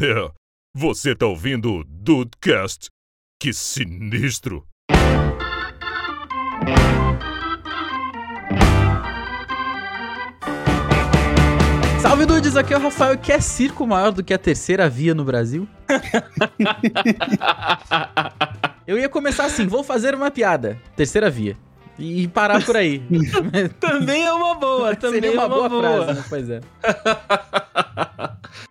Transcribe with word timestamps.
É, 0.00 0.28
você 0.74 1.14
tá 1.14 1.24
ouvindo 1.24 1.72
o 1.72 1.84
Dudecast? 1.84 2.88
Que 3.40 3.52
sinistro! 3.52 4.66
Salve 12.00 12.26
Dudes, 12.26 12.56
aqui 12.56 12.74
é 12.74 12.76
o 12.76 12.80
Rafael. 12.80 13.16
Quer 13.16 13.40
circo 13.40 13.86
maior 13.86 14.10
do 14.12 14.22
que 14.22 14.34
a 14.34 14.38
terceira 14.38 14.88
via 14.88 15.14
no 15.14 15.24
Brasil? 15.24 15.66
Eu 18.86 18.98
ia 18.98 19.08
começar 19.08 19.46
assim, 19.46 19.66
vou 19.66 19.82
fazer 19.82 20.14
uma 20.14 20.30
piada. 20.30 20.78
Terceira 20.94 21.30
via. 21.30 21.56
E 21.98 22.28
parar 22.28 22.62
por 22.64 22.76
aí. 22.76 23.02
Também 23.80 24.24
é 24.24 24.32
uma 24.32 24.54
boa, 24.56 24.94
também 24.96 25.22
Seria 25.22 25.32
uma, 25.32 25.44
é 25.44 25.48
boa, 25.48 25.60
uma 25.60 25.68
boa. 25.68 26.04
frase, 26.04 26.18
né? 26.18 26.24
Pois 26.28 26.50
é. 26.50 26.60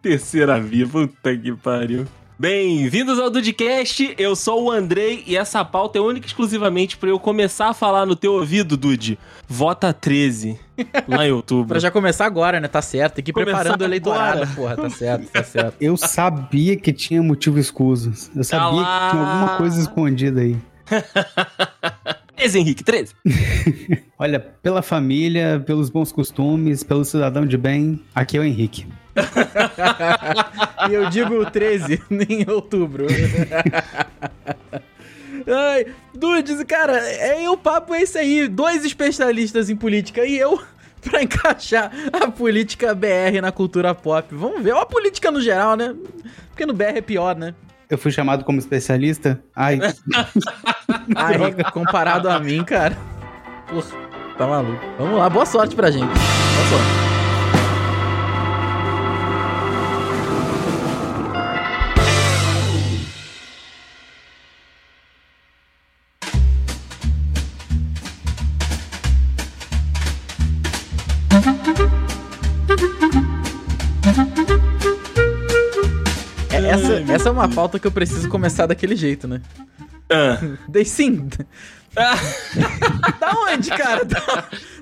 Terceira 0.01 0.59
via, 0.59 0.87
puta 0.87 1.35
que 1.37 1.51
pariu. 1.53 2.05
Bem-vindos 2.37 3.19
ao 3.19 3.29
Dudecast, 3.29 4.15
eu 4.17 4.35
sou 4.35 4.63
o 4.65 4.71
Andrei 4.71 5.23
e 5.27 5.37
essa 5.37 5.63
pauta 5.63 5.97
é 5.97 6.01
única 6.01 6.25
e 6.25 6.27
exclusivamente 6.27 6.97
pra 6.97 7.09
eu 7.09 7.19
começar 7.19 7.69
a 7.69 7.73
falar 7.73 8.05
no 8.05 8.15
teu 8.15 8.33
ouvido, 8.33 8.75
Dude. 8.75 9.19
Vota 9.47 9.93
13, 9.93 10.59
lá 11.07 11.27
em 11.27 11.31
outubro. 11.31 11.67
Pra 11.73 11.79
já 11.79 11.91
começar 11.91 12.25
agora, 12.25 12.59
né? 12.59 12.67
Tá 12.67 12.81
certo. 12.81 13.15
Tem 13.15 13.23
que 13.23 13.31
ir 13.31 13.33
Começar 13.33 13.59
preparando 13.59 13.81
o 13.81 13.85
eleitorado. 13.85 14.41
agora. 14.41 14.55
Porra, 14.55 14.75
tá 14.75 14.89
certo, 14.89 15.29
tá 15.31 15.43
certo. 15.43 15.75
Eu 15.79 15.95
sabia 15.95 16.75
que 16.75 16.91
tinha 16.91 17.21
motivo 17.21 17.59
escuso. 17.59 18.11
Eu 18.35 18.43
sabia 18.43 18.67
lá. 18.81 19.05
que 19.05 19.11
tinha 19.11 19.23
alguma 19.23 19.57
coisa 19.57 19.79
escondida 19.79 20.41
aí. 20.41 20.57
13, 22.35 22.59
Henrique, 22.59 22.83
13. 22.83 23.13
Olha, 24.17 24.39
pela 24.39 24.81
família, 24.81 25.63
pelos 25.65 25.89
bons 25.89 26.11
costumes, 26.11 26.83
pelo 26.83 27.05
cidadão 27.05 27.45
de 27.45 27.57
bem, 27.57 28.01
aqui 28.13 28.37
é 28.37 28.39
o 28.39 28.43
Henrique. 28.43 28.87
E 30.89 30.93
eu 30.93 31.09
digo 31.09 31.49
13 31.49 32.01
em 32.29 32.45
outubro. 32.49 33.07
Ai, 35.45 35.87
Dudes, 36.13 36.63
cara, 36.63 36.97
é, 36.97 37.49
o 37.49 37.57
papo 37.57 37.93
é 37.93 38.01
esse 38.01 38.17
aí. 38.17 38.47
Dois 38.47 38.85
especialistas 38.85 39.69
em 39.69 39.75
política 39.75 40.25
e 40.25 40.37
eu 40.37 40.61
pra 41.01 41.21
encaixar 41.21 41.91
a 42.13 42.31
política 42.31 42.95
BR 42.95 43.41
na 43.41 43.51
cultura 43.51 43.93
pop. 43.93 44.33
Vamos 44.33 44.61
ver. 44.61 44.73
Ou 44.73 44.79
a 44.79 44.85
política 44.85 45.29
no 45.31 45.41
geral, 45.41 45.75
né? 45.75 45.93
Porque 46.49 46.65
no 46.65 46.73
BR 46.73 46.97
é 46.97 47.01
pior, 47.01 47.35
né? 47.35 47.53
Eu 47.89 47.97
fui 47.97 48.11
chamado 48.11 48.45
como 48.45 48.57
especialista. 48.57 49.43
Ai, 49.55 49.79
Ai, 51.15 51.55
comparado 51.71 52.29
a 52.29 52.39
mim, 52.39 52.63
cara. 52.63 52.97
Porra, 53.67 53.87
tá 54.37 54.47
maluco. 54.47 54.81
Vamos 54.97 55.17
lá, 55.17 55.29
boa 55.29 55.45
sorte 55.45 55.75
pra 55.75 55.91
gente. 55.91 56.07
Boa 56.07 56.67
sorte. 56.69 57.12
Uma 77.33 77.49
pauta 77.49 77.77
que 77.79 77.85
eu 77.87 77.91
preciso 77.91 78.29
começar 78.29 78.65
daquele 78.65 78.95
jeito, 78.95 79.27
né? 79.27 79.41
Ah. 80.09 80.37
Daí 80.69 80.85
sim. 80.85 81.27
da 83.19 83.31
onde, 83.51 83.69
cara? 83.69 84.03
Da, 84.05 84.19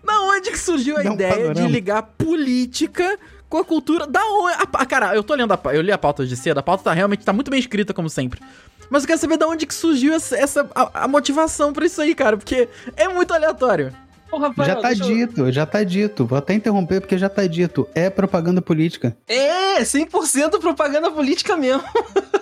da 0.04 0.22
onde 0.22 0.52
que 0.52 0.60
surgiu 0.60 0.98
a 0.98 1.02
um 1.02 1.14
ideia 1.14 1.32
de 1.34 1.38
panorama. 1.42 1.68
ligar 1.70 2.02
política 2.04 3.18
com 3.50 3.58
a 3.58 3.66
cultura? 3.66 4.08
Da 4.08 4.24
onde? 4.26 4.56
A, 4.62 4.66
pa- 4.66 4.86
cara, 4.86 5.14
eu 5.16 5.24
tô 5.24 5.34
lendo 5.36 5.52
a 5.54 5.60
eu 5.74 5.82
li 5.82 5.92
a 5.92 5.98
pauta 5.98 6.26
de 6.26 6.36
cedo, 6.38 6.60
a 6.60 6.64
pauta 6.64 6.84
tá 6.86 6.94
realmente 6.94 7.26
tá 7.26 7.34
muito 7.34 7.52
bem 7.52 7.60
escrita, 7.60 7.94
como 7.94 8.10
sempre. 8.10 8.40
Mas 8.90 9.04
eu 9.04 9.08
quero 9.08 9.20
saber 9.20 9.38
da 9.38 9.48
onde 9.48 9.66
que 9.66 9.74
surgiu 9.74 10.14
essa, 10.14 10.38
essa- 10.38 10.70
a, 10.76 11.04
a 11.04 11.08
motivação 11.08 11.74
pra 11.74 11.86
isso 11.86 12.02
aí, 12.02 12.14
cara, 12.16 12.38
porque 12.38 12.68
é 12.96 13.08
muito 13.08 13.34
aleatório. 13.34 13.94
Ô, 14.32 14.38
Rafael, 14.38 14.66
já 14.70 14.76
tá 14.78 14.92
eu- 14.94 14.96
dito, 14.96 15.52
já 15.52 15.66
tá 15.66 15.84
dito. 15.84 16.26
Vou 16.26 16.38
até 16.38 16.54
interromper 16.54 17.02
porque 17.02 17.18
já 17.18 17.28
tá 17.28 17.46
dito. 17.46 17.86
É 17.94 18.10
propaganda 18.10 18.62
política. 18.62 19.16
É, 19.28 19.82
100% 19.82 20.58
propaganda 20.60 21.12
política 21.12 21.58
mesmo. 21.58 21.84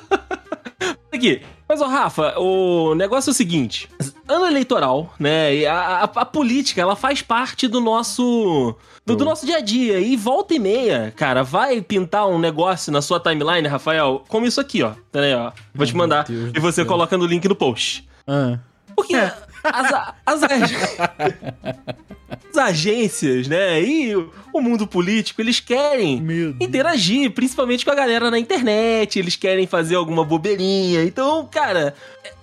Aqui, 1.12 1.42
mas 1.68 1.82
ô 1.82 1.86
Rafa, 1.86 2.38
o 2.40 2.94
negócio 2.94 3.30
é 3.30 3.34
o 3.34 3.36
seguinte: 3.36 3.90
ano 4.28 4.46
eleitoral, 4.46 5.12
né? 5.20 5.56
E 5.56 5.66
a, 5.66 5.76
a- 5.76 6.04
a 6.04 6.26
política, 6.26 6.80
ela 6.82 6.96
faz 6.96 7.22
parte 7.22 7.68
do 7.68 7.82
nosso. 7.82 8.76
Do, 9.06 9.16
do 9.16 9.26
nosso 9.26 9.44
dia 9.46 9.58
a 9.58 9.62
dia. 9.62 10.00
E 10.00 10.16
volta 10.16 10.54
e 10.54 10.60
meia, 10.60 11.12
cara, 11.16 11.42
vai 11.44 11.82
pintar 11.82 12.28
um 12.28 12.38
negócio 12.38 12.92
na 12.92 13.02
sua 13.02 13.20
timeline, 13.20 13.68
Rafael, 13.68 14.24
como 14.28 14.46
isso 14.46 14.62
aqui, 14.62 14.84
ó. 14.84 14.92
Pera 15.12 15.26
aí, 15.26 15.34
ó. 15.34 15.52
Vou 15.74 15.86
te 15.88 15.96
mandar. 15.96 16.26
Deus 16.26 16.52
E 16.56 16.60
você 16.60 16.76
céu. 16.84 16.86
coloca 16.86 17.18
no 17.18 17.26
link 17.26 17.48
no 17.48 17.56
post. 17.56 18.08
Ah. 18.28 18.60
Porque 18.96 19.16
as, 19.16 19.94
a- 19.94 20.14
as, 20.26 20.44
ag- 20.46 22.19
as 22.30 22.58
agências, 22.58 23.48
né, 23.48 23.82
e 23.82 24.16
o, 24.16 24.62
mundo 24.62 24.86
político, 24.86 25.42
eles 25.42 25.60
querem 25.60 26.22
interagir, 26.60 27.32
principalmente 27.32 27.86
com 27.86 27.92
a 27.92 27.96
galera 27.96 28.30
na 28.30 28.38
internet, 28.38 29.18
eles 29.18 29.36
querem 29.36 29.66
fazer 29.66 29.96
alguma 29.96 30.24
bobeirinha. 30.24 31.04
Então, 31.04 31.48
cara, 31.50 31.94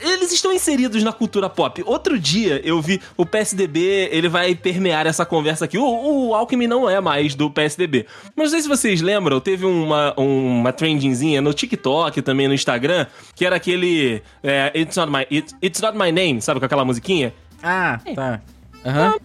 eles 0.01 0.33
estão 0.33 0.53
inseridos 0.53 1.03
na 1.03 1.13
cultura 1.13 1.49
pop. 1.51 1.83
Outro 1.85 2.19
dia 2.19 2.61
eu 2.65 2.81
vi 2.81 3.01
o 3.17 3.27
PSDB, 3.27 4.09
ele 4.11 4.29
vai 4.29 4.55
permear 4.55 5.07
essa 5.07 5.27
conversa 5.27 5.67
aqui. 5.67 5.77
O, 5.77 6.29
o 6.29 6.35
Alckmin 6.35 6.67
não 6.67 6.89
é 6.89 7.01
mais 7.01 7.35
do 7.35 7.51
PSDB. 7.51 8.07
Mas 8.35 8.47
não 8.47 8.51
sei 8.53 8.63
se 8.63 8.69
vocês 8.69 9.03
lembram, 9.03 9.39
teve 9.41 9.67
uma, 9.67 10.15
uma 10.19 10.73
trendingzinha 10.73 11.41
no 11.43 11.53
TikTok, 11.53 12.23
também 12.23 12.49
no 12.49 12.55
Instagram, 12.55 13.07
que 13.35 13.45
era 13.45 13.57
aquele 13.57 14.23
é, 14.43 14.73
It's, 14.75 14.97
not 14.97 15.13
my, 15.13 15.27
It's, 15.31 15.55
It's 15.63 15.81
Not 15.81 15.99
My 15.99 16.11
Name, 16.11 16.41
sabe, 16.41 16.61
com 16.61 16.67
aquela 16.67 16.85
musiquinha? 16.85 17.35
Ah, 17.63 18.01
tá. 18.15 18.41
Aham. 18.85 19.11
Mas, 19.11 19.21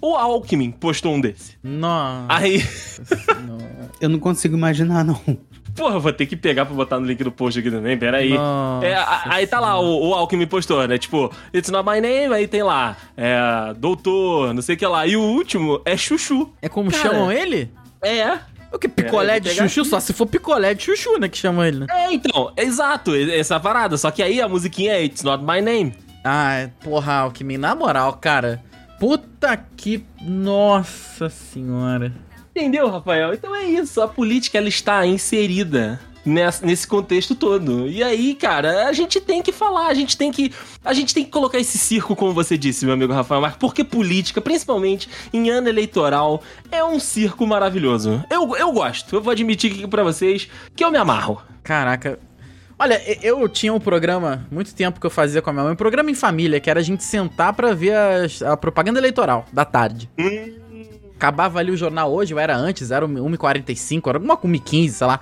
O 0.00 0.14
Alckmin 0.16 0.70
postou 0.70 1.14
um 1.14 1.20
desse. 1.20 1.56
Nossa. 1.62 2.26
Aí, 2.28 2.58
Nossa. 3.46 3.90
Eu 4.00 4.08
não 4.08 4.18
consigo 4.18 4.56
imaginar, 4.56 5.04
não. 5.04 5.20
porra, 5.74 5.94
eu 5.96 6.00
vou 6.00 6.12
ter 6.12 6.26
que 6.26 6.36
pegar 6.36 6.66
pra 6.66 6.74
botar 6.74 6.98
no 7.00 7.06
link 7.06 7.22
do 7.22 7.30
post 7.32 7.58
aqui 7.60 7.70
também, 7.70 7.96
peraí. 7.98 8.32
É, 8.82 8.96
aí 9.26 9.46
tá 9.46 9.60
lá 9.60 9.78
o, 9.80 10.08
o 10.08 10.14
Alckmin 10.14 10.46
postou, 10.46 10.86
né? 10.86 10.98
Tipo, 10.98 11.32
It's 11.54 11.70
not 11.70 11.88
my 11.88 12.00
name, 12.00 12.34
aí 12.34 12.46
tem 12.48 12.62
lá, 12.62 12.96
é, 13.16 13.38
doutor, 13.76 14.52
não 14.54 14.62
sei 14.62 14.74
o 14.74 14.78
que 14.78 14.86
lá. 14.86 15.06
E 15.06 15.16
o 15.16 15.22
último 15.22 15.80
é 15.84 15.96
chuchu. 15.96 16.50
É 16.62 16.68
como 16.68 16.90
Cara. 16.90 17.02
chamam 17.02 17.32
ele? 17.32 17.70
É. 18.02 18.38
O 18.70 18.78
que? 18.78 18.86
Picolé 18.86 19.36
É, 19.36 19.40
de 19.40 19.50
chuchu? 19.50 19.84
Só 19.84 19.98
se 19.98 20.12
for 20.12 20.26
picolé 20.26 20.74
de 20.74 20.82
chuchu, 20.84 21.18
né? 21.18 21.28
Que 21.28 21.38
chamam 21.38 21.64
ele, 21.64 21.80
né? 21.80 21.86
É, 21.90 22.12
então, 22.12 22.52
exato, 22.56 23.14
essa 23.14 23.58
parada. 23.58 23.96
Só 23.96 24.10
que 24.10 24.22
aí 24.22 24.40
a 24.42 24.48
musiquinha 24.48 24.92
é 24.92 25.04
It's 25.04 25.22
not 25.22 25.42
my 25.42 25.60
name. 25.62 25.94
Ah, 26.22 26.68
porra, 26.84 27.14
Alckmin, 27.20 27.56
na 27.56 27.74
moral, 27.74 28.12
cara. 28.14 28.62
Puta 28.98 29.56
que. 29.76 30.04
Nossa 30.20 31.28
senhora. 31.30 32.12
Entendeu, 32.50 32.88
Rafael? 32.90 33.32
Então 33.34 33.54
é 33.54 33.64
isso, 33.64 34.00
a 34.02 34.08
política 34.08 34.58
ela 34.58 34.68
está 34.68 35.06
inserida 35.06 36.00
nessa- 36.26 36.66
nesse 36.66 36.88
contexto 36.88 37.34
todo. 37.36 37.86
E 37.88 38.02
aí, 38.02 38.34
cara, 38.34 38.88
a 38.88 38.92
gente 38.92 39.20
tem 39.20 39.40
que 39.40 39.52
falar, 39.52 39.86
a 39.86 39.94
gente 39.94 40.16
tem 40.16 40.32
que 40.32 40.52
a 40.84 40.92
gente 40.92 41.14
tem 41.14 41.24
que 41.24 41.30
colocar 41.30 41.58
esse 41.58 41.78
circo 41.78 42.16
como 42.16 42.32
você 42.32 42.58
disse, 42.58 42.84
meu 42.84 42.94
amigo 42.94 43.12
Rafael 43.12 43.40
Marques, 43.40 43.60
porque 43.60 43.84
política, 43.84 44.40
principalmente 44.40 45.08
em 45.32 45.48
ano 45.50 45.68
eleitoral, 45.68 46.42
é 46.72 46.82
um 46.82 46.98
circo 46.98 47.46
maravilhoso. 47.46 48.24
Eu, 48.28 48.56
eu 48.56 48.72
gosto. 48.72 49.14
Eu 49.14 49.22
vou 49.22 49.30
admitir 49.30 49.70
aqui 49.72 49.86
pra 49.86 50.02
vocês 50.02 50.48
que 50.74 50.84
eu 50.84 50.90
me 50.90 50.98
amarro. 50.98 51.40
Caraca. 51.62 52.18
Olha, 52.78 53.02
eu 53.22 53.48
tinha 53.48 53.72
um 53.74 53.80
programa, 53.80 54.46
muito 54.52 54.72
tempo 54.74 55.00
que 55.00 55.06
eu 55.06 55.10
fazia 55.10 55.42
com 55.42 55.50
a 55.50 55.52
minha 55.52 55.64
mãe, 55.64 55.72
um 55.72 55.76
programa 55.76 56.10
em 56.10 56.14
família, 56.14 56.60
que 56.60 56.70
era 56.70 56.78
a 56.78 56.82
gente 56.82 57.02
sentar 57.02 57.52
pra 57.52 57.74
ver 57.74 57.94
as- 57.96 58.40
a, 58.40 58.56
propaganda 58.56 59.00
eleitoral 59.00 59.44
da 59.52 59.64
tarde. 59.64 60.08
Acabava 61.16 61.58
ali 61.58 61.72
o 61.72 61.76
jornal 61.76 62.12
hoje, 62.12 62.32
ou 62.32 62.38
era 62.38 62.56
antes, 62.56 62.92
era 62.92 63.04
1h45, 63.06 64.08
era 64.08 64.18
alguma 64.18 64.36
1h15, 64.36 64.90
sei 64.90 65.06
lá. 65.08 65.20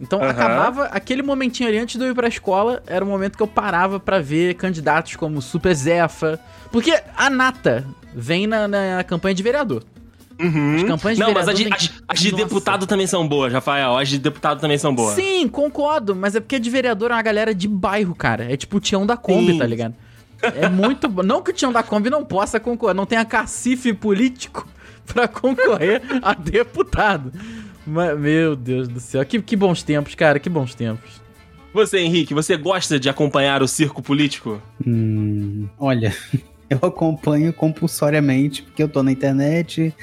Então 0.00 0.20
Aham. 0.20 0.30
acabava 0.30 0.84
aquele 0.86 1.22
momentinho 1.22 1.68
ali 1.68 1.78
antes 1.78 1.96
de 1.96 2.04
eu 2.04 2.10
ir 2.10 2.14
pra 2.14 2.26
escola, 2.28 2.82
era 2.86 3.04
o 3.04 3.08
momento 3.08 3.36
que 3.36 3.42
eu 3.42 3.46
parava 3.46 4.00
pra 4.00 4.18
ver 4.18 4.54
candidatos 4.54 5.14
como 5.14 5.40
Super 5.40 5.74
Zefa. 5.74 6.40
Porque 6.72 6.92
a 7.16 7.30
nata 7.30 7.86
vem 8.12 8.46
na, 8.48 8.66
na 8.66 9.04
campanha 9.04 9.34
de 9.34 9.42
vereador. 9.44 9.84
As 10.38 10.82
campanhas 10.84 11.18
de 11.18 11.24
Não, 11.24 11.32
mas 11.32 11.46
vereador 11.46 11.50
as 11.50 11.58
de, 11.58 11.68
as- 11.92 12.02
as 12.08 12.18
de 12.20 12.32
Nossa. 12.32 12.44
deputado 12.44 12.86
também 12.86 13.06
são 13.06 13.26
boas, 13.26 13.52
Rafael. 13.52 13.96
As 13.96 14.08
de 14.08 14.18
deputado 14.18 14.60
também 14.60 14.76
são 14.78 14.94
boas. 14.94 15.14
Sim, 15.14 15.48
concordo, 15.48 16.14
mas 16.14 16.34
é 16.34 16.40
porque 16.40 16.58
de 16.58 16.68
vereador 16.70 17.10
é 17.10 17.14
uma 17.14 17.22
galera 17.22 17.54
de 17.54 17.66
bairro, 17.68 18.14
cara. 18.14 18.52
É 18.52 18.56
tipo 18.56 18.76
o 18.76 18.80
Tião 18.80 19.06
da 19.06 19.16
Kombi, 19.16 19.52
Sim. 19.52 19.58
tá 19.58 19.66
ligado? 19.66 19.94
É 20.42 20.68
muito. 20.68 21.08
bo- 21.08 21.22
não 21.22 21.42
que 21.42 21.50
o 21.50 21.54
Tião 21.54 21.72
da 21.72 21.82
Kombi 21.82 22.10
não 22.10 22.24
possa 22.24 22.60
concorrer, 22.60 22.94
não 22.94 23.06
tenha 23.06 23.24
cacife 23.24 23.92
político 23.94 24.68
pra 25.06 25.26
concorrer 25.26 26.02
a 26.22 26.34
deputado. 26.34 27.32
Mas, 27.86 28.18
meu 28.18 28.54
Deus 28.56 28.88
do 28.88 29.00
céu, 29.00 29.24
que, 29.24 29.40
que 29.40 29.56
bons 29.56 29.82
tempos, 29.82 30.14
cara, 30.14 30.38
que 30.38 30.50
bons 30.50 30.74
tempos. 30.74 31.24
Você, 31.72 31.98
Henrique, 31.98 32.34
você 32.34 32.56
gosta 32.56 32.98
de 32.98 33.08
acompanhar 33.08 33.62
o 33.62 33.68
circo 33.68 34.02
político? 34.02 34.60
Hum, 34.86 35.68
olha, 35.78 36.14
eu 36.68 36.78
acompanho 36.82 37.52
compulsoriamente, 37.52 38.62
porque 38.62 38.82
eu 38.82 38.88
tô 38.88 39.02
na 39.02 39.12
internet, 39.12 39.94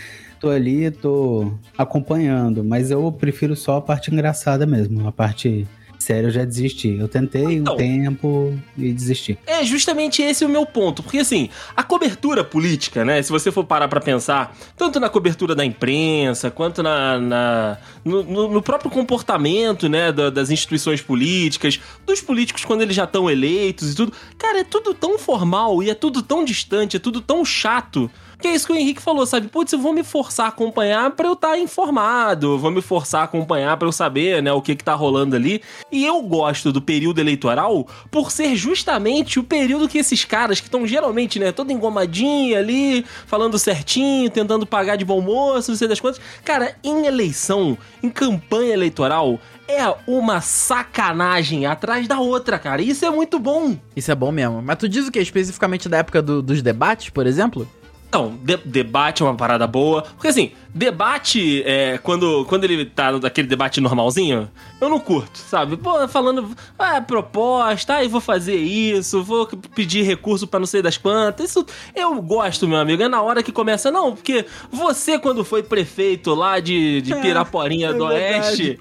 tô 0.43 0.49
ali, 0.49 0.91
tô 0.91 1.53
acompanhando, 1.77 2.65
mas 2.65 2.91
eu 2.91 3.09
prefiro 3.13 3.55
só 3.55 3.77
a 3.77 3.81
parte 3.81 4.11
engraçada 4.13 4.65
mesmo, 4.65 5.07
a 5.07 5.11
parte 5.11 5.65
séria 5.97 6.27
eu 6.27 6.31
já 6.31 6.43
desisti. 6.43 6.97
Eu 6.99 7.07
tentei 7.07 7.45
Então. 7.59 7.75
um 7.75 7.77
tempo 7.77 8.59
e 8.77 8.91
desisti. 8.91 9.39
É 9.47 9.63
justamente 9.63 10.21
esse 10.21 10.43
o 10.43 10.49
meu 10.49 10.65
ponto, 10.65 11.01
porque 11.01 11.19
assim, 11.19 11.47
a 11.77 11.81
cobertura 11.81 12.43
política, 12.43 13.05
né, 13.05 13.21
se 13.21 13.31
você 13.31 13.53
for 13.53 13.63
parar 13.63 13.87
pra 13.87 14.01
pensar, 14.01 14.53
tanto 14.75 14.99
na 14.99 15.07
cobertura 15.09 15.55
da 15.55 15.63
imprensa, 15.63 16.51
quanto 16.51 16.83
na, 16.83 17.17
na- 17.17 17.77
no, 18.03 18.21
no- 18.21 18.51
no 18.51 18.61
próprio 18.61 18.91
comportamento, 18.91 19.87
né, 19.87 20.11
da- 20.11 20.29
das 20.29 20.49
instituições 20.51 21.01
políticas, 21.01 21.79
dos 22.05 22.19
políticos 22.19 22.65
quando 22.65 22.81
eles 22.81 22.97
já 22.97 23.05
estão 23.05 23.29
eleitos 23.31 23.93
e 23.93 23.95
tudo, 23.95 24.11
cara, 24.37 24.59
é 24.59 24.63
tudo 24.65 24.93
tão 24.93 25.17
formal 25.17 25.81
e 25.81 25.89
é 25.89 25.93
tudo 25.95 26.21
tão 26.21 26.43
distante, 26.43 26.97
é 26.97 26.99
tudo 26.99 27.21
tão 27.21 27.45
chato. 27.45 28.11
Que 28.43 28.49
é 28.49 28.55
isso 28.55 28.67
que 28.67 28.73
o 28.73 28.75
Henrique 28.75 29.01
falou, 29.01 29.25
sabe? 29.25 29.47
Putz, 29.47 29.71
eu 29.71 29.79
vou 29.79 29.93
me 29.93 30.03
forçar 30.03 30.47
a 30.47 30.49
acompanhar 30.49 31.09
pra 31.11 31.27
eu 31.29 31.31
estar 31.31 31.57
informado, 31.57 32.59
vou 32.59 32.69
me 32.71 32.81
forçar 32.81 33.21
a 33.21 33.23
acompanhar 33.23 33.77
pra 33.77 33.87
eu 33.87 33.91
saber, 33.93 34.43
né, 34.43 34.51
o 34.51 34.61
que 34.61 34.75
que 34.75 34.83
tá 34.83 34.93
rolando 34.93 35.33
ali. 35.33 35.61
E 35.89 36.05
eu 36.05 36.21
gosto 36.21 36.69
do 36.69 36.81
período 36.81 37.19
eleitoral 37.19 37.87
por 38.11 38.31
ser 38.31 38.53
justamente 38.57 39.39
o 39.39 39.45
período 39.45 39.87
que 39.87 39.97
esses 39.97 40.25
caras 40.25 40.59
que 40.59 40.67
estão 40.67 40.85
geralmente, 40.85 41.39
né, 41.39 41.53
todo 41.53 41.71
engomadinho 41.71 42.57
ali, 42.57 43.05
falando 43.25 43.57
certinho, 43.57 44.29
tentando 44.29 44.65
pagar 44.67 44.97
de 44.97 45.05
bom 45.05 45.21
moço, 45.21 45.71
não 45.71 45.77
sei 45.77 45.87
das 45.87 46.01
quantas. 46.01 46.19
Cara, 46.43 46.75
em 46.83 47.05
eleição, 47.05 47.77
em 48.03 48.09
campanha 48.09 48.73
eleitoral, 48.73 49.39
é 49.69 49.83
uma 50.05 50.41
sacanagem 50.41 51.65
atrás 51.65 52.09
da 52.09 52.19
outra, 52.19 52.59
cara. 52.59 52.81
Isso 52.81 53.05
é 53.05 53.09
muito 53.09 53.39
bom. 53.39 53.77
Isso 53.95 54.11
é 54.11 54.15
bom 54.15 54.33
mesmo. 54.33 54.61
Mas 54.61 54.77
tu 54.77 54.89
diz 54.89 55.07
o 55.07 55.11
que? 55.13 55.19
Especificamente 55.19 55.87
da 55.87 55.99
época 55.99 56.21
do- 56.21 56.41
dos 56.41 56.61
debates, 56.61 57.09
por 57.09 57.25
exemplo? 57.25 57.65
Então, 58.13 58.37
de- 58.43 58.57
debate 58.57 59.23
é 59.23 59.25
uma 59.25 59.33
parada 59.33 59.65
boa. 59.65 60.03
Porque 60.03 60.27
assim, 60.27 60.51
debate, 60.71 61.63
é, 61.65 61.97
quando, 61.97 62.45
quando 62.45 62.63
ele 62.63 62.85
tá 62.85 63.11
naquele 63.13 63.47
debate 63.47 63.81
normalzinho, 63.81 64.47
eu 64.79 64.87
não 64.87 64.99
curto, 64.99 65.35
sabe? 65.39 65.77
Pô, 65.77 66.07
falando, 66.07 66.47
ah, 66.77 67.01
proposta, 67.01 67.95
aí 67.95 68.07
vou 68.07 68.21
fazer 68.21 68.55
isso, 68.55 69.23
vou 69.23 69.47
pedir 69.47 70.03
recurso 70.03 70.45
pra 70.45 70.59
não 70.59 70.67
sei 70.67 70.83
das 70.83 70.95
quantas. 70.95 71.49
Isso 71.49 71.65
eu 71.95 72.21
gosto, 72.21 72.67
meu 72.67 72.77
amigo. 72.77 73.01
É 73.01 73.07
na 73.07 73.19
hora 73.19 73.41
que 73.41 73.51
começa, 73.51 73.89
não, 73.89 74.13
porque 74.13 74.45
você, 74.71 75.17
quando 75.17 75.43
foi 75.43 75.63
prefeito 75.63 76.35
lá 76.35 76.59
de, 76.59 77.01
de 77.01 77.13
É, 77.13 77.19
Piraporinha 77.19 77.87
é 77.89 77.93
do 77.93 78.03
Oeste. 78.05 78.79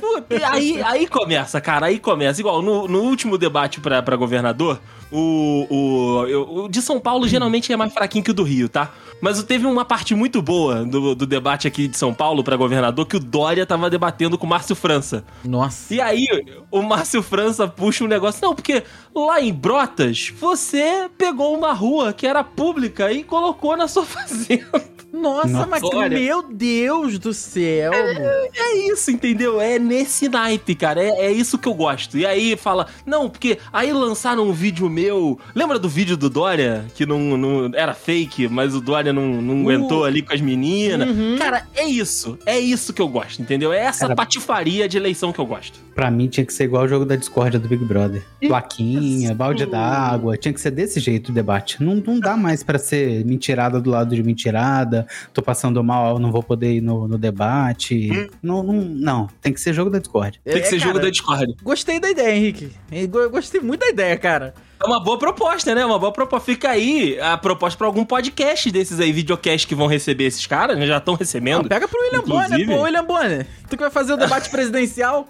Puta, 0.00 0.48
aí, 0.50 0.82
aí 0.84 1.06
começa, 1.06 1.60
cara, 1.60 1.86
aí 1.86 1.98
começa. 1.98 2.40
Igual, 2.40 2.60
no, 2.62 2.88
no 2.88 3.00
último 3.02 3.38
debate 3.38 3.80
pra, 3.80 4.02
pra 4.02 4.16
governador, 4.16 4.80
o, 5.12 5.66
o, 5.70 6.26
eu- 6.26 6.64
o 6.64 6.68
de 6.68 6.82
São 6.82 6.98
Paulo 6.98 7.28
geralmente 7.28 7.72
é 7.72 7.76
mais 7.76 7.92
fraquinho 7.92 8.24
que 8.24 8.30
o 8.30 8.34
do 8.34 8.42
Rio, 8.42 8.68
tá? 8.68 8.90
Mas 9.20 9.42
teve 9.44 9.66
uma 9.66 9.84
parte 9.84 10.14
muito 10.14 10.42
boa 10.42 10.84
do, 10.84 11.14
do 11.14 11.26
debate 11.26 11.66
aqui 11.66 11.88
de 11.88 11.96
São 11.96 12.12
Paulo 12.12 12.44
pra 12.44 12.54
governador 12.56 13.06
que 13.06 13.16
o 13.16 13.20
Dória 13.20 13.64
tava 13.64 13.88
debatendo 13.88 14.36
com 14.36 14.46
o 14.46 14.50
Márcio 14.50 14.76
França. 14.76 15.24
Nossa. 15.44 15.94
E 15.94 16.00
aí, 16.00 16.26
o 16.70 16.82
Márcio 16.82 17.22
França 17.22 17.66
puxa 17.66 18.04
um 18.04 18.08
negócio. 18.08 18.40
Não, 18.42 18.54
porque 18.54 18.82
lá 19.14 19.40
em 19.40 19.54
Brotas, 19.54 20.32
você 20.38 21.08
pegou 21.16 21.56
uma 21.56 21.72
rua 21.72 22.12
que 22.12 22.26
era 22.26 22.44
pública 22.44 23.10
e 23.10 23.24
colocou 23.24 23.74
na 23.76 23.88
sua 23.88 24.04
fazenda. 24.06 24.84
Nossa, 25.20 25.48
Nossa. 25.48 25.66
mas 25.66 25.82
que- 25.82 25.96
Olha. 25.96 26.16
meu 26.18 26.42
Deus 26.42 27.18
do 27.18 27.32
céu. 27.32 27.92
É 27.92 28.76
isso, 28.92 29.10
entendeu? 29.10 29.60
É 29.60 29.78
nesse 29.78 30.28
naipe, 30.28 30.74
cara. 30.74 31.02
É, 31.02 31.26
é 31.26 31.32
isso 31.32 31.58
que 31.58 31.66
eu 31.68 31.74
gosto. 31.74 32.18
E 32.18 32.26
aí 32.26 32.56
fala, 32.56 32.86
não, 33.04 33.28
porque 33.28 33.58
aí 33.72 33.92
lançaram 33.92 34.46
um 34.48 34.52
vídeo 34.52 34.88
meu. 34.90 35.38
Lembra 35.54 35.78
do 35.78 35.88
vídeo 35.88 36.16
do 36.16 36.28
Dória? 36.28 36.84
Que 36.94 37.06
não, 37.06 37.36
não 37.36 37.70
era 37.74 37.94
fake, 37.94 38.48
mas 38.48 38.74
o 38.74 38.80
Dória 38.80 39.12
não, 39.12 39.40
não 39.40 39.56
Uh. 39.64 39.70
aguentou 39.70 40.04
ali 40.04 40.22
com 40.22 40.32
as 40.34 40.40
meninas. 40.40 41.08
Uhum. 41.08 41.36
Cara, 41.38 41.66
é 41.74 41.84
isso. 41.84 42.38
É 42.44 42.58
isso 42.58 42.92
que 42.92 43.00
eu 43.02 43.08
gosto, 43.08 43.40
entendeu? 43.40 43.72
É 43.72 43.80
essa 43.80 44.00
Cara- 44.00 44.14
patifaria 44.16 44.88
de 44.88 44.96
eleição 44.96 45.32
que 45.32 45.38
eu 45.38 45.46
gosto. 45.46 45.78
Pra 45.94 46.10
mim 46.10 46.28
tinha 46.28 46.44
que 46.44 46.52
ser 46.52 46.64
igual 46.64 46.84
o 46.84 46.88
jogo 46.88 47.04
da 47.06 47.16
discórdia 47.16 47.58
do 47.58 47.66
Big 47.68 47.82
Brother. 47.84 48.22
Plaquinha, 48.46 49.34
balde 49.34 49.64
d'água, 49.66 50.36
tinha 50.36 50.52
que 50.52 50.60
ser 50.60 50.70
desse 50.70 51.00
jeito 51.00 51.30
o 51.30 51.32
debate. 51.32 51.82
Não, 51.82 51.94
não 51.96 52.18
dá 52.20 52.36
mais 52.36 52.62
pra 52.62 52.78
ser 52.78 53.24
mentirada 53.24 53.80
do 53.80 53.90
lado 53.90 54.14
de 54.14 54.22
mentirada, 54.22 55.05
tô 55.32 55.42
passando 55.42 55.82
mal, 55.82 56.18
não 56.18 56.30
vou 56.32 56.42
poder 56.42 56.74
ir 56.74 56.80
no, 56.80 57.06
no 57.08 57.18
debate. 57.18 58.30
Não, 58.42 58.62
não, 58.62 58.74
não, 58.74 59.26
tem 59.40 59.52
que 59.52 59.60
ser 59.60 59.72
jogo 59.72 59.90
da 59.90 59.98
discórdia. 59.98 60.40
Tem 60.44 60.54
que 60.54 60.60
É, 60.60 60.64
ser 60.64 60.78
jogo 60.78 60.92
cara, 60.94 61.04
da 61.04 61.10
Discord. 61.10 61.54
Gostei 61.62 61.98
da 62.00 62.10
ideia, 62.10 62.34
Henrique. 62.36 62.72
Eu 62.90 63.30
Gostei 63.30 63.60
muito 63.60 63.80
da 63.80 63.88
ideia, 63.88 64.16
cara. 64.18 64.54
É 64.82 64.86
uma 64.86 65.02
boa 65.02 65.18
proposta, 65.18 65.74
né? 65.74 65.84
Uma 65.86 65.98
boa 65.98 66.12
proposta. 66.12 66.44
Fica 66.44 66.70
aí 66.70 67.18
a 67.20 67.36
proposta 67.38 67.78
pra 67.78 67.86
algum 67.86 68.04
podcast 68.04 68.70
desses 68.70 69.00
aí, 69.00 69.10
videocast 69.10 69.66
que 69.66 69.74
vão 69.74 69.86
receber 69.86 70.24
esses 70.24 70.46
caras, 70.46 70.78
né? 70.78 70.86
Já 70.86 70.98
estão 70.98 71.14
recebendo. 71.14 71.62
Não, 71.62 71.68
pega 71.68 71.88
pro 71.88 71.98
William 71.98 72.18
Inclusive- 72.18 72.64
Bonner, 72.64 72.76
pô, 72.78 72.82
William 72.84 73.04
Bonner. 73.04 73.46
Tu 73.70 73.76
que 73.76 73.82
vai 73.82 73.90
fazer 73.90 74.12
o 74.12 74.16
debate 74.16 74.48
presidencial. 74.50 75.28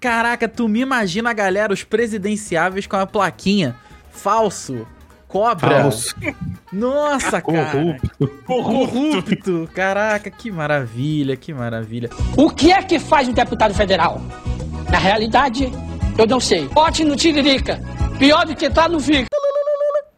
Caraca, 0.00 0.48
tu 0.48 0.68
me 0.68 0.80
imagina 0.80 1.30
a 1.30 1.32
galera, 1.32 1.72
os 1.72 1.84
presidenciáveis 1.84 2.86
com 2.86 2.96
a 2.96 3.06
plaquinha. 3.06 3.76
Falso. 4.10 4.86
Cobra. 5.28 5.82
Falso, 5.82 6.14
Nossa, 6.72 7.40
cara. 7.42 7.70
corrupto. 7.70 8.28
Corrupto. 8.46 9.68
Caraca, 9.74 10.30
que 10.30 10.50
maravilha, 10.50 11.36
que 11.36 11.52
maravilha. 11.52 12.08
O 12.36 12.50
que 12.50 12.72
é 12.72 12.82
que 12.82 12.98
faz 12.98 13.28
um 13.28 13.32
deputado 13.32 13.74
federal? 13.74 14.20
Na 14.90 14.98
realidade, 14.98 15.70
eu 16.16 16.26
não 16.26 16.40
sei. 16.40 16.66
Bote 16.68 17.04
no 17.04 17.14
Tiririca. 17.14 17.78
Pior 18.18 18.46
do 18.46 18.56
que 18.56 18.70
tá, 18.70 18.88
não 18.88 18.98
fica. 18.98 19.28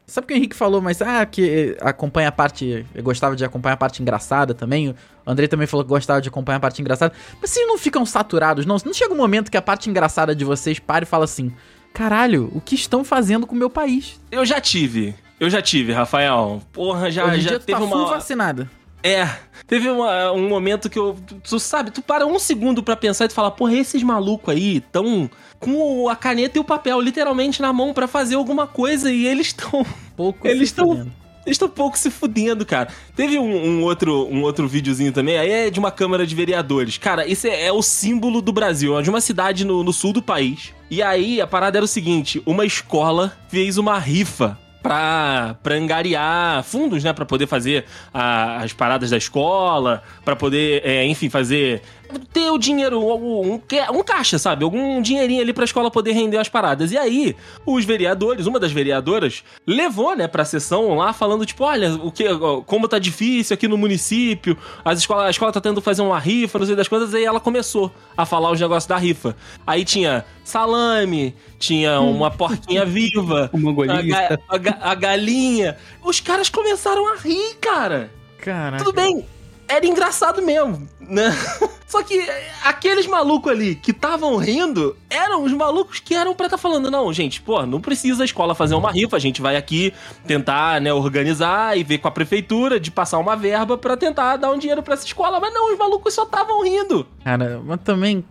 Sabe 0.07 0.25
o 0.25 0.29
que 0.29 0.35
o 0.35 0.37
Henrique 0.37 0.57
falou, 0.57 0.81
mas 0.81 1.01
ah, 1.03 1.25
que 1.25 1.77
acompanha 1.81 2.29
a 2.29 2.33
parte. 2.33 2.85
Eu 2.95 3.03
gostava 3.03 3.37
de 3.37 3.45
acompanhar 3.45 3.75
a 3.75 3.77
parte 3.77 4.03
engraçada 4.03 4.53
também. 4.55 4.89
O 4.89 4.95
Andrei 5.25 5.47
também 5.47 5.69
falou 5.69 5.85
que 5.85 5.89
gostava 5.89 6.21
de 6.21 6.29
acompanhar 6.29 6.57
a 6.57 6.61
parte 6.61 6.81
engraçada. 6.81 7.13
Mas 7.41 7.51
vocês 7.51 7.65
não 7.67 7.79
ficam 7.79 8.05
saturados, 8.05 8.67
não? 8.67 8.77
Não 8.85 8.93
chega 8.93 9.13
um 9.15 9.17
momento 9.17 9.51
que 9.51 9.57
a 9.57 9.63
parte 9.63 9.89
engraçada 9.89 10.35
de 10.35 10.45
vocês 10.45 10.81
para 10.81 11.05
e 11.05 11.07
fala 11.07 11.25
assim: 11.25 11.53
caralho, 11.93 12.51
o 12.55 12.61
que 12.61 12.75
estão 12.75 13.05
fazendo 13.05 13.47
com 13.47 13.55
o 13.55 13.59
meu 13.59 13.71
país? 13.71 14.21
Eu 14.31 14.45
já 14.45 14.61
tive. 14.61 15.15
Eu 15.39 15.49
já 15.49 15.63
tive, 15.63 15.93
Rafael. 15.93 16.63
Porra, 16.73 17.11
já, 17.11 17.25
Hoje 17.27 17.41
já 17.41 17.49
dia 17.51 17.59
tu 17.59 17.65
teve 17.67 17.79
tá 17.79 17.85
uma. 17.85 18.07
vacinada. 18.07 18.71
É, 19.03 19.27
teve 19.67 19.89
uma- 19.89 20.31
um 20.33 20.47
momento 20.47 20.91
que 20.91 20.99
eu. 20.99 21.17
Tu 21.43 21.59
sabe, 21.59 21.91
tu 21.91 22.03
para 22.03 22.27
um 22.27 22.39
segundo 22.39 22.83
pra 22.83 22.95
pensar 22.95 23.25
e 23.25 23.29
tu 23.29 23.35
fala, 23.35 23.51
porra, 23.51 23.75
esses 23.75 24.03
malucos 24.03 24.53
aí 24.55 24.81
tão 24.93 25.31
com 25.59 26.07
a 26.11 26.15
caneta 26.17 26.59
e 26.59 26.61
o 26.61 26.65
papel 26.65 27.01
literalmente 27.01 27.63
na 27.63 27.73
mão 27.73 27.95
pra 27.95 28.07
fazer 28.07 28.35
alguma 28.35 28.67
coisa 28.67 29.11
e 29.11 29.27
eles 29.27 29.47
estão. 29.49 29.87
Pouco 30.15 30.47
Eles 30.49 30.69
se 30.69 30.75
tão- 30.75 30.89
fudendo. 30.89 31.13
Eles 31.51 31.57
estão 31.57 31.69
pouco 31.69 31.99
se 31.99 32.11
fudendo, 32.13 32.65
cara. 32.65 32.89
Teve 33.17 33.37
um, 33.37 33.43
um 33.81 33.83
outro, 33.83 34.29
um 34.31 34.43
outro 34.43 34.69
videozinho 34.69 35.11
também, 35.11 35.37
aí 35.37 35.51
é 35.51 35.69
de 35.71 35.81
uma 35.81 35.91
Câmara 35.91 36.25
de 36.25 36.33
Vereadores. 36.33 36.97
Cara, 36.97 37.29
esse 37.29 37.49
é, 37.49 37.67
é 37.67 37.73
o 37.73 37.83
símbolo 37.83 38.41
do 38.41 38.53
Brasil, 38.53 38.97
é 38.97 39.03
de 39.03 39.11
uma 39.11 39.21
cidade 39.21 39.65
no, 39.65 39.83
no 39.83 39.93
sul 39.93 40.13
do 40.13 40.23
país. 40.23 40.73
E 40.89 41.03
aí 41.03 41.41
a 41.41 41.49
parada 41.49 41.77
era 41.79 41.85
o 41.85 41.89
seguinte: 41.89 42.41
uma 42.47 42.65
escola 42.65 43.37
fez 43.49 43.79
uma 43.79 43.99
rifa. 43.99 44.57
Pra, 44.83 45.59
pra 45.63 45.75
angariar 45.75 46.63
fundos, 46.65 47.05
né? 47.05 47.13
Pra 47.13 47.27
poder 47.27 47.47
fazer 47.47 47.85
a- 48.15 48.63
as 48.63 48.73
paradas 48.73 49.11
da 49.11 49.19
escola, 49.19 50.03
pra 50.25 50.35
poder, 50.35 50.81
é, 50.83 51.05
enfim, 51.05 51.29
fazer. 51.29 51.83
Ter 52.19 52.51
o 52.51 52.59
dinheiro, 52.59 53.01
um, 53.01 53.55
um, 53.55 53.61
um 53.95 54.03
caixa, 54.03 54.39
sabe? 54.39 54.65
Algum 54.65 55.01
dinheirinho 55.01 55.41
ali 55.43 55.53
pra 55.53 55.65
escola 55.65 55.91
poder 55.91 56.13
render 56.13 56.39
as 56.39 56.49
paradas. 56.49 56.93
E 56.93 56.99
aí, 56.99 57.37
os 57.65 57.85
vereadores, 57.85 58.47
uma 58.47 58.59
das 58.59 58.73
vereadoras, 58.73 59.43
levou, 59.67 60.17
né, 60.17 60.27
pra 60.29 60.45
sessão 60.45 60.97
lá, 60.97 61.13
falando, 61.13 61.45
tipo, 61.47 61.65
olha, 61.65 61.95
o 61.95 62.11
que, 62.11 62.25
como 62.67 62.89
tá 62.89 62.99
difícil 62.99 63.55
aqui 63.55 63.69
no 63.69 63.77
município, 63.79 64.57
as 64.85 64.99
escola, 64.99 65.27
a 65.27 65.31
escola 65.31 65.53
tá 65.53 65.61
tentando 65.61 65.81
fazer 65.81 66.03
uma 66.03 66.19
rifa, 66.19 66.59
não 66.59 66.67
sei 66.67 66.77
das 66.77 66.89
coisas, 66.89 67.15
aí 67.15 67.25
ela 67.25 67.41
começou 67.41 67.93
a 68.17 68.27
falar 68.27 68.51
os 68.51 68.61
negócios 68.61 68.87
da 68.87 68.97
rifa. 68.97 69.37
Aí 69.67 69.85
tinha 69.85 70.25
salame, 70.45 71.35
tinha 71.59 72.01
uma 72.01 72.31
porquinha 72.31 72.85
viva, 72.85 73.49
a, 73.93 74.03
ga- 74.29 74.39
a 74.49 74.59
ga- 74.59 74.79
a 74.81 74.95
galinha. 74.95 75.77
Os 76.03 76.21
caras 76.21 76.49
começaram 76.49 77.07
a 77.13 77.17
rir, 77.17 77.55
cara. 77.61 78.11
Caraca. 78.39 78.83
Tudo 78.85 78.95
bem, 78.95 79.25
era 79.71 79.87
engraçado 79.87 80.43
mesmo, 80.43 80.89
né? 81.01 81.31
Só 81.87 82.03
que 82.03 82.19
é, 82.19 82.53
aqueles 82.65 83.07
malucos 83.07 83.51
ali 83.51 83.75
que 83.75 83.91
estavam 83.91 84.37
rindo 84.37 84.97
eram 85.09 85.43
os 85.45 85.53
malucos 85.53 85.99
que 85.99 86.15
eram 86.15 86.35
pra 86.35 86.47
estar 86.47 86.59
falando, 86.59 86.91
não, 86.91 87.13
gente, 87.13 87.41
pô, 87.41 87.65
não 87.67 87.81
precisa 87.81 88.23
a 88.23 88.25
escola 88.25 88.55
fazer 88.55 88.75
uma 88.75 88.93
rifa, 88.93 89.17
a 89.17 89.21
gente 89.21 89.41
vai 89.43 89.57
aqui 89.57 89.93
tentar, 90.27 90.81
né, 90.81 90.93
organizar 90.93 91.77
e 91.77 91.83
ver 91.83 91.99
com 91.99 92.09
a 92.09 92.13
prefeitura 92.13 92.79
de 92.79 92.91
passar 92.91 93.19
uma 93.19 93.37
verba 93.37 93.77
pra 93.77 93.97
tentar 93.97 94.37
dar 94.37 94.51
um 94.53 94.59
dinheiro 94.59 94.83
pra 94.83 94.95
essa 94.95 95.07
escola. 95.07 95.41
Mas 95.41 95.53
não, 95.53 95.73
os 95.73 95.79
malucos 95.79 96.15
só 96.15 96.25
estavam 96.25 96.63
rindo. 96.63 97.07
Cara, 97.25 97.61
mas 97.65 97.81
também. 97.83 98.25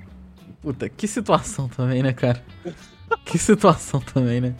Puta, 0.61 0.89
que 0.89 1.07
situação 1.07 1.67
também, 1.67 2.03
né, 2.03 2.13
cara? 2.13 2.43
Que 3.25 3.37
situação 3.37 3.99
também, 3.99 4.39
né? 4.41 4.55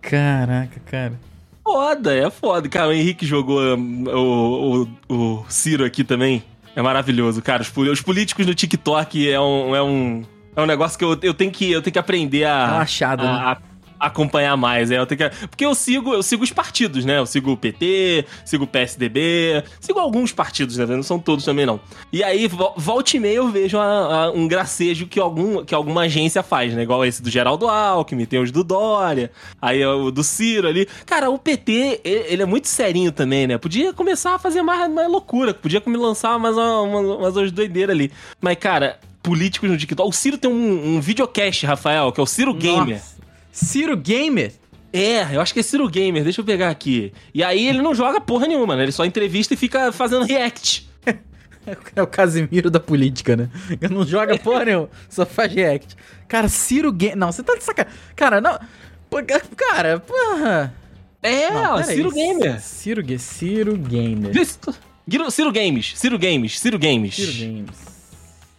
Caraca, 0.00 0.80
cara. 0.80 1.18
Foda, 1.64 2.14
é 2.14 2.30
foda. 2.30 2.68
Cara, 2.68 2.88
o 2.88 2.92
Henrique 2.92 3.24
jogou 3.26 3.58
o, 3.60 4.82
o, 5.08 5.14
o 5.14 5.44
Ciro 5.48 5.84
aqui 5.84 6.04
também. 6.04 6.44
É 6.76 6.82
maravilhoso, 6.82 7.40
cara. 7.40 7.62
Os, 7.62 7.72
os 7.76 8.00
políticos 8.02 8.46
no 8.46 8.54
TikTok 8.54 9.30
é 9.30 9.40
um, 9.40 9.74
é 9.74 9.82
um, 9.82 10.22
é 10.54 10.60
um 10.62 10.66
negócio 10.66 10.98
que 10.98 11.04
eu, 11.04 11.16
eu, 11.22 11.32
tenho 11.32 11.50
que 11.50 11.70
eu 11.70 11.80
tenho 11.80 11.92
que 11.92 11.98
aprender 11.98 12.42
É 12.42 12.46
a. 12.46 12.78
achada, 12.80 13.22
né? 13.22 13.28
a, 13.30 13.52
a- 13.52 13.58
acompanhar 14.06 14.56
mais. 14.56 14.90
É, 14.90 14.98
eu 14.98 15.06
tenho 15.06 15.18
que... 15.18 15.46
Porque 15.46 15.64
eu 15.64 15.74
sigo, 15.74 16.12
eu 16.12 16.22
sigo 16.22 16.42
os 16.42 16.52
partidos, 16.52 17.04
né? 17.04 17.18
Eu 17.18 17.26
sigo 17.26 17.52
o 17.52 17.56
PT, 17.56 18.24
sigo 18.44 18.64
o 18.64 18.66
PSDB, 18.66 19.64
sigo 19.80 19.98
alguns 19.98 20.32
partidos, 20.32 20.76
né? 20.76 20.86
Não 20.86 21.02
são 21.02 21.18
todos 21.18 21.44
também, 21.44 21.66
não. 21.66 21.80
E 22.12 22.22
aí, 22.22 22.48
volta 22.76 23.16
e 23.16 23.20
meia, 23.20 23.36
eu 23.36 23.48
vejo 23.48 23.78
a, 23.78 24.24
a, 24.24 24.30
um 24.30 24.46
gracejo 24.46 25.06
que, 25.06 25.18
algum, 25.18 25.64
que 25.64 25.74
alguma 25.74 26.02
agência 26.02 26.42
faz, 26.42 26.72
né? 26.74 26.82
Igual 26.82 27.04
esse 27.04 27.22
do 27.22 27.30
Geraldo 27.30 27.68
Alckmin, 27.68 28.24
tem 28.24 28.40
os 28.40 28.50
do 28.50 28.62
Dória, 28.62 29.30
aí 29.60 29.84
o 29.84 30.10
do 30.10 30.22
Ciro 30.22 30.68
ali. 30.68 30.86
Cara, 31.06 31.30
o 31.30 31.38
PT, 31.38 32.00
ele 32.04 32.42
é 32.42 32.46
muito 32.46 32.68
serinho 32.68 33.12
também, 33.12 33.46
né? 33.46 33.58
Podia 33.58 33.92
começar 33.92 34.34
a 34.34 34.38
fazer 34.38 34.62
mais, 34.62 34.90
mais 34.90 35.08
loucura, 35.08 35.54
podia 35.54 35.82
me 35.86 35.96
lançar 35.96 36.38
mais 36.38 36.56
uma, 36.56 36.80
uma, 36.82 37.00
umas, 37.00 37.36
umas 37.36 37.52
doideiras 37.52 37.94
ali. 37.94 38.12
Mas, 38.40 38.56
cara, 38.56 38.98
políticos 39.22 39.70
no 39.70 39.76
TikTok. 39.76 40.08
O 40.08 40.12
Ciro 40.12 40.38
tem 40.38 40.50
um, 40.50 40.96
um 40.96 41.00
videocast, 41.00 41.64
Rafael, 41.64 42.12
que 42.12 42.20
é 42.20 42.22
o 42.22 42.26
Ciro 42.26 42.54
Gamer. 42.54 42.96
Nossa. 42.96 43.14
Ciro 43.54 43.96
Gamer? 43.96 44.52
É, 44.92 45.36
eu 45.36 45.40
acho 45.40 45.54
que 45.54 45.60
é 45.60 45.62
Ciro 45.62 45.88
Gamer, 45.88 46.24
deixa 46.24 46.40
eu 46.40 46.44
pegar 46.44 46.70
aqui. 46.70 47.12
E 47.32 47.42
aí 47.42 47.68
ele 47.68 47.80
não 47.80 47.94
joga 47.94 48.20
porra 48.20 48.48
nenhuma, 48.48 48.74
né? 48.74 48.82
Ele 48.82 48.90
só 48.92 49.04
entrevista 49.04 49.54
e 49.54 49.56
fica 49.56 49.92
fazendo 49.92 50.24
react. 50.24 50.88
É 51.96 52.02
o 52.02 52.06
Casimiro 52.06 52.70
da 52.70 52.78
política, 52.78 53.34
né? 53.34 53.48
Ele 53.80 53.94
não 53.94 54.04
joga 54.04 54.36
porra 54.36 54.66
nenhuma, 54.66 54.90
só 55.08 55.24
faz 55.24 55.50
react. 55.50 55.96
Cara, 56.28 56.46
Ciro 56.46 56.92
Gamer. 56.92 57.16
Não, 57.16 57.32
você 57.32 57.42
tá 57.42 57.54
de 57.54 57.64
sacanagem. 57.64 57.98
Cara, 58.14 58.38
não. 58.38 58.58
Cara, 59.56 59.98
porra. 59.98 60.74
É, 61.22 61.50
não, 61.50 61.82
Ciro 61.82 62.10
aí. 62.10 62.14
Gamer. 62.14 62.60
Ciro, 62.60 63.02
Ciro 63.18 63.78
Gamer. 63.78 64.32
Ciro 65.30 65.50
Games, 65.50 65.94
Ciro 65.96 66.18
Games, 66.18 66.60
Ciro 66.60 66.78
Games. 66.78 67.14
Ciro 67.14 67.32
Games. 67.32 67.93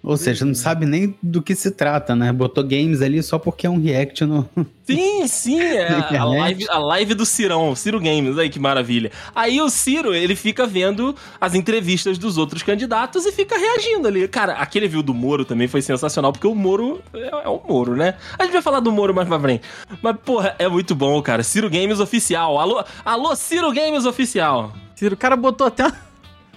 Ou 0.05 0.17
seja, 0.17 0.45
não 0.45 0.53
sabe 0.53 0.85
nem 0.85 1.17
do 1.21 1.41
que 1.41 1.55
se 1.55 1.71
trata, 1.71 2.15
né? 2.15 2.31
Botou 2.31 2.63
games 2.63 3.01
ali 3.01 3.23
só 3.23 3.39
porque 3.39 3.65
é 3.65 3.69
um 3.69 3.81
react 3.81 4.23
no. 4.23 4.47
Sim, 4.85 5.27
sim, 5.27 5.59
é 5.59 6.15
a, 6.15 6.23
live, 6.25 6.67
a 6.69 6.77
live 6.77 7.15
do 7.15 7.25
Cirão, 7.25 7.75
Ciro 7.75 7.99
Games, 7.99 8.37
aí 8.37 8.51
que 8.51 8.59
maravilha. 8.59 9.11
Aí 9.33 9.59
o 9.59 9.67
Ciro, 9.67 10.13
ele 10.13 10.35
fica 10.35 10.67
vendo 10.67 11.15
as 11.41 11.55
entrevistas 11.55 12.19
dos 12.19 12.37
outros 12.37 12.61
candidatos 12.61 13.25
e 13.25 13.31
fica 13.31 13.57
reagindo 13.57 14.07
ali. 14.07 14.27
Cara, 14.27 14.53
aquele 14.53 14.87
viu 14.87 15.01
do 15.01 15.11
Moro 15.11 15.43
também 15.43 15.67
foi 15.67 15.81
sensacional, 15.81 16.31
porque 16.31 16.45
o 16.45 16.53
Moro 16.53 17.01
é, 17.15 17.29
é 17.45 17.49
o 17.49 17.59
Moro, 17.67 17.95
né? 17.95 18.13
A 18.37 18.43
gente 18.43 18.53
vai 18.53 18.61
falar 18.61 18.79
do 18.79 18.91
Moro 18.91 19.11
mais 19.11 19.27
pra 19.27 19.39
frente. 19.39 19.63
Mas, 20.03 20.17
porra, 20.23 20.55
é 20.59 20.67
muito 20.67 20.93
bom, 20.93 21.19
cara. 21.19 21.41
Ciro 21.41 21.67
Games 21.67 21.99
Oficial. 21.99 22.59
Alô, 22.59 22.85
alô 23.03 23.35
Ciro 23.35 23.73
Games 23.73 24.05
Oficial. 24.05 24.71
Ciro, 24.95 25.15
o 25.15 25.17
cara 25.17 25.35
botou 25.35 25.65
até 25.65 25.91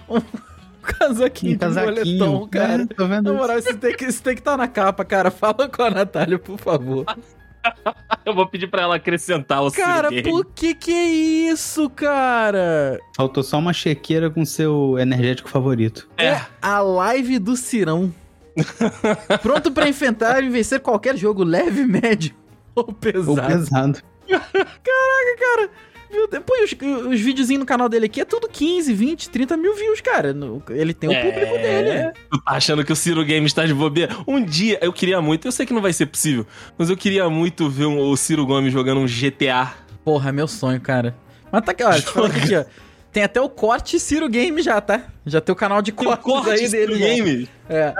casaquinho, 0.93 1.55
um 1.55 1.57
casaquinho 1.57 2.03
de 2.03 2.17
moletom, 2.17 2.47
cara. 2.47 2.83
É, 2.83 2.85
tô 2.85 3.07
vendo 3.07 3.31
Na 3.31 3.39
moral, 3.39 3.57
isso 3.59 3.77
tem, 3.77 3.95
que, 3.95 4.05
isso 4.05 4.21
tem 4.21 4.33
que 4.33 4.41
estar 4.41 4.51
tá 4.51 4.57
na 4.57 4.67
capa, 4.67 5.05
cara. 5.05 5.31
Fala 5.31 5.69
com 5.69 5.81
a 5.83 5.89
Natália, 5.89 6.39
por 6.39 6.57
favor. 6.57 7.05
Eu 8.25 8.33
vou 8.33 8.47
pedir 8.47 8.67
pra 8.67 8.83
ela 8.83 8.95
acrescentar 8.95 9.61
o 9.61 9.71
Cara, 9.71 10.09
por 10.23 10.45
que 10.45 10.73
que 10.73 10.91
é 10.91 11.07
isso, 11.51 11.89
cara? 11.89 12.97
Faltou 13.17 13.43
só 13.43 13.59
uma 13.59 13.73
chequeira 13.73 14.29
com 14.29 14.45
seu 14.45 14.97
energético 14.97 15.49
favorito. 15.49 16.09
É, 16.17 16.27
é 16.27 16.45
a 16.61 16.79
live 16.79 17.37
do 17.37 17.57
Cirão. 17.57 18.13
Pronto 19.41 19.71
para 19.71 19.89
enfrentar 19.89 20.41
e 20.41 20.49
vencer 20.49 20.79
qualquer 20.79 21.17
jogo 21.17 21.43
leve, 21.43 21.85
médio 21.85 22.33
ou 22.75 22.93
pesado. 22.93 23.31
Ou 23.31 23.47
pesado. 23.47 24.01
Caraca, 24.29 25.37
cara. 25.39 25.69
Viu? 26.11 26.27
Depois, 26.27 26.71
os, 26.71 27.07
os 27.07 27.19
videozinhos 27.19 27.59
no 27.59 27.65
canal 27.65 27.87
dele 27.87 28.07
aqui 28.07 28.21
é 28.21 28.25
tudo 28.25 28.47
15, 28.47 28.93
20, 28.93 29.29
30 29.29 29.57
mil 29.57 29.75
views, 29.75 30.01
cara. 30.01 30.35
Ele 30.69 30.93
tem 30.93 31.09
o 31.09 31.13
é... 31.13 31.23
público 31.23 31.53
dele. 31.57 32.11
Tu 32.31 32.41
tá 32.41 32.51
achando 32.51 32.83
que 32.83 32.91
o 32.91 32.95
Ciro 32.95 33.23
Games 33.25 33.53
tá 33.53 33.65
de 33.65 33.73
bobeira? 33.73 34.15
Um 34.27 34.43
dia, 34.43 34.79
eu 34.81 34.91
queria 34.91 35.21
muito, 35.21 35.47
eu 35.47 35.51
sei 35.51 35.65
que 35.65 35.73
não 35.73 35.81
vai 35.81 35.93
ser 35.93 36.07
possível, 36.07 36.45
mas 36.77 36.89
eu 36.89 36.97
queria 36.97 37.29
muito 37.29 37.69
ver 37.69 37.85
o 37.85 38.15
Ciro 38.17 38.45
Gomes 38.45 38.73
jogando 38.73 39.01
um 39.01 39.05
GTA. 39.05 39.73
Porra, 40.03 40.29
é 40.29 40.31
meu 40.31 40.47
sonho, 40.47 40.81
cara. 40.81 41.15
Mas 41.51 41.63
tá 41.63 41.71
aqui, 41.71 41.83
ó. 41.83 41.89
aqui, 41.89 42.55
ó. 42.55 42.65
Tem 43.11 43.23
até 43.23 43.41
o 43.41 43.49
corte 43.49 43.99
Ciro 43.99 44.29
Game 44.29 44.61
já, 44.61 44.79
tá? 44.79 45.07
Já 45.25 45.41
tem 45.41 45.51
o 45.51 45.55
canal 45.55 45.81
de 45.81 45.91
cortes 45.91 46.23
corte 46.23 46.49
aí 46.51 46.69
dele. 46.69 46.95
Ciro 46.95 46.97
Game? 46.97 47.49
É. 47.67 47.93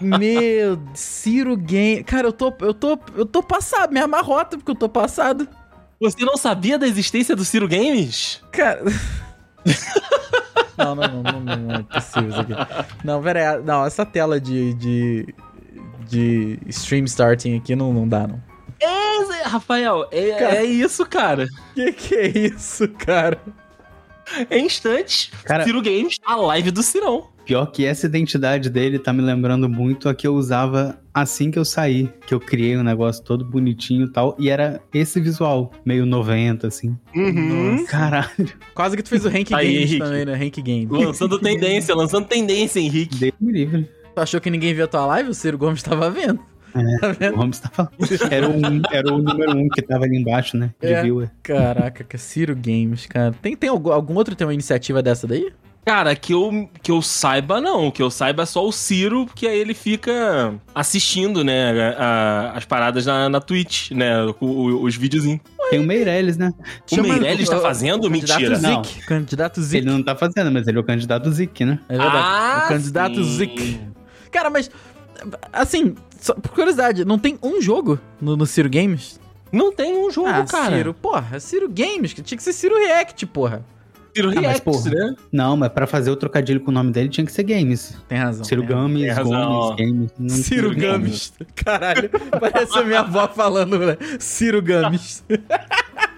Meu, 0.00 0.80
Ciro 0.94 1.56
Game. 1.56 2.02
Cara, 2.02 2.28
eu 2.28 2.32
tô, 2.32 2.52
eu 2.60 2.72
tô, 2.72 2.98
eu 3.14 3.26
tô 3.26 3.42
passado, 3.42 3.92
me 3.92 4.00
amarrota 4.00 4.56
porque 4.56 4.70
eu 4.70 4.74
tô 4.74 4.88
passado. 4.88 5.46
Você 6.00 6.24
não 6.24 6.36
sabia 6.36 6.78
da 6.78 6.86
existência 6.88 7.36
do 7.36 7.44
Ciro 7.44 7.68
Games? 7.68 8.42
Cara. 8.50 8.82
não, 10.78 10.94
não, 10.94 11.22
não, 11.22 11.22
não, 11.22 11.56
não, 11.56 11.74
é 11.74 11.82
possível 11.82 12.30
isso 12.30 12.40
aqui. 12.40 12.52
Não, 13.04 13.22
pera 13.22 13.56
aí. 13.56 13.62
Não, 13.62 13.84
essa 13.84 14.06
tela 14.06 14.40
de, 14.40 14.72
de, 14.74 15.34
de 16.08 16.58
stream 16.68 17.04
starting 17.04 17.58
aqui 17.58 17.76
não, 17.76 17.92
não 17.92 18.08
dá, 18.08 18.26
não. 18.26 18.40
É, 18.80 19.42
Rafael, 19.42 20.08
é, 20.10 20.30
cara, 20.38 20.56
é 20.56 20.64
isso, 20.64 21.04
cara. 21.04 21.46
Que 21.74 21.92
que 21.92 22.14
é 22.14 22.26
isso, 22.28 22.88
cara? 22.88 23.38
É 24.48 24.58
instantes, 24.58 25.30
cara, 25.44 25.64
Ciro 25.64 25.82
Games, 25.82 26.18
a 26.24 26.36
live 26.36 26.70
do 26.70 26.82
Cirão. 26.82 27.28
Pior 27.50 27.66
que 27.66 27.84
essa 27.84 28.06
identidade 28.06 28.70
dele 28.70 28.96
tá 28.96 29.12
me 29.12 29.20
lembrando 29.20 29.68
muito 29.68 30.08
a 30.08 30.14
que 30.14 30.24
eu 30.24 30.36
usava 30.36 31.00
assim 31.12 31.50
que 31.50 31.58
eu 31.58 31.64
saí, 31.64 32.08
que 32.24 32.32
eu 32.32 32.38
criei 32.38 32.76
um 32.76 32.84
negócio 32.84 33.24
todo 33.24 33.44
bonitinho 33.44 34.06
e 34.06 34.12
tal, 34.12 34.36
e 34.38 34.48
era 34.48 34.80
esse 34.94 35.20
visual, 35.20 35.72
meio 35.84 36.06
90, 36.06 36.68
assim. 36.68 36.96
Uhum. 37.12 37.84
Caralho. 37.86 38.30
Quase 38.72 38.96
que 38.96 39.02
tu 39.02 39.08
fez 39.08 39.24
o 39.24 39.28
Rank 39.28 39.50
Aí, 39.50 39.66
Games 39.66 39.90
Henrique. 39.90 39.98
também, 39.98 40.24
né? 40.24 40.34
Rank 40.36 40.56
Games. 40.58 40.88
Lançando 40.88 41.40
tendência, 41.40 41.92
lançando 41.92 42.28
tendência, 42.28 42.78
Henrique. 42.78 43.18
Deus 43.18 43.34
me 43.40 43.52
livre. 43.52 43.90
Tu 44.14 44.20
achou 44.20 44.40
que 44.40 44.48
ninguém 44.48 44.72
viu 44.72 44.84
a 44.84 44.86
tua 44.86 45.04
live? 45.06 45.30
O 45.30 45.34
Ciro 45.34 45.58
Gomes 45.58 45.82
tava 45.82 46.08
vendo. 46.08 46.38
É, 46.72 47.14
tá 47.14 47.30
o 47.30 47.36
Gomes 47.36 47.58
tava... 47.58 47.90
Era 48.30 48.48
o, 48.48 48.52
era 48.92 49.12
o 49.12 49.18
número 49.18 49.58
um 49.58 49.68
que 49.70 49.82
tava 49.82 50.04
ali 50.04 50.16
embaixo, 50.16 50.56
né? 50.56 50.72
De 50.80 50.92
é. 50.92 51.02
viewer. 51.02 51.28
Caraca, 51.42 52.04
que 52.04 52.16
Ciro 52.16 52.54
Games, 52.54 53.06
cara. 53.06 53.34
Tem, 53.42 53.56
tem 53.56 53.68
algum, 53.68 53.90
algum 53.90 54.14
outro 54.14 54.36
tem 54.36 54.46
uma 54.46 54.54
iniciativa 54.54 55.02
dessa 55.02 55.26
daí? 55.26 55.50
Cara, 55.84 56.14
que 56.14 56.32
eu, 56.32 56.68
que 56.82 56.90
eu 56.90 57.00
saiba, 57.00 57.60
não. 57.60 57.90
Que 57.90 58.02
eu 58.02 58.10
saiba 58.10 58.42
é 58.42 58.46
só 58.46 58.66
o 58.66 58.70
Ciro, 58.70 59.26
que 59.34 59.46
aí 59.46 59.58
ele 59.58 59.74
fica 59.74 60.54
assistindo, 60.74 61.42
né, 61.42 61.94
a, 61.96 62.04
a, 62.04 62.58
as 62.58 62.64
paradas 62.64 63.06
na, 63.06 63.28
na 63.28 63.40
Twitch, 63.40 63.90
né, 63.92 64.24
o, 64.40 64.82
os 64.82 64.94
videozinhos. 64.94 65.40
Tem 65.70 65.78
o 65.78 65.84
Meirelles, 65.84 66.36
né? 66.36 66.52
O 66.90 66.94
Chama 66.94 67.08
Meirelles 67.08 67.48
tá 67.48 67.60
fazendo? 67.60 68.04
O 68.04 68.10
Mentira. 68.10 68.58
Não. 68.58 68.82
Candidato 69.06 69.62
Zik. 69.62 69.76
Ele 69.78 69.86
não 69.86 70.02
tá 70.02 70.16
fazendo, 70.16 70.50
mas 70.50 70.66
ele 70.66 70.78
é 70.78 70.80
o 70.80 70.84
candidato 70.84 71.30
Zik, 71.30 71.64
né? 71.64 71.78
É 71.88 71.96
verdade. 71.96 72.26
Ah, 72.26 72.62
o 72.64 72.68
candidato 72.68 73.24
sim. 73.24 73.36
Zik. 73.36 73.80
Cara, 74.32 74.50
mas, 74.50 74.68
assim, 75.52 75.94
só, 76.20 76.34
por 76.34 76.50
curiosidade, 76.50 77.04
não 77.04 77.18
tem 77.18 77.38
um 77.40 77.60
jogo 77.60 78.00
no, 78.20 78.36
no 78.36 78.46
Ciro 78.46 78.68
Games? 78.68 79.20
Não 79.52 79.72
tem 79.72 79.96
um 79.96 80.10
jogo, 80.10 80.28
ah, 80.28 80.44
cara. 80.44 80.76
Ciro, 80.76 80.94
porra, 80.94 81.40
Ciro 81.40 81.68
Games, 81.68 82.12
que 82.12 82.22
tinha 82.22 82.36
que 82.36 82.44
ser 82.44 82.52
Ciro 82.52 82.76
React, 82.76 83.26
porra. 83.26 83.64
Ciro 84.14 84.30
ah, 84.36 84.42
mas, 84.42 84.84
né? 84.86 85.14
Não, 85.30 85.56
mas 85.56 85.68
pra 85.70 85.86
fazer 85.86 86.10
o 86.10 86.16
trocadilho 86.16 86.60
com 86.60 86.70
o 86.70 86.74
nome 86.74 86.92
dele 86.92 87.08
tinha 87.08 87.24
que 87.24 87.32
ser 87.32 87.44
Games. 87.44 87.96
Tem 88.08 88.18
razão. 88.18 88.44
Ciro 88.44 88.64
Games, 88.64 89.14
tem 89.14 89.24
Gomes, 89.24 89.76
Games. 89.76 90.10
Não 90.18 90.28
Ciro 90.36 90.74
Games. 90.74 91.32
Caralho, 91.54 92.10
parece 92.40 92.78
a 92.78 92.84
minha 92.84 93.00
avó 93.00 93.28
falando, 93.28 93.78
né? 93.78 93.96
Ciro 94.18 94.60
Games. 94.60 95.24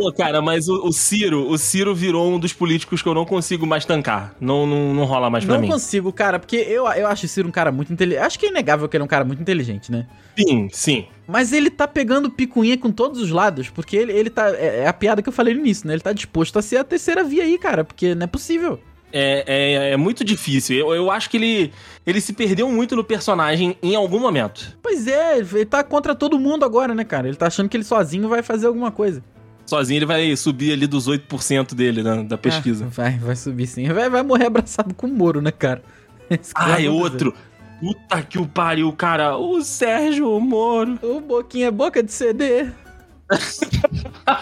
Pô, 0.00 0.10
cara, 0.10 0.40
mas 0.40 0.66
o, 0.66 0.86
o, 0.86 0.92
Ciro, 0.92 1.46
o 1.46 1.58
Ciro 1.58 1.94
virou 1.94 2.32
um 2.32 2.38
dos 2.38 2.54
políticos 2.54 3.02
que 3.02 3.08
eu 3.08 3.12
não 3.12 3.26
consigo 3.26 3.66
mais 3.66 3.84
tancar. 3.84 4.34
Não, 4.40 4.66
não, 4.66 4.94
não 4.94 5.04
rola 5.04 5.28
mais 5.28 5.44
pra 5.44 5.54
não 5.54 5.60
mim. 5.60 5.68
Não 5.68 5.74
consigo, 5.74 6.10
cara, 6.10 6.38
porque 6.38 6.56
eu, 6.56 6.86
eu 6.86 7.06
acho 7.06 7.26
o 7.26 7.28
Ciro 7.28 7.46
um 7.46 7.50
cara 7.50 7.70
muito 7.70 7.92
inteligente. 7.92 8.24
Acho 8.24 8.38
que 8.38 8.46
é 8.46 8.48
inegável 8.48 8.88
que 8.88 8.96
ele 8.96 9.02
é 9.02 9.04
um 9.04 9.08
cara 9.08 9.26
muito 9.26 9.42
inteligente, 9.42 9.92
né? 9.92 10.06
Sim, 10.38 10.68
sim. 10.72 11.06
Mas 11.28 11.52
ele 11.52 11.68
tá 11.68 11.86
pegando 11.86 12.30
picuinha 12.30 12.78
com 12.78 12.90
todos 12.90 13.20
os 13.20 13.30
lados, 13.30 13.68
porque 13.68 13.94
ele, 13.94 14.12
ele 14.12 14.30
tá. 14.30 14.48
É, 14.56 14.84
é 14.84 14.86
a 14.86 14.92
piada 14.94 15.20
que 15.20 15.28
eu 15.28 15.32
falei 15.34 15.52
no 15.52 15.60
início, 15.60 15.86
né? 15.86 15.92
Ele 15.92 16.00
tá 16.00 16.14
disposto 16.14 16.58
a 16.58 16.62
ser 16.62 16.78
a 16.78 16.84
terceira 16.84 17.22
via 17.22 17.42
aí, 17.42 17.58
cara, 17.58 17.84
porque 17.84 18.14
não 18.14 18.24
é 18.24 18.26
possível. 18.26 18.80
É, 19.12 19.44
é, 19.46 19.92
é, 19.92 19.96
muito 19.98 20.24
difícil. 20.24 20.78
Eu, 20.78 20.94
eu 20.94 21.10
acho 21.10 21.28
que 21.28 21.36
ele, 21.36 21.72
ele 22.06 22.22
se 22.22 22.32
perdeu 22.32 22.70
muito 22.70 22.96
no 22.96 23.04
personagem 23.04 23.76
em 23.82 23.94
algum 23.94 24.18
momento. 24.18 24.78
Pois 24.82 25.06
é, 25.06 25.36
ele 25.40 25.66
tá 25.66 25.84
contra 25.84 26.14
todo 26.14 26.38
mundo 26.38 26.64
agora, 26.64 26.94
né, 26.94 27.04
cara? 27.04 27.28
Ele 27.28 27.36
tá 27.36 27.48
achando 27.48 27.68
que 27.68 27.76
ele 27.76 27.84
sozinho 27.84 28.28
vai 28.28 28.42
fazer 28.42 28.66
alguma 28.66 28.90
coisa 28.90 29.22
sozinho, 29.66 29.98
ele 29.98 30.06
vai 30.06 30.36
subir 30.36 30.72
ali 30.72 30.86
dos 30.86 31.08
8% 31.08 31.74
dele 31.74 32.02
da, 32.02 32.22
da 32.22 32.38
pesquisa. 32.38 32.86
Ah, 32.86 32.90
vai, 32.90 33.18
vai 33.18 33.36
subir 33.36 33.66
sim. 33.66 33.86
Vai, 33.92 34.10
vai 34.10 34.22
morrer 34.22 34.46
abraçado 34.46 34.94
com 34.94 35.06
o 35.06 35.12
Moro, 35.12 35.40
né, 35.40 35.50
cara? 35.50 35.82
Ah, 36.54 36.80
é 36.80 36.88
outro. 36.88 37.34
Puta 37.80 38.22
que 38.22 38.38
o 38.38 38.46
pariu, 38.46 38.92
cara. 38.92 39.36
O 39.36 39.62
Sérgio 39.62 40.38
Moro. 40.38 40.98
O 41.02 41.20
Boquinha 41.20 41.68
é 41.68 41.70
boca 41.70 42.02
de 42.02 42.12
CD. 42.12 42.70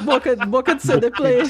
boca, 0.03 0.37
boca 0.47 0.75
de 0.75 0.83
CD 0.83 1.11
player. 1.11 1.47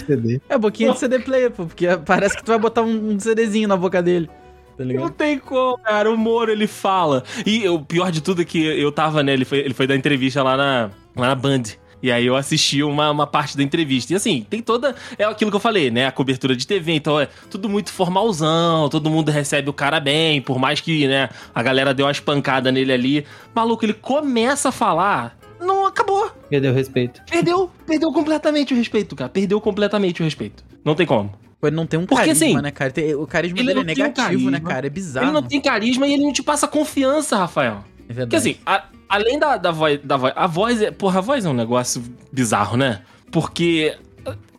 É, 0.48 0.58
boquinha 0.58 0.92
de 0.92 0.98
CD 0.98 1.18
player, 1.18 1.50
pô. 1.50 1.66
Porque 1.66 1.86
parece 2.04 2.36
que 2.36 2.44
tu 2.44 2.48
vai 2.48 2.58
botar 2.58 2.82
um, 2.82 3.12
um 3.12 3.18
CDzinho 3.18 3.66
na 3.66 3.76
boca 3.76 4.02
dele. 4.02 4.28
Tá 4.76 4.84
não 4.84 5.08
tem 5.08 5.38
como, 5.38 5.78
cara. 5.78 6.10
O 6.10 6.16
Moro, 6.16 6.52
ele 6.52 6.66
fala. 6.66 7.24
E 7.44 7.68
o 7.68 7.80
pior 7.80 8.12
de 8.12 8.20
tudo 8.20 8.42
é 8.42 8.44
que 8.44 8.64
eu 8.64 8.92
tava, 8.92 9.22
né? 9.22 9.32
Ele 9.32 9.44
foi, 9.44 9.58
ele 9.58 9.74
foi 9.74 9.86
dar 9.86 9.96
entrevista 9.96 10.42
lá 10.42 10.56
na, 10.56 10.90
lá 11.16 11.28
na 11.28 11.34
Band. 11.34 11.62
E 12.02 12.12
aí 12.12 12.26
eu 12.26 12.36
assisti 12.36 12.82
uma, 12.82 13.10
uma 13.10 13.26
parte 13.26 13.56
da 13.56 13.62
entrevista. 13.62 14.12
E 14.12 14.16
assim, 14.16 14.46
tem 14.48 14.62
toda. 14.62 14.94
É 15.18 15.24
aquilo 15.24 15.50
que 15.50 15.56
eu 15.56 15.60
falei, 15.60 15.90
né? 15.90 16.06
A 16.06 16.12
cobertura 16.12 16.54
de 16.54 16.66
TV. 16.66 16.92
Então 16.92 17.20
é 17.20 17.28
tudo 17.50 17.68
muito 17.68 17.92
formalzão, 17.92 18.88
todo 18.88 19.10
mundo 19.10 19.30
recebe 19.30 19.68
o 19.68 19.72
cara 19.72 19.98
bem, 20.00 20.40
por 20.40 20.58
mais 20.58 20.80
que, 20.80 21.06
né, 21.06 21.28
a 21.54 21.62
galera 21.62 21.92
deu 21.92 22.06
uma 22.06 22.12
espancada 22.12 22.70
nele 22.70 22.92
ali. 22.92 23.26
Maluco, 23.54 23.84
ele 23.84 23.94
começa 23.94 24.68
a 24.68 24.72
falar. 24.72 25.36
Não 25.60 25.86
acabou. 25.86 26.30
Perdeu 26.48 26.70
o 26.70 26.74
respeito. 26.74 27.20
Perdeu, 27.28 27.70
perdeu 27.84 28.12
completamente 28.12 28.72
o 28.72 28.76
respeito, 28.76 29.16
cara. 29.16 29.28
Perdeu 29.28 29.60
completamente 29.60 30.20
o 30.22 30.24
respeito. 30.24 30.64
Não 30.84 30.94
tem 30.94 31.04
como. 31.04 31.32
Ele 31.60 31.74
não 31.74 31.86
tem 31.86 31.98
um 31.98 32.06
Porque, 32.06 32.24
carisma, 32.24 32.46
assim, 32.46 32.62
né, 32.62 32.70
cara? 32.70 32.92
O 33.18 33.26
carisma 33.26 33.58
ele 33.58 33.66
dele 33.66 33.80
é 33.80 33.94
tem 33.94 34.04
um 34.04 34.06
negativo, 34.06 34.50
né, 34.50 34.60
cara? 34.60 34.86
É 34.86 34.90
bizarro. 34.90 35.26
Ele 35.26 35.32
não 35.32 35.42
tem 35.42 35.60
carisma 35.60 36.06
e 36.06 36.14
ele 36.14 36.22
não 36.22 36.32
te 36.32 36.42
passa 36.42 36.68
confiança, 36.68 37.36
Rafael. 37.36 37.84
É 38.08 38.12
verdade. 38.12 38.30
Porque 38.30 38.36
assim, 38.36 38.56
a- 38.64 38.84
além 39.08 39.38
da, 39.38 39.56
da, 39.56 39.70
voz, 39.70 40.00
da 40.02 40.16
voz. 40.16 40.32
A 40.34 40.46
voz 40.46 40.82
é. 40.82 40.90
Porra, 40.90 41.18
a 41.18 41.22
voz 41.22 41.44
é 41.44 41.48
um 41.48 41.54
negócio 41.54 42.02
bizarro, 42.32 42.76
né? 42.76 43.02
Porque. 43.30 43.96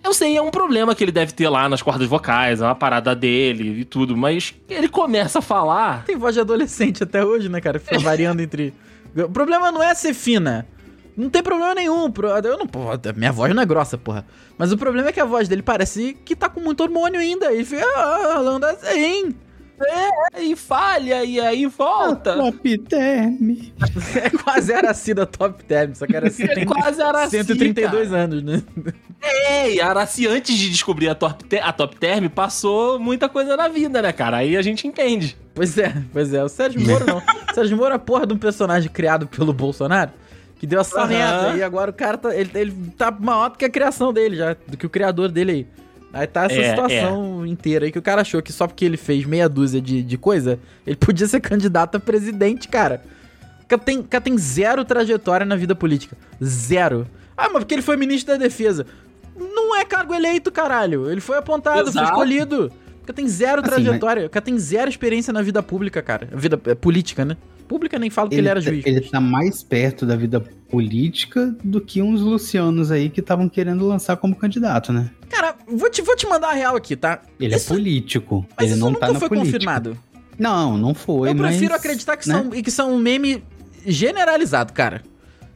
Eu 0.02 0.14
sei, 0.14 0.38
é 0.38 0.42
um 0.42 0.50
problema 0.50 0.96
que 0.96 1.04
ele 1.04 1.12
deve 1.12 1.34
ter 1.34 1.50
lá 1.50 1.68
nas 1.68 1.82
cordas 1.82 2.08
vocais, 2.08 2.62
é 2.62 2.66
uma 2.66 2.74
parada 2.74 3.14
dele 3.14 3.82
e 3.82 3.86
tudo, 3.86 4.16
mas 4.16 4.56
ele 4.70 4.88
começa 4.88 5.40
a 5.40 5.42
falar. 5.42 6.06
Tem 6.06 6.16
voz 6.16 6.34
de 6.34 6.40
adolescente 6.40 7.04
até 7.04 7.24
hoje, 7.24 7.50
né, 7.50 7.60
cara? 7.60 7.80
Fica 7.80 8.00
variando 8.00 8.40
entre. 8.40 8.74
O 9.14 9.30
problema 9.30 9.72
não 9.72 9.84
é 9.84 9.94
ser 9.94 10.14
fina. 10.14 10.66
Não 11.18 11.30
tem 11.30 11.44
problema 11.44 11.76
nenhum. 11.76 12.12
Eu 12.46 12.58
não. 12.58 12.66
Porra, 12.66 12.98
minha 13.14 13.32
voz 13.32 13.54
não 13.54 13.62
é 13.62 13.66
grossa, 13.66 13.98
porra. 13.98 14.26
Mas 14.58 14.72
o 14.72 14.78
problema 14.78 15.10
é 15.10 15.12
que 15.12 15.20
a 15.20 15.26
voz 15.26 15.50
dele 15.50 15.62
parece 15.62 16.18
que 16.24 16.34
tá 16.34 16.48
com 16.48 16.62
muito 16.62 16.82
hormônio 16.82 17.20
ainda. 17.20 17.52
E 17.54 17.66
fica 17.66 17.86
ah, 17.86 18.32
falando 18.36 18.64
assim. 18.64 19.36
E 20.40 20.56
falha, 20.56 21.24
e 21.24 21.40
aí 21.40 21.66
volta. 21.66 22.36
Top 22.36 22.78
term. 22.80 23.52
É 24.24 24.30
quase 24.30 24.72
era 24.74 24.92
assim 24.92 25.14
da 25.14 25.26
Top 25.26 25.64
Term, 25.64 25.94
só 25.94 26.06
que 26.06 26.16
era 26.16 26.28
assim, 26.28 26.44
É 26.44 26.66
quase 26.66 27.02
Araci, 27.02 27.32
132 27.32 28.14
anos, 28.14 28.44
né? 28.44 28.62
É, 29.22 29.74
e 29.74 29.82
a 29.82 29.88
Araci, 29.90 30.28
antes 30.28 30.56
de 30.58 30.70
descobrir 30.70 31.10
a 31.10 31.16
top, 31.16 31.44
Te- 31.46 31.60
a 31.60 31.72
top 31.74 31.96
Term, 31.98 32.28
passou 32.30 33.00
muita 33.00 33.28
coisa 33.28 33.56
na 33.58 33.68
vida, 33.68 34.02
né, 34.02 34.12
cara? 34.12 34.38
Aí 34.38 34.56
a 34.56 34.62
gente 34.62 34.88
entende. 34.88 35.38
Pois 35.54 35.78
é, 35.78 35.94
pois 36.14 36.34
é. 36.34 36.44
O 36.44 36.50
Sérgio 36.50 36.82
Moro 36.82 37.06
não. 37.06 37.18
O 37.18 37.22
Sérgio 37.54 37.76
Moro 37.78 37.92
é 37.92 37.96
a 37.96 38.00
porra 38.00 38.26
de 38.26 38.34
um 38.34 38.38
personagem 38.38 38.90
criado 38.90 39.28
pelo 39.28 39.52
Bolsonaro. 39.54 40.12
Que 40.58 40.68
deu 40.68 40.80
essa 40.82 41.06
merda. 41.08 41.56
E 41.58 41.64
agora 41.64 41.90
o 41.92 41.94
cara 41.94 42.18
tá. 42.18 42.36
Ele, 42.36 42.50
ele 42.54 42.74
tá 42.98 43.10
maior 43.12 43.50
do 43.50 43.58
que 43.58 43.64
a 43.66 43.70
criação 43.70 44.12
dele 44.12 44.36
já. 44.36 44.56
Do 44.68 44.76
que 44.78 44.86
o 44.86 44.90
criador 44.90 45.30
dele 45.30 45.52
aí. 45.52 45.68
Aí 46.12 46.26
tá 46.26 46.46
essa 46.46 46.56
É, 46.56 46.70
situação 46.72 47.46
inteira 47.46 47.86
aí 47.86 47.92
que 47.92 48.00
o 48.00 48.02
cara 48.02 48.22
achou 48.22 48.42
que 48.42 48.52
só 48.52 48.66
porque 48.68 48.84
ele 48.84 48.98
fez 48.98 49.26
meia 49.26 49.48
dúzia 49.48 49.80
de, 49.80 50.02
de 50.02 50.18
coisa, 50.18 50.60
ele 50.86 50.96
podia 50.98 51.28
ser 51.28 51.40
candidato 51.40 51.96
a 51.96 52.00
presidente, 52.00 52.68
cara. 52.68 53.02
O 53.64 53.68
cara 53.68 53.82
tem, 53.82 54.02
cara 54.02 54.24
tem 54.24 54.38
zero 54.38 54.84
trajetória 54.84 55.46
na 55.46 55.56
vida 55.56 55.76
política. 55.76 56.18
Zero. 56.44 57.06
Ah, 57.38 57.48
mas 57.54 57.60
porque 57.64 57.76
ele 57.76 57.82
foi 57.84 57.96
ministro 57.96 58.34
da 58.34 58.40
defesa. 58.44 58.86
Não 59.38 59.78
é 59.80 59.86
cargo 59.86 60.14
eleito, 60.14 60.52
caralho. 60.52 61.10
Ele 61.10 61.22
foi 61.22 61.38
apontado, 61.38 61.80
foi 61.92 62.02
Exato. 62.02 62.08
escolhido. 62.10 62.66
O 63.02 63.06
cara 63.06 63.14
tem 63.16 63.28
zero 63.28 63.62
Assim, 63.62 63.70
trajetória. 63.70 64.26
O 64.26 64.30
cara 64.30 64.44
tem 64.44 64.58
zero 64.58 64.90
experiência 64.90 65.32
na 65.32 65.42
vida 65.42 65.62
pública, 65.64 66.02
cara. 66.02 66.28
Vida 66.34 66.60
é, 66.66 66.76
política, 66.76 67.24
né? 67.24 67.38
Pública 67.68 68.00
nem 68.00 68.10
falo 68.10 68.30
que 68.30 68.36
ele, 68.36 68.48
era 68.48 68.60
tá- 68.60 68.66
juiz. 68.70 68.84
ele 68.86 69.02
tá 69.02 69.22
mais 69.22 69.62
perto 69.62 70.04
da 70.06 70.16
vida 70.16 70.42
política 70.70 71.56
do 71.64 71.80
que 71.80 72.02
uns 72.02 72.22
lucianos 72.22 72.90
aí 72.92 73.10
que 73.10 73.20
estavam 73.20 73.48
querendo 73.48 73.88
lançar 73.88 74.18
como 74.18 74.36
candidato, 74.36 74.92
né? 74.92 75.10
Cara, 75.30 75.56
vou 75.68 75.90
te, 75.90 76.02
vou 76.02 76.16
te 76.16 76.28
mandar 76.28 76.50
a 76.50 76.54
real 76.54 76.76
aqui, 76.76 76.96
tá? 76.96 77.22
Ele 77.40 77.56
Isso- 77.56 77.72
é 77.72 77.76
político. 77.76 78.46
Mas 78.58 78.66
ele 78.66 78.72
isso 78.76 78.80
não 78.84 78.92
nunca 78.92 79.08
tá 79.08 79.14
foi 79.20 79.30
política. 79.30 79.54
confirmado. 79.54 79.98
Não, 80.38 80.78
não 80.78 80.94
foi. 80.94 81.30
Eu 81.30 81.36
prefiro 81.36 81.72
mas, 81.72 81.80
acreditar 81.80 82.18
que, 82.18 82.28
né? 82.30 82.36
são, 82.36 82.56
e 82.56 82.64
que 82.64 82.72
são 82.72 82.94
um 82.94 82.98
meme 82.98 83.44
generalizado, 83.86 84.74
cara. 84.74 85.04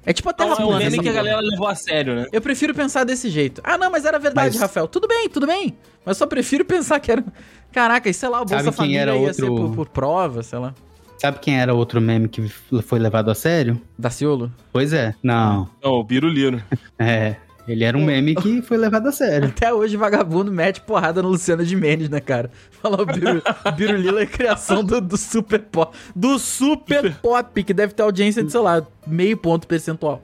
É 0.05 0.11
tipo 0.11 0.29
a 0.29 0.33
Terra 0.33 0.51
Então, 0.51 0.63
é 0.63 0.65
um 0.65 0.69
plana. 0.69 0.83
meme 0.89 0.99
que 1.01 1.07
a 1.09 1.13
galera 1.13 1.39
levou 1.39 1.65
a 1.67 1.75
sério, 1.75 2.15
né? 2.15 2.25
Eu 2.31 2.41
prefiro 2.41 2.73
pensar 2.75 3.05
desse 3.05 3.29
jeito. 3.29 3.61
Ah, 3.63 3.77
não, 3.77 3.89
mas 3.89 4.03
era 4.03 4.19
verdade, 4.19 4.49
Mas- 4.55 4.61
Rafael. 4.61 4.87
Tudo 4.87 5.07
bem, 5.07 5.29
tudo 5.29 5.47
bem. 5.47 5.77
Mas 6.05 6.17
só 6.17 6.27
prefiro 6.27 6.65
pensar 6.65 6.99
que 6.99 7.09
era. 7.11 7.23
Caraca, 7.71 8.09
e 8.09 8.13
sei 8.13 8.27
lá, 8.27 8.41
o 8.41 8.45
Bolsa 8.45 8.55
Sabe 8.65 8.65
quem 8.65 8.73
Família 8.85 8.99
era 9.01 9.15
ia 9.15 9.33
ser 9.33 9.43
outro- 9.45 9.67
por, 9.69 9.75
por 9.75 9.87
prova, 9.89 10.43
sei 10.43 10.59
lá. 10.59 10.73
Sabe 11.17 11.39
quem 11.39 11.57
era 11.57 11.73
outro 11.73 12.01
meme 12.01 12.27
que 12.27 12.45
foi 12.49 12.99
levado 12.99 13.31
a 13.31 13.35
sério? 13.35 13.81
Daciolo? 13.97 14.51
Pois 14.73 14.91
é. 14.91 15.15
Não. 15.23 15.69
Não, 15.81 15.91
o 15.93 16.03
Biruliro. 16.03 16.61
É. 16.99 17.37
Ele 17.67 17.83
era 17.83 17.97
um 17.97 18.03
meme 18.03 18.35
que 18.35 18.61
foi 18.61 18.77
levado 18.77 19.07
a 19.07 19.11
sério. 19.11 19.47
Até 19.47 19.73
hoje, 19.73 19.95
vagabundo 19.95 20.51
mete 20.51 20.81
porrada 20.81 21.21
no 21.21 21.29
Luciano 21.29 21.65
de 21.65 21.75
Mendes, 21.75 22.09
né, 22.09 22.19
cara? 22.19 22.51
Fala 22.81 23.01
o 23.01 23.05
Biru, 23.05 23.41
Birulila 23.77 24.21
é 24.21 24.25
criação 24.25 24.83
do, 24.83 24.99
do 24.99 25.15
Super 25.15 25.59
Pop. 25.59 25.95
Do 26.13 26.37
Super 26.37 27.13
Pop, 27.15 27.63
que 27.63 27.73
deve 27.73 27.93
ter 27.93 28.03
audiência 28.03 28.43
de, 28.43 28.51
sei 28.51 28.59
lá, 28.59 28.85
meio 29.07 29.37
ponto 29.37 29.65
percentual. 29.65 30.21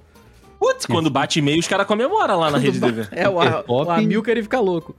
Putz, 0.59 0.85
quando 0.85 1.09
bate 1.09 1.39
e-mail, 1.39 1.59
os 1.59 1.67
caras 1.67 1.87
comemoram 1.87 2.37
lá 2.37 2.51
na 2.51 2.57
Rede 2.57 2.81
TV. 2.81 3.07
É, 3.11 3.29
o, 3.29 3.39
a, 3.39 3.63
Pop. 3.63 3.87
o 3.87 3.91
Amilcar 3.91 4.31
ele 4.33 4.43
fica 4.43 4.59
louco. 4.59 4.93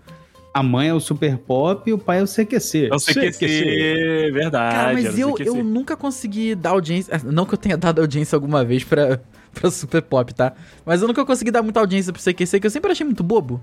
A 0.53 0.63
mãe 0.63 0.89
é 0.89 0.95
o 0.95 0.99
Super 0.99 1.37
Pop 1.37 1.89
e 1.89 1.93
o 1.93 1.99
pai 1.99 2.21
é 2.21 2.23
o 2.23 2.27
CQC. 2.27 2.89
É 2.91 2.95
o 2.95 2.99
CQC, 2.99 4.31
verdade. 4.33 4.75
Cara, 4.75 4.93
mas 4.95 5.19
eu, 5.19 5.33
CQC. 5.35 5.49
eu 5.49 5.63
nunca 5.63 5.97
consegui 5.97 6.55
dar 6.55 6.71
audiência. 6.71 7.21
Não 7.25 7.45
que 7.45 7.55
eu 7.55 7.59
tenha 7.59 7.77
dado 7.77 8.01
audiência 8.01 8.35
alguma 8.35 8.65
vez 8.65 8.83
pra, 8.83 9.21
pra 9.55 9.71
Super 9.71 10.03
Pop, 10.03 10.33
tá? 10.35 10.53
Mas 10.85 11.03
eu 11.03 11.09
nunca 11.09 11.25
consegui 11.25 11.51
dar 11.51 11.63
muita 11.63 11.81
audiência 11.81 12.13
pro 12.13 12.23
CQC, 12.23 12.61
que 12.61 12.67
eu 12.67 12.71
sempre 12.71 12.91
achei 12.93 13.05
muito 13.05 13.23
bobo. 13.23 13.63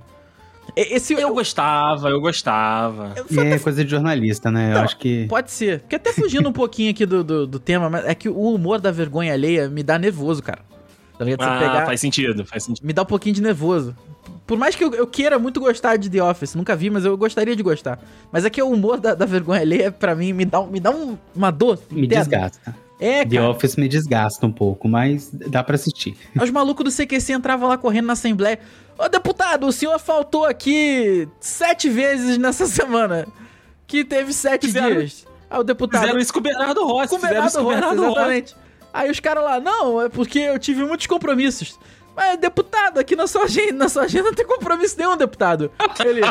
E- 0.76 0.96
Esse 0.96 1.14
Eu 1.14 1.34
gostava, 1.34 2.10
eu 2.10 2.20
gostava. 2.20 3.14
eu- 3.16 3.26
E 3.30 3.34
foi 3.36 3.46
é 3.46 3.48
até 3.54 3.60
coisa 3.60 3.84
de 3.86 3.90
jornalista, 3.92 4.52
né? 4.52 4.72
Eu 4.72 4.76
Não, 4.76 4.82
acho 4.84 4.98
que. 4.98 5.26
Pode 5.28 5.50
ser. 5.52 5.80
Porque 5.82 5.96
até 5.96 6.12
fugindo 6.12 6.48
um 6.50 6.54
pouquinho 6.54 6.92
aqui 6.92 7.06
do, 7.06 7.24
do, 7.24 7.48
do 7.48 7.60
tema, 7.60 7.90
mas 7.90 8.06
é 8.06 8.14
que 8.14 8.28
o 8.30 8.38
humor 8.54 8.80
da 8.82 8.92
vergonha 8.92 9.34
alheia 9.34 9.70
me 9.70 9.82
dá 9.82 9.98
nervoso, 9.98 10.44
cara. 10.44 10.60
Tá 11.18 11.24
ligado? 11.26 11.42
Você 11.42 11.50
Ah, 11.50 11.60
pegar. 11.60 11.86
faz 11.86 12.00
sentido, 12.02 12.46
faz 12.46 12.64
sentido. 12.64 12.86
Me 12.86 12.94
dá 12.94 13.02
um 13.02 13.06
pouquinho 13.06 13.34
de 13.34 13.42
nervoso. 13.42 13.96
Por 14.46 14.58
mais 14.58 14.76
que 14.76 14.84
eu, 14.84 14.94
eu 14.94 15.08
queira 15.08 15.40
muito 15.40 15.60
gostar 15.60 15.98
de 15.98 16.10
The 16.10 16.22
Office, 16.24 16.54
nunca 16.56 16.76
vi, 16.76 16.90
mas 16.90 17.04
eu 17.06 17.18
gostaria 17.18 17.56
de 17.56 17.64
gostar. 17.64 18.00
Mas 18.32 18.46
é 18.46 18.50
que 18.50 18.62
o 18.62 18.70
humor 18.70 19.00
da, 19.00 19.16
da 19.16 19.26
vergonha 19.26 19.62
alheia, 19.62 19.92
pra 19.92 20.16
mim, 20.16 20.32
me 20.32 20.46
dá, 20.46 20.62
me 20.66 20.80
dá 20.80 20.92
um- 20.92 21.18
uma 21.36 21.50
dor. 21.52 21.80
Me 21.90 22.06
interna. 22.06 22.24
desgasta. 22.26 22.76
É, 23.00 23.24
The 23.26 23.38
cara. 23.38 23.50
Office 23.52 23.76
me 23.76 23.88
desgasta 23.88 24.46
um 24.46 24.52
pouco, 24.52 24.88
mas 24.88 25.30
dá 25.32 25.64
pra 25.64 25.76
assistir. 25.76 26.18
Os 26.42 26.50
malucos 26.50 26.84
do 26.84 26.92
CQC 26.92 27.34
entravam 27.34 27.70
lá 27.70 27.78
correndo 27.78 28.08
na 28.08 28.14
Assembleia. 28.14 28.60
Ô, 28.98 29.08
deputado, 29.08 29.68
o 29.68 29.72
senhor 29.72 30.00
faltou 30.00 30.46
aqui 30.46 31.28
sete 31.40 31.90
vezes 31.90 32.38
nessa 32.38 32.66
semana. 32.68 33.28
Que 33.86 34.04
teve 34.04 34.34
sete 34.34 34.66
Fizeram- 34.68 34.98
dias. 34.98 35.26
Aí 35.50 35.60
o 35.60 35.64
deputado. 35.64 36.02
Fizeram 36.02 36.20
isso 36.20 36.34
com 36.34 36.40
o 36.40 36.42
Bernardo 36.42 36.84
Rossi. 36.86 37.10
Com 37.10 37.16
o 37.16 37.20
Bernardo 37.20 37.44
Rossi, 37.62 37.68
Bernardo 37.70 38.02
Rossi. 38.02 38.12
exatamente. 38.16 38.56
Aí 38.94 39.12
os 39.12 39.20
caras 39.20 39.44
lá, 39.44 39.60
não, 39.60 40.02
é 40.02 40.10
porque 40.10 40.40
eu 40.40 40.58
tive 40.60 40.84
muitos 40.84 41.06
compromissos. 41.08 41.78
Mas, 42.16 42.40
deputado, 42.40 42.98
aqui 43.00 43.16
na 43.16 43.28
sua 43.28 43.44
agenda, 43.44 43.74
na 43.74 43.88
sua 43.90 44.04
agenda 44.04 44.24
não 44.30 44.34
tem 44.34 44.46
compromisso 44.46 44.98
nenhum, 44.98 45.16
deputado. 45.16 45.72
Ele, 46.04 46.22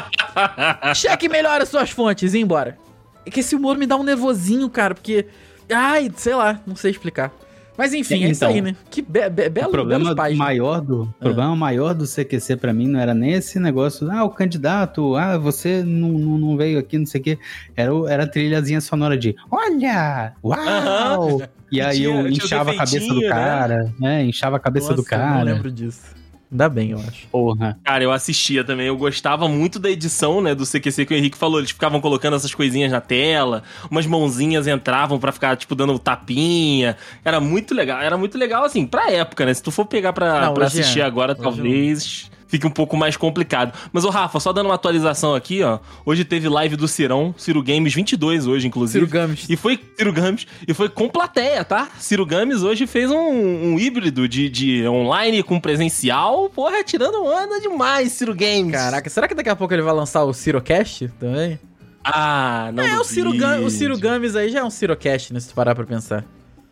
cheque 0.97 1.29
melhor 1.29 1.61
as 1.63 1.69
suas 1.69 1.91
fontes 1.91 2.35
e 2.35 2.39
ir 2.39 2.43
embora. 2.43 2.77
É 3.25 3.31
que 3.31 3.41
esse 3.41 3.55
humor 3.55 3.79
me 3.79 3.87
dá 3.87 3.97
um 3.97 4.03
nervosinho, 4.03 4.69
cara, 4.69 4.95
porque... 4.95 5.27
Ai, 5.71 6.11
sei 6.17 6.35
lá, 6.35 6.61
não 6.67 6.77
sei 6.77 6.91
explicar. 6.91 7.33
Mas 7.77 7.93
enfim, 7.93 8.25
é, 8.25 8.31
isso 8.31 8.45
Então, 8.45 8.55
aí, 8.55 8.63
né? 8.63 8.75
Que 8.91 9.03
be 9.03 9.29
be 9.29 9.51
belo, 9.51 9.69
o 9.69 9.71
problema 9.71 10.15
né? 10.15 10.35
maior 10.35 10.81
do 10.81 11.03
o 11.03 11.15
problema 11.21 11.55
maior 11.55 11.93
do 11.95 12.07
CQC 12.07 12.57
pra 12.57 12.73
mim 12.73 12.89
não 12.89 12.99
era 12.99 13.13
nem 13.13 13.33
esse 13.33 13.61
negócio, 13.61 14.11
ah, 14.11 14.25
o 14.25 14.31
candidato, 14.31 15.15
ah, 15.15 15.37
você 15.37 15.83
não, 15.83 16.09
não, 16.09 16.39
não 16.39 16.57
veio 16.57 16.79
aqui, 16.79 16.97
não 16.99 17.05
sei 17.07 17.21
o 17.21 17.25
quê. 17.25 17.39
Era, 17.77 17.91
era 18.09 18.25
a 18.25 18.27
trilhazinha 18.27 18.81
sonora 18.81 19.17
de 19.17 19.37
olha, 19.51 20.33
uau! 20.43 21.43
E 21.71 21.81
aí 21.81 22.05
eu 22.05 22.15
o 22.15 22.29
inchava 22.29 22.71
a 22.71 22.77
cabeça 22.77 23.09
do 23.09 23.21
né? 23.21 23.29
cara, 23.29 23.95
né? 24.01 24.25
Inchava 24.25 24.57
a 24.57 24.61
cabeça 24.61 24.95
do 24.95 24.99
Nossa, 24.99 25.15
eu 25.15 25.19
cara. 25.19 25.39
não 25.39 25.45
lembro 25.45 25.71
disso. 25.71 26.15
Ainda 26.51 26.69
bem, 26.69 26.91
eu 26.93 26.99
acho. 26.99 27.27
Porra. 27.29 27.79
Cara, 27.83 28.05
eu 28.05 28.13
assistia 28.13 28.63
também. 28.63 28.87
Eu 28.87 28.97
gostava 28.97 29.49
muito 29.49 29.79
da 29.79 29.91
edição, 29.91 30.41
né, 30.41 30.55
do 30.55 30.65
CQC 30.65 31.05
que 31.05 31.15
o 31.15 31.17
Henrique 31.17 31.37
falou. 31.37 31.59
Eles 31.59 31.71
ficavam 31.73 32.01
colocando 32.01 32.37
essas 32.37 32.55
coisinhas 32.55 32.93
na 32.93 33.01
tela, 33.01 33.63
umas 33.91 34.07
mãozinhas 34.07 34.67
entravam 34.67 35.19
pra 35.19 35.33
ficar, 35.33 35.57
tipo, 35.57 35.75
dando 35.75 35.99
tapinha. 35.99 36.97
Era 37.25 37.41
muito 37.41 37.75
legal. 37.75 38.01
Era 38.01 38.17
muito 38.17 38.39
legal, 38.39 38.65
assim, 38.65 38.87
pra 38.87 39.11
época, 39.11 39.45
né? 39.45 39.53
Se 39.53 39.63
tu 39.63 39.71
for 39.71 39.85
pegar 39.87 40.13
pra, 40.13 40.41
Não, 40.47 40.55
pra 40.55 40.67
hoje 40.67 40.79
é. 40.79 40.81
assistir 40.83 41.03
agora, 41.03 41.33
Hoje 41.33 41.43
talvez 41.43 42.31
fique 42.47 42.67
um 42.67 42.71
pouco 42.71 42.97
mais 42.97 43.17
complicado. 43.17 43.77
Mas, 43.93 44.05
ô 44.05 44.11
Rafa, 44.11 44.39
só 44.41 44.53
dando 44.53 44.67
uma 44.67 44.75
atualização 44.75 45.35
aqui, 45.35 45.63
ó. 45.63 45.79
Hoje 46.05 46.25
teve 46.25 46.49
live 46.49 46.77
do 46.77 46.89
Cirão, 46.89 47.35
Ciro 47.37 47.63
Games 47.63 47.95
22 47.95 48.47
hoje, 48.47 48.67
inclusive. 48.67 49.07
Ciro 49.07 49.11
Games. 49.11 49.47
E 49.49 49.57
foi 49.57 49.79
Ciro 49.97 50.13
Games, 50.13 50.47
e 50.67 50.75
foi 50.75 50.89
com 50.89 51.09
plateia, 51.09 51.65
tá? 51.65 51.89
Ciro 51.99 52.25
Games 52.27 52.63
hoje 52.63 52.87
fez 52.87 53.11
um, 53.11 53.17
um 53.17 53.79
híbrido 53.79 54.29
de, 54.29 54.49
de 54.49 54.87
online 54.89 55.43
com 55.43 55.61
presencial. 55.61 56.49
Porra, 56.51 56.83
tirando 56.83 57.23
onda 57.25 57.61
demais, 57.61 58.13
Ciro 58.13 58.35
Games. 58.35 58.73
Caraca, 58.73 59.09
será 59.11 59.29
que 59.29 59.35
daqui 59.35 59.49
a 59.49 59.57
pouco 59.57 59.75
ele 59.75 59.83
vai 59.83 59.95
lançar 59.95 60.25
o 60.25 60.33
Cirocast 60.33 61.09
também? 61.19 61.59
Ah, 62.05 62.71
não 62.73 62.85
é, 62.85 62.99
o 63.01 63.05
Ciro, 63.05 63.31
o. 63.31 63.71
Ciro 63.71 63.99
Games 63.99 64.37
aí 64.37 64.49
já 64.49 64.61
é 64.61 64.65
um 64.65 64.71
Cirocast, 64.71 65.33
né? 65.33 65.41
Se 65.41 65.49
tu 65.49 65.55
parar 65.55 65.75
pra 65.75 65.85
pensar. 65.85 66.25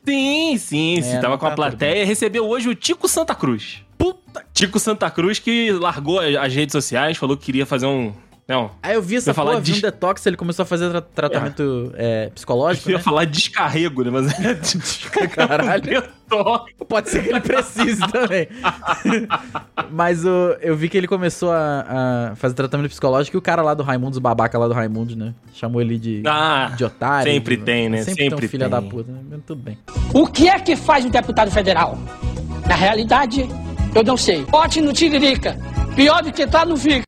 Sim, 0.06 0.56
sim, 0.58 0.98
É, 0.98 1.02
sim. 1.02 1.20
Tava 1.20 1.38
com 1.38 1.46
a 1.46 1.50
tá 1.50 1.56
plateia. 1.56 2.04
Recebeu 2.06 2.46
hoje 2.46 2.68
o 2.68 2.74
Tico 2.74 3.08
Santa 3.08 3.34
Cruz. 3.34 3.83
Puta! 4.12 4.44
Tico 4.52 4.78
Santa 4.78 5.10
Cruz 5.10 5.38
que 5.38 5.70
largou 5.72 6.18
as 6.20 6.54
redes 6.54 6.72
sociais, 6.72 7.16
falou 7.16 7.36
que 7.36 7.44
queria 7.46 7.64
fazer 7.66 7.86
um... 7.86 8.12
Não, 8.46 8.70
Aí 8.82 8.94
eu 8.94 9.00
vi 9.00 9.16
essa 9.16 9.30
Eu 9.30 9.32
ia 9.32 9.34
falar 9.34 9.52
porra, 9.52 9.62
vi 9.62 9.72
um 9.72 9.74
de- 9.76 9.80
detox, 9.80 10.26
ele 10.26 10.36
começou 10.36 10.64
a 10.64 10.66
fazer 10.66 10.90
tra- 10.90 11.00
tratamento 11.00 11.90
é, 11.96 12.28
psicológico, 12.28 12.90
eu 12.90 12.92
ia 12.92 12.98
né? 12.98 13.02
falar 13.02 13.24
descarrego, 13.24 14.04
né? 14.04 14.10
Mas 14.10 14.26
é... 14.38 15.28
Caralho. 15.28 16.02
Pode 16.86 17.08
ser 17.08 17.22
que 17.22 17.30
ele 17.30 17.40
precise 17.40 18.00
também. 18.12 18.46
Mas 19.90 20.26
o, 20.26 20.56
eu 20.60 20.76
vi 20.76 20.90
que 20.90 20.96
ele 20.98 21.06
começou 21.08 21.50
a, 21.52 22.30
a 22.32 22.36
fazer 22.36 22.54
tratamento 22.54 22.90
psicológico 22.90 23.36
e 23.36 23.38
o 23.38 23.42
cara 23.42 23.62
lá 23.62 23.72
do 23.74 23.82
Raimundo, 23.82 24.18
o 24.18 24.20
babaca 24.20 24.58
lá 24.58 24.68
do 24.68 24.74
Raimundo, 24.74 25.16
né? 25.16 25.32
Chamou 25.54 25.80
ele 25.80 25.98
de, 25.98 26.22
Ah, 26.26 26.72
de 26.76 26.84
otário. 26.84 27.32
sempre 27.32 27.56
de- 27.56 27.62
tem, 27.62 27.88
né? 27.88 27.98
Sempre, 28.02 28.14
tem 28.14 28.30
Sempre 28.30 28.46
um 28.46 28.48
filho 28.50 28.60
tem. 28.64 28.70
da 28.70 28.82
puta, 28.82 29.10
né? 29.10 29.38
Tudo 29.46 29.62
bem. 29.62 29.78
O 30.12 30.26
que 30.26 30.48
é 30.48 30.58
que 30.58 30.76
faz 30.76 31.04
um 31.04 31.10
deputado 31.10 31.50
federal? 31.50 31.98
Na 32.66 32.74
realidade, 32.74 33.48
eu 33.94 34.02
não 34.04 34.16
sei. 34.16 34.42
Bote 34.44 34.80
no 34.80 34.92
Tiririca. 34.92 35.56
Pior 35.94 36.22
do 36.22 36.32
que 36.32 36.46
tá 36.46 36.64
no 36.64 36.76
Fica. 36.76 37.04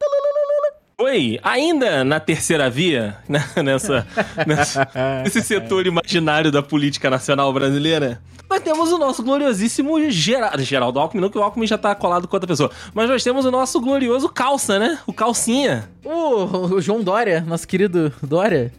Oi, 0.98 1.38
ainda 1.42 2.02
na 2.04 2.18
terceira 2.18 2.70
via, 2.70 3.18
né, 3.28 3.44
nessa, 3.62 4.06
nessa- 4.46 4.88
nesse 5.22 5.42
setor 5.42 5.86
imaginário 5.86 6.50
da 6.50 6.62
política 6.62 7.10
nacional 7.10 7.52
brasileira, 7.52 8.22
nós 8.48 8.60
temos 8.62 8.90
o 8.92 8.96
nosso 8.98 9.22
gloriosíssimo 9.22 10.10
Geraldo, 10.10 10.62
Geraldo 10.62 10.98
Alckmin, 10.98 11.20
não 11.20 11.28
que 11.28 11.36
o 11.36 11.42
Alckmin 11.42 11.66
já 11.66 11.76
tá 11.76 11.94
colado 11.94 12.26
com 12.26 12.34
outra 12.36 12.46
pessoa, 12.48 12.70
mas 12.94 13.10
nós 13.10 13.22
temos 13.22 13.44
o 13.44 13.50
nosso 13.50 13.78
glorioso 13.80 14.28
Calça, 14.28 14.78
né? 14.78 14.98
O 15.06 15.12
Calcinha, 15.12 15.90
O, 16.02 16.74
o 16.76 16.80
João 16.80 17.02
Dória, 17.02 17.42
nosso 17.46 17.68
querido 17.68 18.10
Dória. 18.22 18.72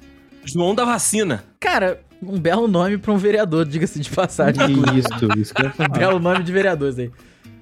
João 0.44 0.74
da 0.74 0.86
vacina. 0.86 1.44
Cara, 1.60 2.00
um 2.24 2.40
belo 2.40 2.68
nome 2.68 2.98
pra 2.98 3.12
um 3.14 3.18
vereador, 3.18 3.64
diga-se 3.66 4.00
de 4.00 4.10
passagem. 4.10 4.72
Isso, 4.98 5.40
isso 5.40 5.54
que 5.54 5.62
eu 5.62 5.66
ia 5.66 5.72
Um 5.72 5.74
falar. 5.76 5.90
belo 5.90 6.20
nome 6.20 6.42
de 6.44 6.52
vereador, 6.52 6.90
isso 6.90 7.02
aí. 7.02 7.12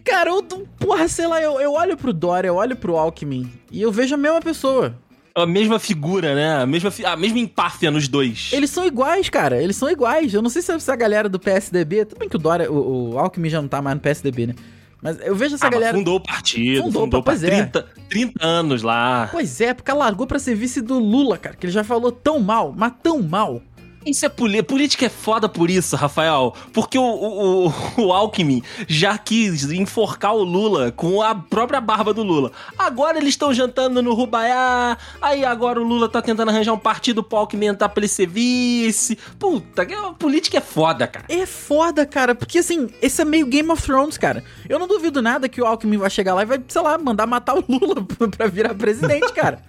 Cara, 0.05 0.29
eu, 0.29 0.43
porra, 0.79 1.07
sei 1.07 1.27
lá, 1.27 1.41
eu, 1.41 1.59
eu 1.59 1.73
olho 1.73 1.97
pro 1.97 2.13
Dória, 2.13 2.47
eu 2.47 2.55
olho 2.55 2.75
pro 2.75 2.95
Alckmin 2.95 3.51
e 3.71 3.81
eu 3.81 3.91
vejo 3.91 4.13
a 4.15 4.17
mesma 4.17 4.39
pessoa. 4.39 4.95
A 5.33 5.45
mesma 5.45 5.79
figura, 5.79 6.33
né? 6.33 6.61
A 6.61 6.65
mesma, 6.65 6.89
a 7.05 7.17
mesma 7.17 7.39
empáfia 7.39 7.91
nos 7.91 8.07
dois. 8.07 8.51
Eles 8.53 8.69
são 8.69 8.85
iguais, 8.85 9.27
cara. 9.29 9.61
Eles 9.61 9.75
são 9.75 9.89
iguais. 9.89 10.33
Eu 10.33 10.41
não 10.41 10.49
sei 10.49 10.61
se 10.61 10.71
essa 10.71 10.95
galera 10.95 11.27
do 11.27 11.37
PSDB. 11.37 12.05
Tudo 12.05 12.19
bem 12.19 12.29
que 12.29 12.37
o 12.37 12.39
Dória, 12.39 12.71
o, 12.71 13.15
o 13.15 13.19
Alckmin 13.19 13.49
já 13.49 13.61
não 13.61 13.67
tá 13.67 13.81
mais 13.81 13.95
no 13.95 14.01
PSDB, 14.01 14.47
né? 14.47 14.55
Mas 15.01 15.19
eu 15.19 15.35
vejo 15.35 15.55
essa 15.55 15.67
Ah, 15.67 15.69
galera. 15.69 15.97
fundou 15.97 16.15
o 16.15 16.19
partido, 16.21 16.83
Fundou, 16.83 17.01
fundou, 17.03 17.21
pois 17.21 17.41
para 17.41 17.49
é. 17.53 17.63
30, 17.63 17.85
30 18.09 18.45
anos 18.45 18.81
lá. 18.81 19.27
Pois 19.31 19.59
é, 19.59 19.73
porque 19.73 19.91
ela 19.91 20.05
largou 20.05 20.25
pra 20.25 20.39
ser 20.39 20.55
vice 20.55 20.81
do 20.81 20.97
Lula, 20.99 21.37
cara. 21.37 21.55
Que 21.55 21.65
ele 21.65 21.73
já 21.73 21.83
falou 21.83 22.11
tão 22.13 22.39
mal, 22.39 22.73
mas 22.75 22.93
tão 23.03 23.21
mal. 23.21 23.61
Isso 24.05 24.25
é 24.25 24.29
poli- 24.29 24.61
política 24.61 25.07
é 25.07 25.09
foda 25.09 25.49
por 25.49 25.69
isso, 25.69 25.95
Rafael. 25.95 26.53
Porque 26.71 26.97
o, 26.97 27.03
o, 27.03 27.73
o, 28.03 28.13
Alckmin 28.13 28.61
já 28.87 29.17
quis 29.17 29.63
enforcar 29.71 30.35
o 30.35 30.43
Lula 30.43 30.91
com 30.91 31.21
a 31.21 31.33
própria 31.33 31.81
barba 31.81 32.13
do 32.13 32.21
Lula. 32.21 32.51
Agora 32.77 33.17
eles 33.17 33.29
estão 33.29 33.53
jantando 33.53 34.01
no 34.01 34.13
Rubaiá. 34.13 34.97
Aí 35.21 35.43
agora 35.43 35.81
o 35.81 35.83
Lula 35.83 36.07
tá 36.07 36.21
tentando 36.21 36.49
arranjar 36.49 36.73
um 36.73 36.77
partido 36.77 37.23
pro 37.23 37.39
Alckmin 37.39 37.67
entrar 37.67 37.89
pra 37.89 38.01
ele 38.01 38.07
ser 38.07 38.27
vice. 38.27 39.17
Puta, 39.39 39.85
política 40.19 40.57
é 40.57 40.61
foda, 40.61 41.07
cara. 41.07 41.25
É 41.27 41.45
foda, 41.45 42.05
cara, 42.05 42.35
porque 42.35 42.59
assim, 42.59 42.87
esse 43.01 43.21
é 43.21 43.25
meio 43.25 43.47
Game 43.47 43.69
of 43.71 43.81
Thrones, 43.81 44.17
cara. 44.17 44.43
Eu 44.69 44.77
não 44.77 44.87
duvido 44.87 45.21
nada 45.21 45.49
que 45.49 45.61
o 45.61 45.65
Alckmin 45.65 45.97
vai 45.97 46.09
chegar 46.09 46.35
lá 46.35 46.43
e 46.43 46.45
vai, 46.45 46.61
sei 46.67 46.81
lá, 46.81 46.97
mandar 46.97 47.25
matar 47.25 47.55
o 47.55 47.63
Lula 47.67 48.05
pra 48.37 48.47
virar 48.47 48.75
presidente, 48.75 49.33
cara. 49.33 49.61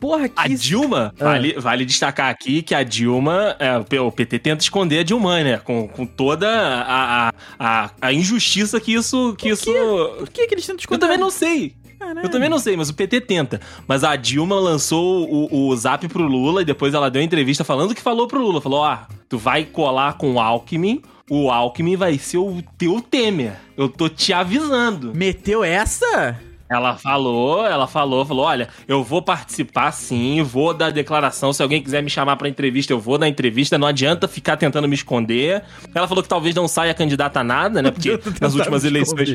Porra, 0.00 0.28
que. 0.28 0.34
A 0.40 0.48
Dilma, 0.48 1.14
Ah. 1.20 1.24
vale, 1.24 1.52
vale 1.58 1.84
destacar 1.84 2.30
aqui 2.30 2.62
que 2.62 2.74
a 2.74 2.82
Dilma, 2.82 3.54
é, 3.58 3.76
o 4.00 4.10
PT 4.10 4.38
tenta 4.38 4.62
esconder 4.62 5.00
a 5.00 5.02
Dilma, 5.02 5.42
né? 5.44 5.58
Com, 5.58 5.86
com 5.86 6.06
toda 6.06 6.48
a, 6.50 7.32
a, 7.58 7.90
a, 8.00 8.12
injustiça 8.12 8.80
que 8.80 8.94
isso. 8.94 9.34
Que 9.36 9.50
isso 9.50 9.70
Por 10.18 10.30
que, 10.30 10.46
que 10.46 10.54
eles 10.54 10.64
tentam 10.64 10.76
eu 10.76 10.80
esconder? 10.80 11.00
também 11.00 11.18
não 11.18 11.30
sei. 11.30 11.74
Caralho. 11.98 12.24
Eu 12.24 12.30
também 12.30 12.48
não 12.48 12.58
sei, 12.58 12.78
mas 12.78 12.88
o 12.88 12.94
PT 12.94 13.20
tenta. 13.20 13.60
Mas 13.86 14.02
a 14.02 14.16
Dilma 14.16 14.58
lançou 14.58 15.28
o, 15.30 15.68
o 15.68 15.76
zap 15.76 16.08
pro 16.08 16.22
Lula 16.22 16.62
e 16.62 16.64
depois 16.64 16.94
ela 16.94 17.10
deu 17.10 17.20
entrevista 17.20 17.62
falando 17.62 17.94
que 17.94 18.00
falou 18.00 18.26
pro 18.26 18.40
Lula. 18.42 18.58
Falou: 18.62 18.80
ó, 18.80 18.96
tu 19.28 19.36
vai 19.36 19.64
colar 19.64 20.14
com 20.14 20.32
o 20.32 20.40
Alckmin, 20.40 21.02
o 21.28 21.50
Alckmin 21.50 21.96
vai 21.96 22.16
ser 22.16 22.38
o 22.38 22.62
teu 22.78 23.02
Temer. 23.02 23.52
Eu 23.76 23.86
tô 23.86 24.08
te 24.08 24.32
avisando. 24.32 25.12
Meteu 25.14 25.62
essa? 25.62 26.40
Ela 26.70 26.96
falou, 26.96 27.66
ela 27.66 27.88
falou, 27.88 28.24
falou: 28.24 28.44
olha, 28.44 28.68
eu 28.86 29.02
vou 29.02 29.20
participar 29.20 29.90
sim, 29.90 30.40
vou 30.40 30.72
dar 30.72 30.92
declaração. 30.92 31.52
Se 31.52 31.60
alguém 31.60 31.82
quiser 31.82 32.00
me 32.00 32.08
chamar 32.08 32.36
pra 32.36 32.48
entrevista, 32.48 32.92
eu 32.92 33.00
vou 33.00 33.18
dar 33.18 33.26
entrevista. 33.28 33.76
Não 33.76 33.88
adianta 33.88 34.28
ficar 34.28 34.56
tentando 34.56 34.86
me 34.86 34.94
esconder. 34.94 35.64
Ela 35.92 36.06
falou 36.06 36.22
que 36.22 36.28
talvez 36.28 36.54
não 36.54 36.68
saia 36.68 36.94
candidata 36.94 37.40
a 37.40 37.44
nada, 37.44 37.82
né? 37.82 37.90
Porque 37.90 38.20
nas 38.40 38.54
últimas 38.54 38.84
eleições. 38.84 39.28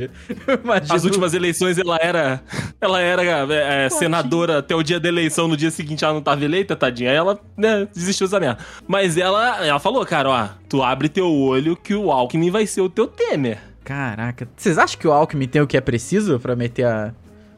Imagina. 0.64 0.86
As 0.96 1.04
últimas 1.04 1.34
eleições 1.34 1.78
ela 1.78 1.98
era. 2.02 2.42
Ela 2.80 3.02
era 3.02 3.24
é, 3.24 3.86
é, 3.86 3.90
senadora 3.90 4.60
até 4.60 4.74
o 4.74 4.82
dia 4.82 4.98
da 4.98 5.10
eleição, 5.10 5.50
no 5.50 5.58
dia 5.58 5.72
seguinte 5.72 6.06
ela 6.06 6.14
não 6.14 6.22
tava 6.22 6.46
eleita, 6.46 6.74
tadinha. 6.74 7.10
Aí 7.12 7.18
ela, 7.18 7.38
né, 7.58 7.86
desistiu 7.94 8.28
dessa 8.28 8.40
merda. 8.40 8.60
Mas 8.88 9.18
ela, 9.18 9.66
ela 9.66 9.80
falou, 9.80 10.06
cara, 10.06 10.30
ó, 10.30 10.48
tu 10.70 10.82
abre 10.82 11.10
teu 11.10 11.30
olho 11.30 11.76
que 11.76 11.94
o 11.94 12.14
Alckmin 12.14 12.50
vai 12.50 12.66
ser 12.66 12.80
o 12.80 12.90
teu 12.90 13.08
Temer. 13.08 13.60
Caraca. 13.86 14.48
Vocês 14.58 14.78
acham 14.80 15.00
que 15.00 15.08
o 15.08 15.12
Alckmin 15.12 15.48
tem 15.48 15.62
o 15.62 15.68
que 15.68 15.78
é 15.78 15.82
preciso 15.82 16.40
pra 16.40 16.56
meter 16.56 16.86
a. 16.86 17.14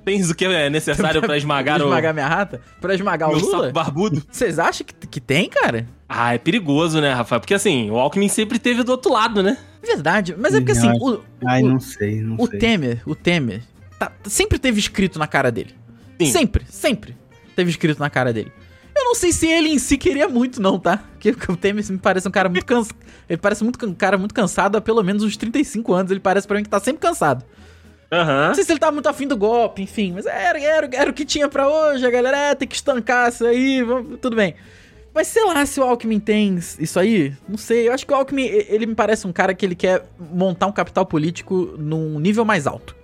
Tens 0.07 0.29
o 0.31 0.35
que 0.35 0.45
é 0.45 0.69
necessário 0.69 1.19
pra 1.21 1.35
esmagar, 1.35 1.75
pra 1.79 1.85
esmagar 1.85 2.11
o 2.11 2.13
minha 2.15 2.27
rata? 2.27 2.61
Pra 2.79 2.95
esmagar 2.95 3.29
o 3.29 3.33
meu 3.35 3.41
Lula? 3.41 3.57
sapo 3.63 3.73
barbudo? 3.73 4.23
Vocês 4.31 4.57
acham 4.57 4.87
que, 4.87 4.93
que 5.05 5.19
tem, 5.19 5.49
cara? 5.49 5.85
Ah, 6.07 6.33
é 6.33 6.37
perigoso, 6.37 7.01
né, 7.01 7.11
Rafael? 7.13 7.41
Porque 7.41 7.53
assim, 7.53 7.91
o 7.91 7.97
Alckmin 7.97 8.29
sempre 8.29 8.57
teve 8.57 8.83
do 8.83 8.91
outro 8.93 9.11
lado, 9.11 9.43
né? 9.43 9.57
Verdade. 9.83 10.33
Mas 10.37 10.53
é 10.53 10.59
porque 10.59 10.71
assim, 10.71 10.89
o, 10.97 11.19
Ai, 11.45 11.61
o- 11.61 11.67
não 11.67 11.79
sei, 11.81 12.21
não 12.21 12.37
o 12.39 12.47
sei. 12.47 12.57
Temer, 12.57 13.01
o 13.05 13.13
Temer, 13.15 13.61
tá- 13.99 14.13
sempre 14.23 14.57
teve 14.57 14.79
escrito 14.79 15.19
na 15.19 15.27
cara 15.27 15.51
dele. 15.51 15.75
Sim. 16.21 16.31
Sempre, 16.31 16.63
sempre 16.69 17.17
teve 17.53 17.69
escrito 17.69 17.99
na 17.99 18.09
cara 18.09 18.31
dele. 18.31 18.51
Eu 18.95 19.03
não 19.03 19.13
sei 19.13 19.33
se 19.33 19.45
ele 19.45 19.67
em 19.69 19.77
si 19.77 19.97
queria 19.97 20.29
muito, 20.29 20.61
não, 20.61 20.79
tá? 20.79 21.03
Porque 21.19 21.51
o 21.51 21.57
Temer 21.57 21.83
me 21.91 21.97
parece 21.97 22.27
um 22.27 22.31
cara 22.31 22.47
muito 22.47 22.65
cansado. 22.65 22.95
Ele 23.29 23.37
parece 23.37 23.61
muito, 23.63 23.85
um 23.85 23.93
cara 23.93 24.17
muito 24.17 24.33
cansado 24.33 24.77
há 24.77 24.81
pelo 24.81 25.03
menos 25.03 25.21
uns 25.21 25.35
35 25.35 25.93
anos. 25.93 26.11
Ele 26.11 26.19
parece 26.21 26.47
pra 26.47 26.55
mim 26.57 26.63
que 26.63 26.69
tá 26.69 26.79
sempre 26.79 27.01
cansado. 27.01 27.43
Aham. 28.11 28.47
Não 28.49 28.55
sei 28.55 28.63
se 28.63 28.71
ele 28.71 28.79
tá 28.79 28.91
muito 28.91 29.07
afim 29.09 29.27
do 29.27 29.35
golpe, 29.35 29.81
enfim. 29.81 30.13
Mas 30.13 30.25
era, 30.25 30.59
era, 30.61 30.89
era 30.93 31.09
o 31.09 31.13
que 31.13 31.25
tinha 31.25 31.49
pra 31.49 31.67
hoje. 31.67 32.05
A 32.05 32.09
galera, 32.09 32.37
é, 32.37 32.55
tem 32.55 32.67
que 32.67 32.75
estancar 32.75 33.29
isso 33.29 33.45
aí, 33.45 33.81
vamos- 33.83 34.19
tudo 34.21 34.35
bem. 34.35 34.55
Mas 35.13 35.27
sei 35.27 35.43
lá 35.45 35.65
se 35.65 35.79
o 35.79 35.83
Alckmin 35.83 36.19
tem 36.19 36.55
isso 36.55 36.99
aí. 36.99 37.33
Não 37.49 37.57
sei. 37.57 37.87
Eu 37.87 37.93
acho 37.93 38.05
que 38.05 38.13
o 38.13 38.15
Alckmin, 38.15 38.45
ele 38.45 38.85
me 38.85 38.93
parece 38.95 39.25
um 39.27 39.33
cara 39.33 39.53
que 39.53 39.65
ele 39.65 39.75
quer 39.75 40.05
montar 40.19 40.67
um 40.67 40.71
capital 40.71 41.05
político 41.05 41.73
num 41.77 42.19
nível 42.19 42.45
mais 42.45 42.67
alto. 42.67 42.95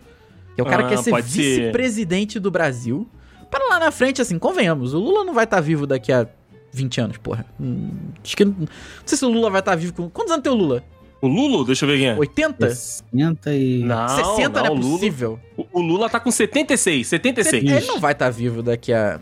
Que 0.56 0.62
é 0.62 0.64
o 0.64 0.68
cara 0.68 0.84
Ah, 0.86 0.88
que 0.90 0.96
quer 0.96 1.02
ser 1.02 1.10
pode 1.10 1.28
ser. 1.28 1.40
vice-presidente 1.42 2.40
do 2.40 2.52
Brasil. 2.52 3.08
Para 3.50 3.68
lá 3.68 3.80
na 3.80 3.92
frente, 3.92 4.22
assim, 4.22 4.38
convenhamos. 4.38 4.94
O 4.94 5.00
Lula 5.00 5.24
não 5.26 5.34
vai 5.34 5.46
estar 5.46 5.60
vivo 5.60 5.88
daqui 5.88 6.12
a 6.14 6.28
20 6.72 7.02
anos, 7.02 7.18
porra. 7.18 7.46
Hum, 7.60 7.90
acho 8.24 8.38
que. 8.38 8.46
Não 8.46 8.54
não 8.60 8.68
sei 9.06 9.18
se 9.18 9.26
o 9.26 9.30
Lula 9.30 9.50
vai 9.50 9.60
estar 9.62 9.76
vivo 9.76 9.94
com. 9.94 10.08
Quantos 10.10 10.32
anos 10.32 10.44
tem 10.44 10.52
o 10.52 10.56
Lula? 10.56 10.84
O 11.24 11.28
Lula, 11.28 11.66
deixa 11.66 11.86
eu 11.86 11.90
ver 11.90 11.98
quem 12.00 12.08
é. 12.10 12.16
80? 12.18 12.70
60 12.70 13.54
e... 13.56 13.80
Não, 13.84 14.10
60 14.10 14.50
não, 14.50 14.60
não, 14.62 14.66
é 14.66 14.70
o 14.70 14.74
Lula, 14.74 14.92
possível. 14.98 15.40
o- 15.56 15.66
o 15.72 15.82
Lula 15.82 16.10
tá 16.10 16.20
com 16.20 16.30
76, 16.30 17.08
76. 17.08 17.64
Ele 17.64 17.86
não 17.88 18.00
vai 18.00 18.12
estar 18.12 18.30
vivo 18.30 18.62
daqui 18.62 18.92
a, 18.92 19.22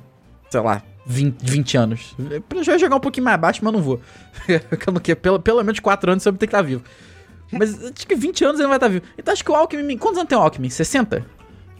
sei 0.50 0.62
lá, 0.62 0.82
20, 1.06 1.36
20 1.44 1.78
anos. 1.78 2.16
Eu 2.56 2.64
já 2.64 2.72
ia 2.74 2.80
jogar 2.80 2.96
um 2.96 3.00
pouquinho 3.00 3.26
mais 3.26 3.40
baixo, 3.40 3.60
mas 3.64 3.72
não 3.74 3.82
vou. 3.82 4.00
Eu 4.48 4.94
não 4.94 5.00
quero- 5.00 5.20
pelo, 5.20 5.40
pelo 5.40 5.64
menos 5.64 5.80
4 5.80 6.12
anos 6.12 6.24
você 6.24 6.32
vai 6.32 6.38
ter 6.40 6.48
que 6.48 6.56
estar 6.56 6.64
vivo. 6.64 6.84
Mas 7.52 7.84
acho 7.84 8.08
que 8.08 8.16
20 8.16 8.46
anos 8.46 8.56
ele 8.56 8.64
não 8.64 8.70
vai 8.70 8.78
estar 8.78 8.88
vivo. 8.88 9.06
Então 9.18 9.32
acho 9.32 9.44
que 9.44 9.52
o 9.52 9.56
Alckmin. 9.56 9.98
Quantos 9.98 10.18
anos 10.18 10.30
tem 10.30 10.38
o 10.38 10.42
Alckmin? 10.42 10.70
60? 10.70 11.26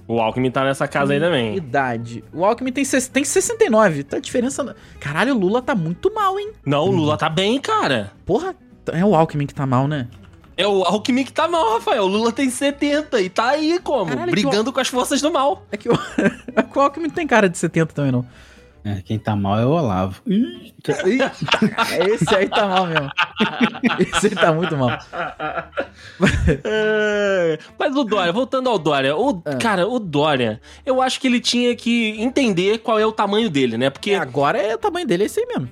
O 0.08 0.20
Alckmin 0.20 0.52
tá 0.52 0.64
nessa 0.66 0.88
casa 0.88 1.14
aí 1.14 1.20
também. 1.20 1.56
Idade. 1.56 2.24
O 2.34 2.44
Alckmin 2.46 2.72
tem, 2.74 2.84
tem 3.14 3.24
69. 3.24 4.04
Tá 4.04 4.18
a 4.18 4.20
diferença. 4.20 4.76
Caralho, 5.00 5.34
o 5.34 5.40
Lula 5.40 5.62
tá 5.62 5.74
muito 5.74 6.14
mal, 6.14 6.38
hein? 6.38 6.52
Não, 6.66 6.86
o 6.88 6.92
Lula 6.92 7.18
tá 7.18 7.30
bem, 7.30 7.58
cara. 7.60 8.12
Porra, 8.26 8.54
é 8.88 9.06
o 9.06 9.16
Alckmin 9.16 9.46
que 9.46 9.54
tá 9.54 9.66
mal, 9.66 9.88
né? 9.88 10.08
É 10.58 10.68
o 10.68 10.84
Alckmin 10.84 11.24
que 11.24 11.34
tá 11.34 11.48
mal, 11.48 11.74
Rafael. 11.76 12.04
O 12.04 12.08
Lula 12.08 12.32
tem 12.32 12.50
70 12.50 13.20
e 13.22 13.30
tá 13.30 13.50
aí 13.52 13.80
como? 13.84 14.12
Caralho, 14.12 14.32
Brigando 14.32 14.72
com 14.72 14.80
as 14.80 14.88
forças 14.88 15.22
do 15.22 15.32
mal. 15.32 15.64
É 15.72 15.78
que 15.78 15.90
o, 15.90 15.94
é 16.56 16.62
que 16.64 16.78
o 16.78 16.82
Alckmin 16.82 17.08
não 17.08 17.16
tem 17.16 17.26
cara 17.26 17.50
de 17.50 17.58
70 17.58 17.94
também, 17.94 18.12
não. 18.12 18.26
É, 18.84 19.00
quem 19.02 19.18
tá 19.20 19.36
mal 19.36 19.60
é 19.60 19.66
o 19.66 19.70
Olavo. 19.70 20.22
Esse 20.26 22.36
aí 22.36 22.50
tá 22.50 22.68
mal 22.68 22.88
mesmo. 22.88 23.10
Esse 24.00 24.28
aí 24.28 24.36
tá 24.36 24.52
muito 24.52 24.76
mal. 24.76 24.98
É, 26.64 27.60
Mas 27.78 27.96
o 27.96 28.04
Dória, 28.04 28.34
voltando 28.34 28.70
ao 28.70 28.80
Dória, 28.80 29.16
o, 29.16 29.42
Ah. 29.46 29.56
cara, 29.56 29.88
o 29.88 30.00
Dória, 30.00 30.60
eu 30.86 31.02
acho 31.02 31.20
que 31.20 31.28
ele 31.28 31.40
tinha 31.40 31.76
que 31.76 32.16
entender 32.20 32.80
qual 32.80 33.00
é 33.00 33.06
o 33.06 33.12
tamanho 33.12 33.50
dele, 33.50 33.78
né? 33.78 33.90
Porque 33.90 34.12
E 34.12 34.16
agora 34.16 34.58
é 34.58 34.76
o 34.76 34.80
tamanho 34.80 35.06
dele, 35.06 35.24
é 35.24 35.26
esse 35.28 35.40
aí 35.40 35.46
mesmo. 35.48 35.70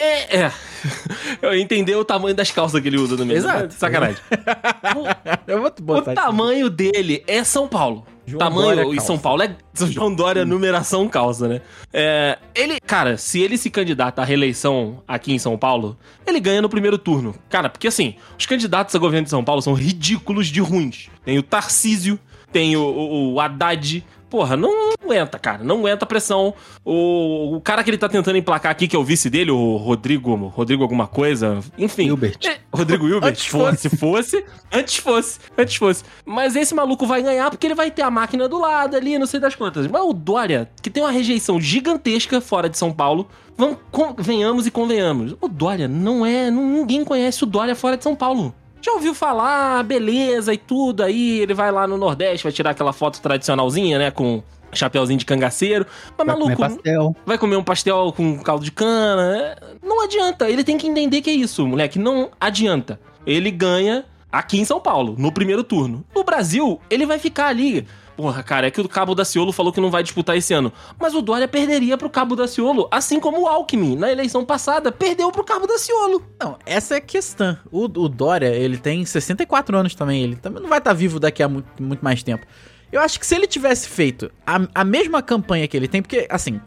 É, 0.00 0.42
é. 0.42 0.52
Eu 1.42 1.54
entender 1.54 1.96
o 1.96 2.04
tamanho 2.04 2.34
das 2.34 2.50
calças 2.50 2.80
que 2.80 2.86
ele 2.86 2.98
usa 2.98 3.16
no 3.16 3.26
meio. 3.26 3.38
Exato. 3.38 3.74
Sacanagem. 3.74 4.22
Botar 5.82 6.10
o 6.10 6.12
aqui. 6.12 6.14
tamanho 6.14 6.70
dele 6.70 7.24
é 7.26 7.42
São 7.42 7.66
Paulo. 7.66 8.06
João 8.24 8.38
tamanho 8.38 8.76
Dória 8.76 8.84
calça. 8.84 9.06
São 9.06 9.18
Paulo 9.18 9.42
é 9.42 9.56
João 9.86 10.14
Dória 10.14 10.44
numeração 10.44 11.08
calça, 11.08 11.48
né? 11.48 11.62
É, 11.92 12.38
ele, 12.54 12.78
cara, 12.78 13.16
se 13.16 13.40
ele 13.40 13.56
se 13.56 13.70
candidata 13.70 14.20
à 14.20 14.24
reeleição 14.24 15.02
aqui 15.08 15.32
em 15.32 15.38
São 15.38 15.56
Paulo, 15.56 15.96
ele 16.26 16.38
ganha 16.38 16.60
no 16.60 16.68
primeiro 16.68 16.98
turno. 16.98 17.34
Cara, 17.48 17.70
porque 17.70 17.88
assim, 17.88 18.16
os 18.38 18.44
candidatos 18.44 18.94
a 18.94 18.98
governo 18.98 19.24
de 19.24 19.30
São 19.30 19.42
Paulo 19.42 19.62
são 19.62 19.72
ridículos 19.72 20.48
de 20.48 20.60
ruins. 20.60 21.08
Tem 21.24 21.38
o 21.38 21.42
Tarcísio, 21.42 22.20
tem 22.52 22.76
o, 22.76 22.82
o, 22.82 23.32
o 23.32 23.40
Haddad. 23.40 24.04
Porra, 24.30 24.56
não 24.56 24.92
aguenta, 25.02 25.38
cara. 25.38 25.64
Não 25.64 25.78
aguenta 25.78 26.04
a 26.04 26.08
pressão. 26.08 26.54
O, 26.84 27.56
o 27.56 27.60
cara 27.60 27.82
que 27.82 27.90
ele 27.90 27.98
tá 27.98 28.08
tentando 28.08 28.36
emplacar 28.36 28.70
aqui, 28.70 28.86
que 28.86 28.94
é 28.94 28.98
o 28.98 29.04
vice 29.04 29.30
dele, 29.30 29.50
o 29.50 29.76
Rodrigo, 29.76 30.34
Rodrigo 30.48 30.82
alguma 30.82 31.06
coisa. 31.06 31.60
Enfim. 31.78 32.06
Hilbert. 32.06 32.38
É, 32.46 32.58
Rodrigo 32.72 33.06
Hilbert, 33.08 33.30
Antes 33.30 33.46
fosse, 33.46 33.88
fosse, 33.88 34.44
antes 34.72 34.96
fosse, 34.96 35.40
antes 35.56 35.76
fosse. 35.76 36.04
Mas 36.24 36.56
esse 36.56 36.74
maluco 36.74 37.06
vai 37.06 37.22
ganhar 37.22 37.50
porque 37.50 37.66
ele 37.66 37.74
vai 37.74 37.90
ter 37.90 38.02
a 38.02 38.10
máquina 38.10 38.48
do 38.48 38.58
lado 38.58 38.96
ali, 38.96 39.18
não 39.18 39.26
sei 39.26 39.40
das 39.40 39.54
quantas. 39.54 39.86
Mas 39.86 40.02
o 40.02 40.12
Dória, 40.12 40.70
que 40.82 40.90
tem 40.90 41.02
uma 41.02 41.12
rejeição 41.12 41.60
gigantesca 41.60 42.40
fora 42.40 42.68
de 42.68 42.76
São 42.76 42.92
Paulo, 42.92 43.28
vamos, 43.56 43.78
venhamos 44.18 44.66
e 44.66 44.70
convenhamos. 44.70 45.34
O 45.40 45.48
Dória 45.48 45.88
não 45.88 46.24
é. 46.24 46.50
ninguém 46.50 47.04
conhece 47.04 47.42
o 47.42 47.46
Dória 47.46 47.74
fora 47.74 47.96
de 47.96 48.04
São 48.04 48.14
Paulo. 48.14 48.54
Já 48.80 48.92
ouviu 48.92 49.14
falar, 49.14 49.82
beleza 49.84 50.52
e 50.54 50.58
tudo, 50.58 51.02
aí 51.02 51.40
ele 51.40 51.52
vai 51.54 51.70
lá 51.72 51.86
no 51.86 51.96
Nordeste, 51.96 52.44
vai 52.44 52.52
tirar 52.52 52.70
aquela 52.70 52.92
foto 52.92 53.20
tradicionalzinha, 53.20 53.98
né, 53.98 54.10
com 54.10 54.42
chapeuzinho 54.72 55.18
de 55.18 55.24
cangaceiro. 55.24 55.86
Mas, 56.16 56.26
Vai 56.26 56.36
comer 56.36 56.44
maluco, 56.44 56.60
pastel. 56.60 57.16
vai 57.26 57.38
comer 57.38 57.56
um 57.56 57.64
pastel 57.64 58.12
com 58.16 58.38
caldo 58.40 58.64
de 58.64 58.70
cana. 58.70 59.36
é, 59.36 59.56
Não 59.82 60.04
adianta. 60.04 60.48
Ele 60.48 60.62
tem 60.62 60.76
que 60.78 60.86
entender 60.86 61.20
que 61.22 61.30
é 61.30 61.32
isso, 61.32 61.66
moleque. 61.66 61.98
Não 61.98 62.30
adianta. 62.40 63.00
Ele 63.26 63.50
ganha 63.50 64.04
aqui 64.30 64.58
em 64.58 64.64
São 64.64 64.80
Paulo, 64.80 65.14
no 65.18 65.32
primeiro 65.32 65.64
turno. 65.64 66.04
No 66.14 66.24
Brasil, 66.24 66.80
ele 66.90 67.06
vai 67.06 67.18
ficar 67.18 67.46
ali. 67.48 67.86
Porra, 68.16 68.42
cara, 68.42 68.66
é 68.66 68.70
que 68.70 68.80
o 68.80 68.88
Cabo 68.88 69.14
Daciolo 69.14 69.52
falou 69.52 69.72
que 69.72 69.80
não 69.80 69.92
vai 69.92 70.02
disputar 70.02 70.36
esse 70.36 70.52
ano. 70.52 70.72
Mas 70.98 71.14
o 71.14 71.22
Dória 71.22 71.46
perderia 71.46 71.96
pro 71.96 72.10
Cabo 72.10 72.34
Daciolo, 72.34 72.88
assim 72.90 73.20
como 73.20 73.42
o 73.42 73.46
Alckmin, 73.46 73.94
na 73.94 74.10
eleição 74.10 74.44
passada, 74.44 74.90
perdeu 74.90 75.30
pro 75.30 75.44
Cabo 75.44 75.68
Daciolo. 75.68 76.24
Não, 76.40 76.58
essa 76.66 76.94
é 76.94 76.98
a 76.98 77.00
questão. 77.00 77.56
O, 77.70 77.84
o 77.84 78.08
Dória, 78.08 78.48
ele 78.48 78.76
tem 78.76 79.04
64 79.04 79.76
anos 79.76 79.94
também. 79.94 80.20
Ele 80.22 80.34
também 80.34 80.60
não 80.60 80.68
vai 80.68 80.78
estar 80.78 80.92
vivo 80.94 81.20
daqui 81.20 81.44
a 81.44 81.48
muito, 81.48 81.80
muito 81.80 82.02
mais 82.04 82.20
tempo. 82.24 82.44
Eu 82.90 83.00
acho 83.00 83.20
que 83.20 83.26
se 83.26 83.36
ele 83.36 83.46
tivesse 83.46 83.88
feito 83.88 84.32
a, 84.44 84.60
a 84.74 84.82
mesma 84.84 85.22
campanha 85.22 85.68
que 85.68 85.76
ele 85.76 85.86
tem, 85.86 86.02
porque, 86.02 86.26
assim, 86.28 86.60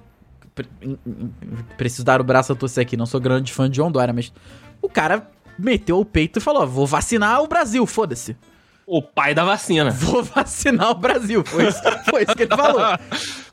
pre- 0.56 0.68
preciso 1.78 2.06
dar 2.06 2.22
o 2.22 2.24
braço 2.24 2.54
a 2.54 2.56
torcer 2.56 2.84
aqui, 2.84 2.96
não 2.96 3.06
sou 3.06 3.20
grande 3.20 3.52
fã 3.52 3.70
de 3.70 3.76
João 3.76 3.92
Dória, 3.92 4.14
mas 4.14 4.32
o 4.82 4.88
cara 4.88 5.30
meteu 5.62 6.00
o 6.00 6.06
peito 6.06 6.40
e 6.40 6.42
falou: 6.42 6.66
vou 6.68 6.86
vacinar 6.86 7.42
o 7.42 7.48
Brasil, 7.48 7.86
foda-se. 7.86 8.36
O 8.86 9.02
pai 9.02 9.34
da 9.34 9.46
vacina. 9.46 9.92
Vou 9.96 10.22
vacinar 10.22 10.90
o 10.92 10.96
Brasil. 10.96 11.44
Foi 11.46 11.66
isso, 11.68 11.80
foi 12.10 12.24
isso 12.24 12.36
que 12.36 12.44
ele 12.44 12.54
falou. 12.54 12.82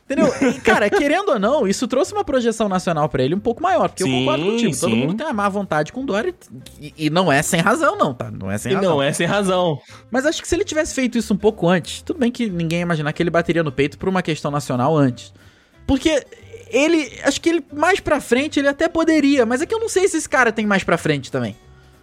Entendeu? 0.04 0.26
E, 0.40 0.58
cara, 0.60 0.90
querendo 0.90 1.28
ou 1.28 1.38
não, 1.38 1.68
isso 1.68 1.86
trouxe 1.86 2.12
uma 2.12 2.24
projeção 2.24 2.68
nacional 2.68 3.08
pra 3.08 3.22
ele 3.22 3.36
um 3.36 3.38
pouco 3.38 3.62
maior. 3.62 3.88
Porque 3.88 4.02
eu 4.02 4.06
Sim, 4.08 4.24
concordo 4.24 4.44
contigo. 4.46 4.76
Todo 4.80 4.96
mundo 4.96 5.14
tem 5.14 5.26
a 5.26 5.32
má 5.32 5.48
vontade 5.48 5.92
com 5.92 6.00
o 6.00 6.06
Dória. 6.06 6.34
E, 6.80 6.92
e 6.96 7.10
não 7.10 7.30
é 7.30 7.40
sem 7.42 7.60
razão, 7.60 7.96
não, 7.96 8.12
tá? 8.14 8.32
Não 8.32 8.50
é 8.50 8.58
sem 8.58 8.72
E 8.72 8.74
razão. 8.74 8.90
não 8.90 9.02
é 9.02 9.12
sem 9.12 9.26
razão. 9.28 9.78
Mas 10.10 10.26
acho 10.26 10.42
que 10.42 10.48
se 10.48 10.56
ele 10.56 10.64
tivesse 10.64 10.92
feito 10.92 11.16
isso 11.18 11.32
um 11.32 11.36
pouco 11.36 11.68
antes, 11.68 12.02
tudo 12.02 12.18
bem 12.18 12.32
que 12.32 12.48
ninguém 12.50 12.78
ia 12.80 12.82
imaginar 12.82 13.12
que 13.12 13.22
ele 13.22 13.30
bateria 13.30 13.62
no 13.62 13.70
peito 13.70 13.96
por 13.96 14.08
uma 14.08 14.22
questão 14.22 14.50
nacional 14.50 14.96
antes. 14.96 15.32
Porque 15.86 16.20
ele. 16.70 17.12
Acho 17.22 17.40
que 17.40 17.48
ele 17.50 17.64
mais 17.72 18.00
pra 18.00 18.20
frente 18.20 18.58
ele 18.58 18.68
até 18.68 18.88
poderia, 18.88 19.46
mas 19.46 19.62
é 19.62 19.66
que 19.66 19.74
eu 19.74 19.78
não 19.78 19.88
sei 19.90 20.08
se 20.08 20.16
esse 20.16 20.28
cara 20.28 20.50
tem 20.50 20.66
mais 20.66 20.82
pra 20.82 20.96
frente 20.98 21.30
também. 21.30 21.54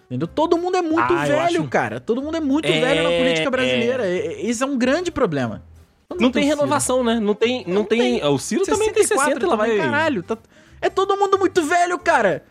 Entendeu? 0.06 0.28
Todo 0.28 0.56
mundo 0.56 0.76
é 0.76 0.82
muito 0.82 1.12
Ah, 1.12 1.24
velho, 1.24 1.40
acho- 1.60 1.64
cara. 1.68 1.98
Todo 2.00 2.22
mundo 2.22 2.36
é 2.36 2.40
muito 2.40 2.66
É, 2.66 2.80
velho 2.80 3.02
na 3.02 3.10
política 3.10 3.48
é. 3.48 3.50
brasileira. 3.50 4.06
E- 4.08 4.42
e- 4.46 4.50
Isso 4.50 4.62
é 4.62 4.66
um 4.66 4.78
grande 4.78 5.10
problema. 5.10 5.62
Não 6.20 6.30
tem 6.30 6.44
Ciro. 6.44 6.56
renovação, 6.56 7.02
né? 7.02 7.18
Não 7.18 7.34
tem. 7.34 7.64
Não, 7.66 7.74
Não 7.76 7.84
tem. 7.84 8.20
tem. 8.20 8.24
O 8.24 8.38
Ciro 8.38 8.64
também 8.64 8.92
tem 8.92 9.02
60 9.04 9.44
e 9.44 9.48
lá 9.48 9.56
vai. 9.56 9.70
também, 9.70 9.82
Caralho, 9.84 10.22
tá- 10.22 10.38
é 10.80 10.88
todo 10.88 11.16
mundo 11.16 11.36
muito 11.38 11.60
velho, 11.62 11.98
cara. 11.98 12.44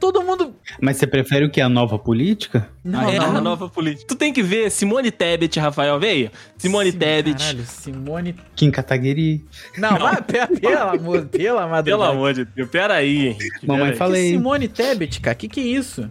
Todo 0.00 0.22
mundo. 0.22 0.54
Mas 0.80 0.96
você 0.96 1.06
prefere 1.06 1.44
o 1.44 1.50
que? 1.50 1.60
A 1.60 1.68
nova 1.68 1.98
política? 1.98 2.66
Não, 2.82 3.06
é 3.10 3.18
não, 3.18 3.26
a 3.26 3.32
não. 3.32 3.40
nova 3.42 3.68
política. 3.68 4.06
Tu 4.08 4.16
tem 4.16 4.32
que 4.32 4.42
ver 4.42 4.70
Simone 4.70 5.10
Tebet 5.10 5.60
Rafael 5.60 6.00
Veio. 6.00 6.30
Simone 6.56 6.90
Sim, 6.92 6.98
Tebet. 6.98 7.38
Caralho, 7.38 7.64
Simone. 7.66 8.34
Kim 8.56 8.70
Kataguiri. 8.70 9.44
Não, 9.76 9.98
mas 9.98 10.20
pe- 10.20 10.46
pelo 10.60 10.78
amor, 10.88 11.26
pela 11.26 11.66
madrugada. 11.66 11.82
Pelo 11.84 12.02
amor 12.04 12.32
de 12.32 12.46
Deus, 12.46 12.70
peraí, 12.70 13.26
Henrique. 13.28 13.66
Mamãe 13.66 13.84
peraí. 13.84 13.98
fala- 13.98 14.12
Que 14.12 14.16
Falei. 14.20 14.30
Simone 14.32 14.68
Tebet, 14.68 15.20
cara, 15.20 15.34
que 15.34 15.46
que 15.46 15.60
é 15.60 15.64
isso? 15.64 16.10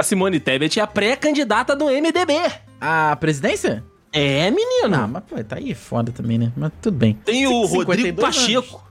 A 0.00 0.02
Simone 0.02 0.40
Tebet 0.40 0.80
é 0.80 0.82
a 0.82 0.86
pré-candidata 0.86 1.76
do 1.76 1.84
MDB. 1.90 2.32
A 2.80 3.14
presidência? 3.16 3.84
É, 4.10 4.50
menino. 4.50 4.88
Não, 4.88 5.06
mas 5.06 5.22
pô, 5.24 5.44
tá 5.44 5.56
aí 5.56 5.74
foda 5.74 6.10
também, 6.10 6.38
né? 6.38 6.50
Mas 6.56 6.72
tudo 6.80 6.96
bem. 6.96 7.12
Tem 7.22 7.46
o 7.46 7.66
52 7.66 7.86
Rodrigo 7.86 8.24
anos. 8.24 8.36
Pacheco. 8.38 8.82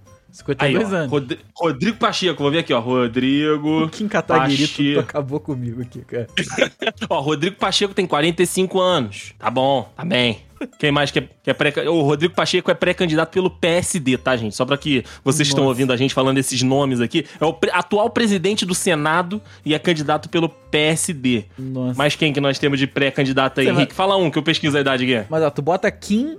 Aí, 0.59 0.73
52 0.75 0.93
ó, 0.93 0.95
anos. 0.95 1.11
Rod- 1.11 1.39
Rodrigo 1.55 1.97
Pacheco, 1.97 2.43
vou 2.43 2.51
ver 2.51 2.59
aqui, 2.59 2.71
ó. 2.71 2.79
Rodrigo. 2.79 3.85
O 3.85 3.89
Kim 3.89 4.07
Kataguiri 4.07 4.93
tu 4.93 4.99
acabou 4.99 5.39
comigo 5.39 5.81
aqui, 5.81 6.01
cara. 6.01 6.27
Ó, 7.09 7.19
Rodrigo 7.21 7.55
Pacheco 7.55 7.91
tem 7.95 8.05
45 8.05 8.79
anos. 8.79 9.33
Tá 9.39 9.49
bom, 9.49 9.91
tá 9.97 10.05
bem. 10.05 10.43
Quem 10.77 10.91
mais 10.91 11.11
que 11.11 11.19
é, 11.19 11.29
que 11.43 11.49
é 11.49 11.53
pré 11.53 11.73
O 11.89 12.01
Rodrigo 12.01 12.33
Pacheco 12.33 12.69
é 12.69 12.73
pré-candidato 12.73 13.31
pelo 13.31 13.49
PSD, 13.49 14.17
tá, 14.17 14.35
gente? 14.35 14.55
Só 14.55 14.65
pra 14.65 14.77
que 14.77 15.03
vocês 15.23 15.47
estão 15.47 15.63
Nossa. 15.63 15.69
ouvindo 15.69 15.93
a 15.93 15.97
gente 15.97 16.13
falando 16.13 16.37
esses 16.37 16.61
nomes 16.63 16.99
aqui. 17.01 17.25
É 17.39 17.45
o 17.45 17.53
pre- 17.53 17.71
atual 17.73 18.09
presidente 18.09 18.65
do 18.65 18.75
Senado 18.75 19.41
e 19.65 19.73
é 19.73 19.79
candidato 19.79 20.27
pelo 20.29 20.49
PSD. 20.49 21.45
Nossa. 21.57 21.87
Mas, 21.89 21.97
Mas 21.97 22.15
quem 22.15 22.33
que 22.33 22.41
nós 22.41 22.57
temos 22.59 22.79
de 22.79 22.87
pré-candidato 22.87 23.59
aí, 23.59 23.65
Você 23.67 23.71
vai- 23.71 23.81
Henrique? 23.81 23.93
Fala 23.95 24.15
um 24.17 24.29
que 24.31 24.37
eu 24.37 24.43
pesquiso 24.43 24.77
a 24.77 24.81
idade 24.81 25.03
aqui. 25.03 25.27
ó, 25.31 25.49
tu 25.49 25.61
bota 25.61 25.89
Kim 25.91 26.37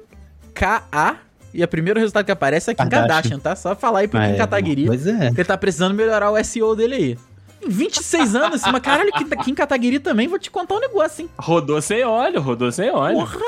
K.A. 0.55 1.17
e 1.55 1.63
o 1.65 1.69
primeiro 1.69 1.99
resultado 1.99 2.25
que 2.25 2.33
aparece 2.33 2.71
é 2.71 2.75
Kim 2.75 2.83
Kardashian. 2.89 3.09
Kardashian, 3.09 3.39
tá? 3.39 3.57
Só 3.57 3.75
falar 3.75 4.01
aí 4.01 4.09
pro 4.09 4.19
Ah, 4.21 4.27
Kim 4.27 4.33
é, 4.35 4.37
Kataguiri. 4.37 4.87
Pois 4.87 5.07
é. 5.07 5.27
Porque 5.29 5.41
ele 5.41 5.45
tá 5.49 5.57
precisando 5.57 5.95
melhorar 5.95 6.31
o 6.31 6.45
SEO 6.45 6.75
dele 6.77 6.95
aí. 6.95 7.19
26 7.67 8.35
anos, 8.35 8.63
mas 8.73 8.81
caralho, 8.81 9.13
Kim, 9.13 9.29
Kim 9.45 9.55
Kataguiri 9.55 9.99
também, 9.99 10.27
vou 10.27 10.39
te 10.39 10.51
contar 10.51 10.77
um 10.77 10.81
negócio, 10.81 11.23
hein? 11.23 11.31
Rodou 11.39 11.81
sem 11.83 12.03
óleo, 12.03 12.41
rodou 12.41 12.73
sem 12.73 12.91
óleo. 12.91 13.17
Porra! 13.19 13.39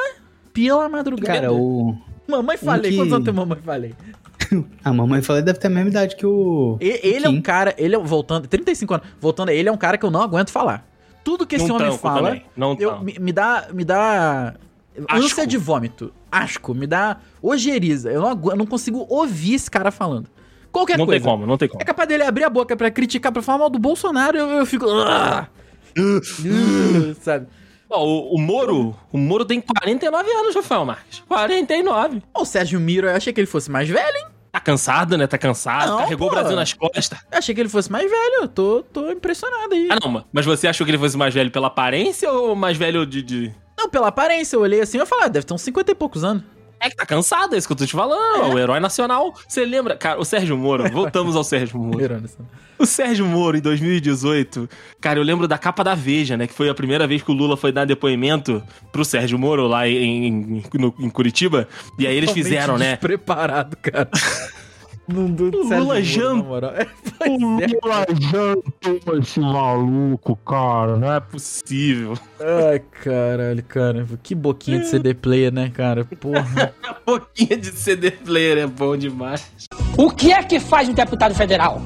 Pela 0.53 0.89
madrugada. 0.89 1.41
Cara, 1.41 1.53
o. 1.53 1.97
Mamãe 2.29 2.57
falei, 2.57 2.91
que- 2.93 2.97
quantos 2.97 3.13
anos 3.13 3.25
tem 3.25 3.35
mamãe 3.35 3.59
falei? 3.65 3.95
A 4.85 4.93
mamãe 4.93 5.23
falou 5.23 5.41
deve 5.43 5.59
ter 5.59 5.67
a 5.69 5.71
mesma 5.71 5.89
idade 5.91 6.15
que 6.17 6.27
o. 6.27 6.77
E- 6.81 7.01
Ele 7.03 7.25
é 7.27 7.29
um 7.29 7.35
Kim. 7.35 7.41
cara, 7.43 7.75
ele 7.79 7.95
é, 7.95 7.99
voltando, 7.99 8.47
35 8.47 8.95
anos, 8.95 9.07
voltando, 9.21 9.49
ele 9.51 9.69
é 9.69 9.73
um 9.73 9.77
cara 9.79 9.97
que 9.97 10.05
eu 10.05 10.11
não 10.11 10.21
aguento 10.23 10.51
falar. 10.51 10.87
Tudo 11.25 11.47
que 11.47 11.57
esse 11.57 11.67
Não 11.69 11.77
homem 11.77 11.89
tanco 11.89 12.01
fala, 12.03 12.23
também, 12.29 12.45
não 12.57 12.77
eu, 12.79 13.01
me, 13.01 13.17
me 13.19 13.33
dá, 13.33 13.69
me 13.73 13.85
dá 13.85 14.55
Asco. 15.09 15.25
ânsia 15.25 15.47
de 15.47 15.57
vômito, 15.57 16.13
asco, 16.31 16.75
me 16.75 16.87
dá 16.87 17.17
ojeriza. 17.41 18.11
Eu 18.11 18.21
não, 18.21 18.29
agu- 18.29 18.51
eu 18.51 18.57
não 18.57 18.67
consigo 18.67 19.07
ouvir 19.09 19.55
esse 19.55 19.71
cara 19.71 19.91
falando. 19.91 20.29
Qualquer 20.71 20.99
Não 20.99 21.07
coisa. 21.07 21.21
tem 21.23 21.31
como, 21.31 21.47
não 21.47 21.57
tem 21.57 21.69
como. 21.69 21.81
É 21.81 21.85
capaz 21.85 22.09
dele 22.09 22.25
abrir 22.25 22.45
a 22.45 22.51
boca 22.51 22.77
pra 22.77 22.91
criticar, 22.91 23.31
pra 23.33 23.41
falar 23.41 23.59
mal 23.59 23.71
do 23.71 23.79
Bolsonaro, 23.79 24.37
eu, 24.37 24.49
eu 24.51 24.67
fico... 24.67 24.85
"Ah!" 24.89 25.49
Sabe? 27.21 27.47
Ó, 27.93 28.05
o, 28.05 28.35
o 28.37 28.41
Moro, 28.41 28.97
o 29.13 29.19
Moro 29.19 29.45
tem 29.45 29.61
49 29.61 30.31
anos, 30.31 30.55
Rafael 30.55 30.85
Marques. 30.85 31.23
49. 31.29 32.23
Ó, 32.35 32.43
O 32.43 32.45
Sérgio 32.45 32.81
Miro, 32.81 33.07
eu 33.07 33.15
achei 33.17 33.33
que 33.33 33.41
ele 33.41 33.47
fosse 33.47 33.71
mais 33.71 33.89
velho, 33.89 34.17
hein? 34.17 34.27
Tá 34.51 34.61
cansado, 34.61 35.17
né? 35.17 35.27
Tá 35.27 35.39
cansado. 35.39 35.89
Não, 35.93 35.99
carregou 35.99 36.29
pô. 36.29 36.35
o 36.35 36.37
Brasil 36.39 36.57
nas 36.57 36.73
costas. 36.75 37.19
Eu 37.31 37.39
achei 37.39 37.55
que 37.55 37.61
ele 37.61 37.69
fosse 37.71 37.91
mais 37.91 38.11
velho, 38.11 38.43
eu 38.43 38.49
tô, 38.49 38.83
tô 38.83 39.11
impressionado 39.11 39.73
aí. 39.75 39.89
Ah, 39.91 39.99
não, 40.03 40.11
ma- 40.11 40.25
mas 40.33 40.45
você 40.45 40.67
achou 40.69 40.85
que 40.85 40.91
ele 40.91 40.99
fosse 40.99 41.17
mais 41.17 41.33
velho 41.33 41.51
pela 41.51 41.69
aparência 41.69 42.31
ou 42.31 42.55
mais 42.55 42.77
velho 42.77 43.07
de. 43.07 43.23
de... 43.23 43.55
Não, 43.79 43.89
pela 43.89 44.09
aparência, 44.09 44.57
eu 44.57 44.61
olhei 44.61 44.81
assim, 44.83 44.99
eu 44.99 45.07
falei, 45.07 45.25
ah, 45.25 45.29
deve 45.29 45.47
ter 45.47 45.55
uns 45.55 45.63
50 45.63 45.91
e 45.91 45.95
poucos 45.95 46.23
anos. 46.23 46.43
É 46.85 46.91
que 46.91 46.97
tá 46.97 47.07
cansado, 47.07 47.55
é 47.55 47.59
isso 47.59 47.67
que 47.69 47.73
eu 47.73 47.77
tô 47.77 47.87
te 47.87 47.93
falando. 47.93 48.53
O 48.53 48.59
herói 48.59 48.81
nacional. 48.81 49.33
Você 49.47 49.65
lembra? 49.65 49.97
Cara, 49.97 50.19
o 50.21 50.25
Sérgio 50.25 50.59
Moro, 50.59 50.91
voltamos 50.91 51.37
ao 51.37 51.45
Sérgio 51.45 51.79
Moro. 51.79 51.99
O 52.77 52.85
Sérgio 52.85 53.25
Moro, 53.25 53.57
em 53.57 53.61
2018, 53.61 54.69
cara, 55.01 55.21
eu 55.21 55.23
lembro 55.23 55.47
da 55.47 55.57
capa 55.57 55.85
da 55.85 55.95
Veja, 55.95 56.37
né? 56.37 56.49
Que 56.49 56.53
foi 56.55 56.69
a 56.69 56.75
primeira 56.75 57.07
vez 57.07 57.23
que 57.23 57.31
o 57.31 57.35
Lula 57.35 57.57
foi 57.57 57.71
dar 57.71 57.85
depoimento 57.85 58.61
pro 58.91 59.05
Sérgio 59.05 59.39
Moro 59.39 59.69
lá 59.69 59.87
em, 59.89 60.27
em, 60.27 60.63
no- 60.75 60.93
em 60.99 61.09
Curitiba. 61.09 61.69
E 61.97 62.05
aí 62.07 62.17
eles 62.17 62.31
Totalmente 62.31 62.45
fizeram, 62.53 62.77
né? 62.77 62.91
Despreparado, 62.93 63.77
cara. 63.77 64.09
Não 65.09 65.25
O 65.35 65.85
Lula 65.85 66.35
moral. 66.35 66.73
É, 66.75 66.83
é. 66.83 67.29
Lula 67.29 68.07
jantou 68.31 69.19
esse 69.19 69.41
maluco, 69.41 70.37
cara, 70.37 70.97
né? 70.97 71.21
Possível. 71.21 72.17
Ai, 72.41 72.81
caralho, 73.03 73.63
cara. 73.65 74.07
Que 74.23 74.35
boquinha 74.35 74.79
de 74.79 74.87
CD 74.87 75.15
player, 75.15 75.53
né, 75.53 75.71
cara? 75.71 76.05
Porra. 76.05 76.75
A 76.87 76.97
boquinha 77.05 77.57
de 77.57 77.69
CD 77.73 78.11
player 78.11 78.59
é 78.59 78.67
bom 78.67 78.97
demais. 78.97 79.51
O 79.97 80.11
que 80.11 80.33
é 80.33 80.43
que 80.43 80.61
faz 80.61 80.89
um 80.89 80.95
deputado 80.95 81.35
federal? 81.35 81.83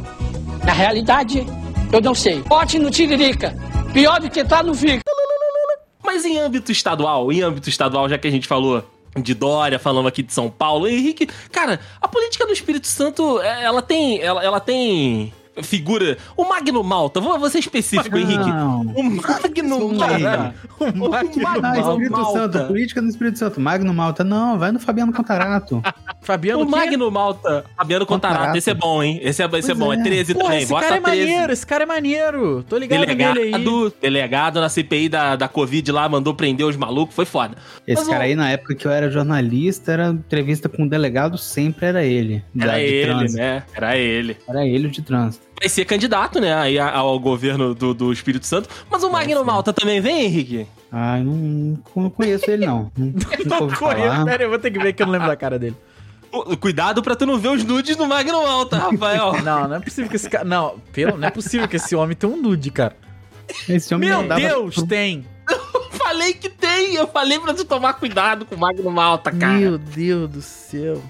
Na 0.65 0.73
realidade, 0.73 1.47
eu 1.93 2.01
não 2.01 2.15
sei. 2.15 2.43
Bote 2.43 2.79
no 2.79 2.91
Tiririca. 2.91 3.55
Pior 3.93 4.21
do 4.21 4.29
que 4.29 4.45
tá 4.45 4.63
no 4.63 4.75
Fica. 4.75 5.03
Mas 6.05 6.25
em 6.25 6.39
âmbito 6.39 6.71
estadual, 6.71 7.33
em 7.33 7.43
âmbito 7.43 7.69
estadual, 7.69 8.09
já 8.09 8.17
que 8.17 8.29
a 8.29 8.31
gente 8.31 8.47
falou 8.47 8.85
de 9.17 9.35
Dória, 9.35 9.79
falamos 9.79 10.09
aqui 10.09 10.23
de 10.23 10.33
São 10.33 10.51
Paulo, 10.51 10.87
Henrique, 10.87 11.27
cara, 11.51 11.81
a 12.01 12.09
política 12.09 12.47
do 12.47 12.53
Espírito 12.53 12.87
Santo, 12.87 13.41
é, 13.41 13.65
ela 13.65 13.83
tem, 13.83 14.21
ela, 14.21 14.45
ela 14.45 14.61
tem 14.61 15.33
figura, 15.62 16.16
o 16.37 16.45
Magno 16.45 16.83
Malta, 16.85 17.21
vou, 17.21 17.38
vou 17.38 17.49
ser 17.51 17.59
específico, 17.61 18.16
Henrique. 18.16 18.49
Não. 18.49 18.83
O 18.83 19.03
Magno 19.03 19.95
Malta. 19.95 20.55
O 20.81 21.09
Magno 21.09 21.42
Magno 21.42 21.66
Ah, 21.66 21.79
Espírito 21.79 22.12
Malta. 22.12 22.38
Santo, 22.38 22.66
política 22.69 23.03
no 23.03 23.09
Espírito 23.09 23.38
Santo. 23.38 23.61
Magno 23.61 23.92
Malta. 23.95 24.23
Não, 24.25 24.59
vai 24.59 24.71
no 24.73 24.79
Fabiano 24.81 25.12
Contarato. 25.12 25.83
Fabiano 26.21 26.62
O 26.62 26.66
quê? 26.66 26.71
Magno 26.73 27.11
Malta, 27.11 27.64
Fabiano 27.77 28.05
Contarato, 28.05 28.38
Contarato. 28.38 28.59
esse 28.59 28.71
é 28.71 28.75
bom, 28.75 29.03
hein? 29.03 29.21
Esse 29.23 29.42
é, 29.42 29.49
esse 29.55 29.71
é 29.71 29.75
bom, 29.75 29.92
é 29.92 29.97
é. 29.97 30.03
13 30.03 30.35
Porra, 30.35 30.45
também, 30.47 30.59
esse 30.62 30.69
bota 30.73 30.85
cara 30.85 30.97
é 30.97 31.01
13. 31.01 31.21
maneiro, 31.27 31.53
esse 31.53 31.66
cara 31.66 31.83
é 31.83 31.87
maneiro. 31.87 32.62
Tô 32.69 32.77
ligado 32.77 32.99
nele 33.07 33.11
aí. 33.12 33.16
Delegado, 33.53 33.95
delegado 34.03 34.61
na 34.61 34.69
CPI 34.69 35.09
da, 35.09 35.37
da 35.37 35.49
Covid 35.49 35.90
lá, 35.92 36.09
mandou 36.09 36.35
prender 36.35 36.66
os 36.66 36.77
malucos, 36.77 37.14
foi 37.14 37.25
foda. 37.25 37.57
Esse 37.87 38.01
Mas 38.03 38.09
cara 38.09 38.25
aí, 38.25 38.35
na 38.35 38.51
época 38.51 38.75
que 38.75 38.87
eu 38.87 38.90
era 38.90 39.09
jornalista, 39.11 39.92
era 39.92 40.09
entrevista 40.09 40.69
com 40.69 40.83
o 40.85 40.88
delegado, 40.88 41.38
sempre 41.38 41.87
era 41.87 42.05
ele. 42.05 42.42
da- 42.55 42.66
Era 42.66 42.79
de 42.79 42.85
ele, 42.85 43.07
trânsito. 43.07 43.38
né? 43.40 43.62
Era 43.75 43.97
ele. 43.97 44.37
Era 44.49 44.66
ele 44.66 44.87
o 44.88 44.90
de 44.90 45.03
trânsito. 45.03 45.46
Vai 45.59 45.69
ser 45.69 45.85
candidato, 45.85 46.40
né, 46.40 46.55
aí 46.55 46.79
ao 46.79 47.19
governo 47.19 47.75
do, 47.75 47.92
do 47.95 48.12
Espírito 48.12 48.47
Santo. 48.47 48.69
Mas 48.90 49.03
o 49.03 49.11
Magno 49.11 49.45
Malta 49.45 49.73
também 49.73 50.01
vem, 50.01 50.25
Henrique? 50.27 50.66
Ah, 50.92 51.19
eu 51.19 51.25
não, 51.25 51.79
não 51.97 52.11
conheço 52.11 52.51
ele, 52.51 52.66
não. 52.66 52.90
Não, 52.97 53.07
nunca 53.07 53.62
ouvi 53.62 53.77
falar. 53.77 54.25
Pera 54.25 54.45
eu 54.45 54.51
vou 54.51 54.59
ter 54.59 54.71
que 54.71 54.79
ver 54.79 54.92
que 54.92 55.03
eu 55.03 55.07
não 55.07 55.12
lembro 55.12 55.29
da 55.29 55.37
cara 55.37 55.59
dele. 55.59 55.77
Cu- 56.31 56.57
Cuidado 56.57 57.03
pra 57.03 57.14
tu 57.16 57.25
não 57.27 57.38
ver 57.38 57.49
os 57.49 57.64
nudes 57.64 57.97
do 57.97 58.07
Magno 58.07 58.42
Malta, 58.42 58.77
Rafael. 58.79 59.33
Não, 59.45 59.69
não 59.69 59.77
é 59.77 59.81
possível 59.81 60.11
que 60.11 60.16
esse 60.16 60.29
cara. 60.29 60.45
Não, 60.45 60.75
pelo, 60.92 61.16
não 61.16 61.29
é 61.29 61.31
possível 61.31 61.66
que 61.69 61.77
esse 61.77 61.95
homem 61.97 62.16
tenha 62.16 62.33
um 62.33 62.37
nude, 62.40 62.71
cara. 62.71 62.97
Esse 63.69 63.95
homem 63.95 64.09
Meu 64.09 64.23
não 64.23 64.37
Deus, 64.37 64.75
pro- 64.75 64.87
tem! 64.87 65.25
falei 65.92 66.35
que 66.35 66.49
tem. 66.49 66.95
Eu 66.95 67.07
falei 67.09 67.38
pra 67.38 67.55
tu 67.55 67.64
tomar 67.64 67.95
cuidado 67.95 68.45
com 68.45 68.55
o 68.55 68.59
Magno 68.59 68.90
Malta, 68.90 69.31
cara. 69.33 69.53
Meu 69.55 69.79
Deus 69.79 70.29
do 70.31 70.42
céu. 70.42 71.01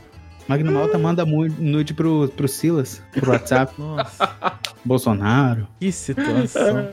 Magno 0.48 0.72
Malta 0.72 0.96
manda 0.98 1.24
nude 1.24 1.92
pro, 1.94 2.28
pro 2.28 2.46
Silas, 2.48 3.02
pro 3.12 3.30
WhatsApp. 3.30 3.72
Nossa, 3.78 4.54
Bolsonaro. 4.85 5.66
que 5.80 5.90
situação. 5.90 6.88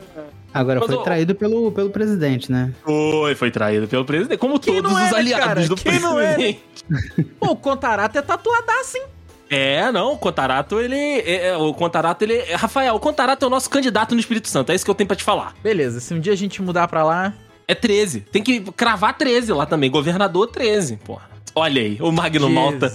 Agora 0.54 0.80
Mas, 0.80 0.90
foi 0.94 1.04
traído 1.04 1.34
pelo, 1.34 1.72
pelo 1.72 1.90
presidente, 1.90 2.52
né? 2.52 2.72
Foi, 2.84 3.34
foi 3.34 3.50
traído 3.50 3.88
pelo 3.88 4.06
presidente. 4.06 4.38
Como 4.38 4.60
Quem 4.60 4.76
todos 4.76 4.92
não 4.92 5.00
é, 5.00 5.06
os 5.06 5.12
né, 5.12 5.18
aliados 5.18 5.46
cara? 5.48 5.68
do 5.68 5.76
Quem 5.76 6.00
não 6.00 6.20
é, 6.20 6.24
né? 6.24 6.34
presidente. 6.36 7.34
Pô, 7.40 7.52
o 7.52 7.56
Contarato 7.56 8.18
é 8.18 8.22
tatuadaço, 8.22 8.98
hein? 8.98 9.04
É, 9.50 9.92
não, 9.92 10.14
o 10.14 10.18
Contarato, 10.18 10.80
ele. 10.80 10.96
É, 10.96 11.48
é, 11.50 11.58
o 11.58 11.74
Contarato, 11.74 12.24
ele. 12.24 12.36
é- 12.36 12.56
Rafael, 12.56 12.96
o 12.96 13.00
Contarato 13.00 13.46
é 13.46 13.48
o 13.48 13.52
nosso 13.52 13.70
candidato 13.70 14.14
no 14.14 14.20
Espírito 14.20 14.48
Santo. 14.48 14.72
É 14.72 14.76
isso 14.76 14.86
que 14.86 14.92
eu 14.92 14.96
tenho 14.96 15.08
pra 15.08 15.16
te 15.16 15.24
falar. 15.24 15.54
Beleza, 15.64 16.00
se 16.00 16.14
um 16.14 16.20
dia 16.20 16.34
a 16.34 16.36
gente 16.36 16.62
mudar 16.62 16.88
pra 16.88 17.04
lá. 17.04 17.34
É 17.68 17.74
13. 17.74 18.22
Tem 18.22 18.44
que 18.44 18.60
cravar 18.74 19.18
13 19.18 19.54
lá 19.54 19.66
também. 19.66 19.90
Governador 19.90 20.48
13, 20.48 20.98
porra. 20.98 21.30
Olha 21.56 21.82
aí, 21.82 21.98
o 22.02 22.12
Magno 22.12 22.50
Malta. 22.50 22.92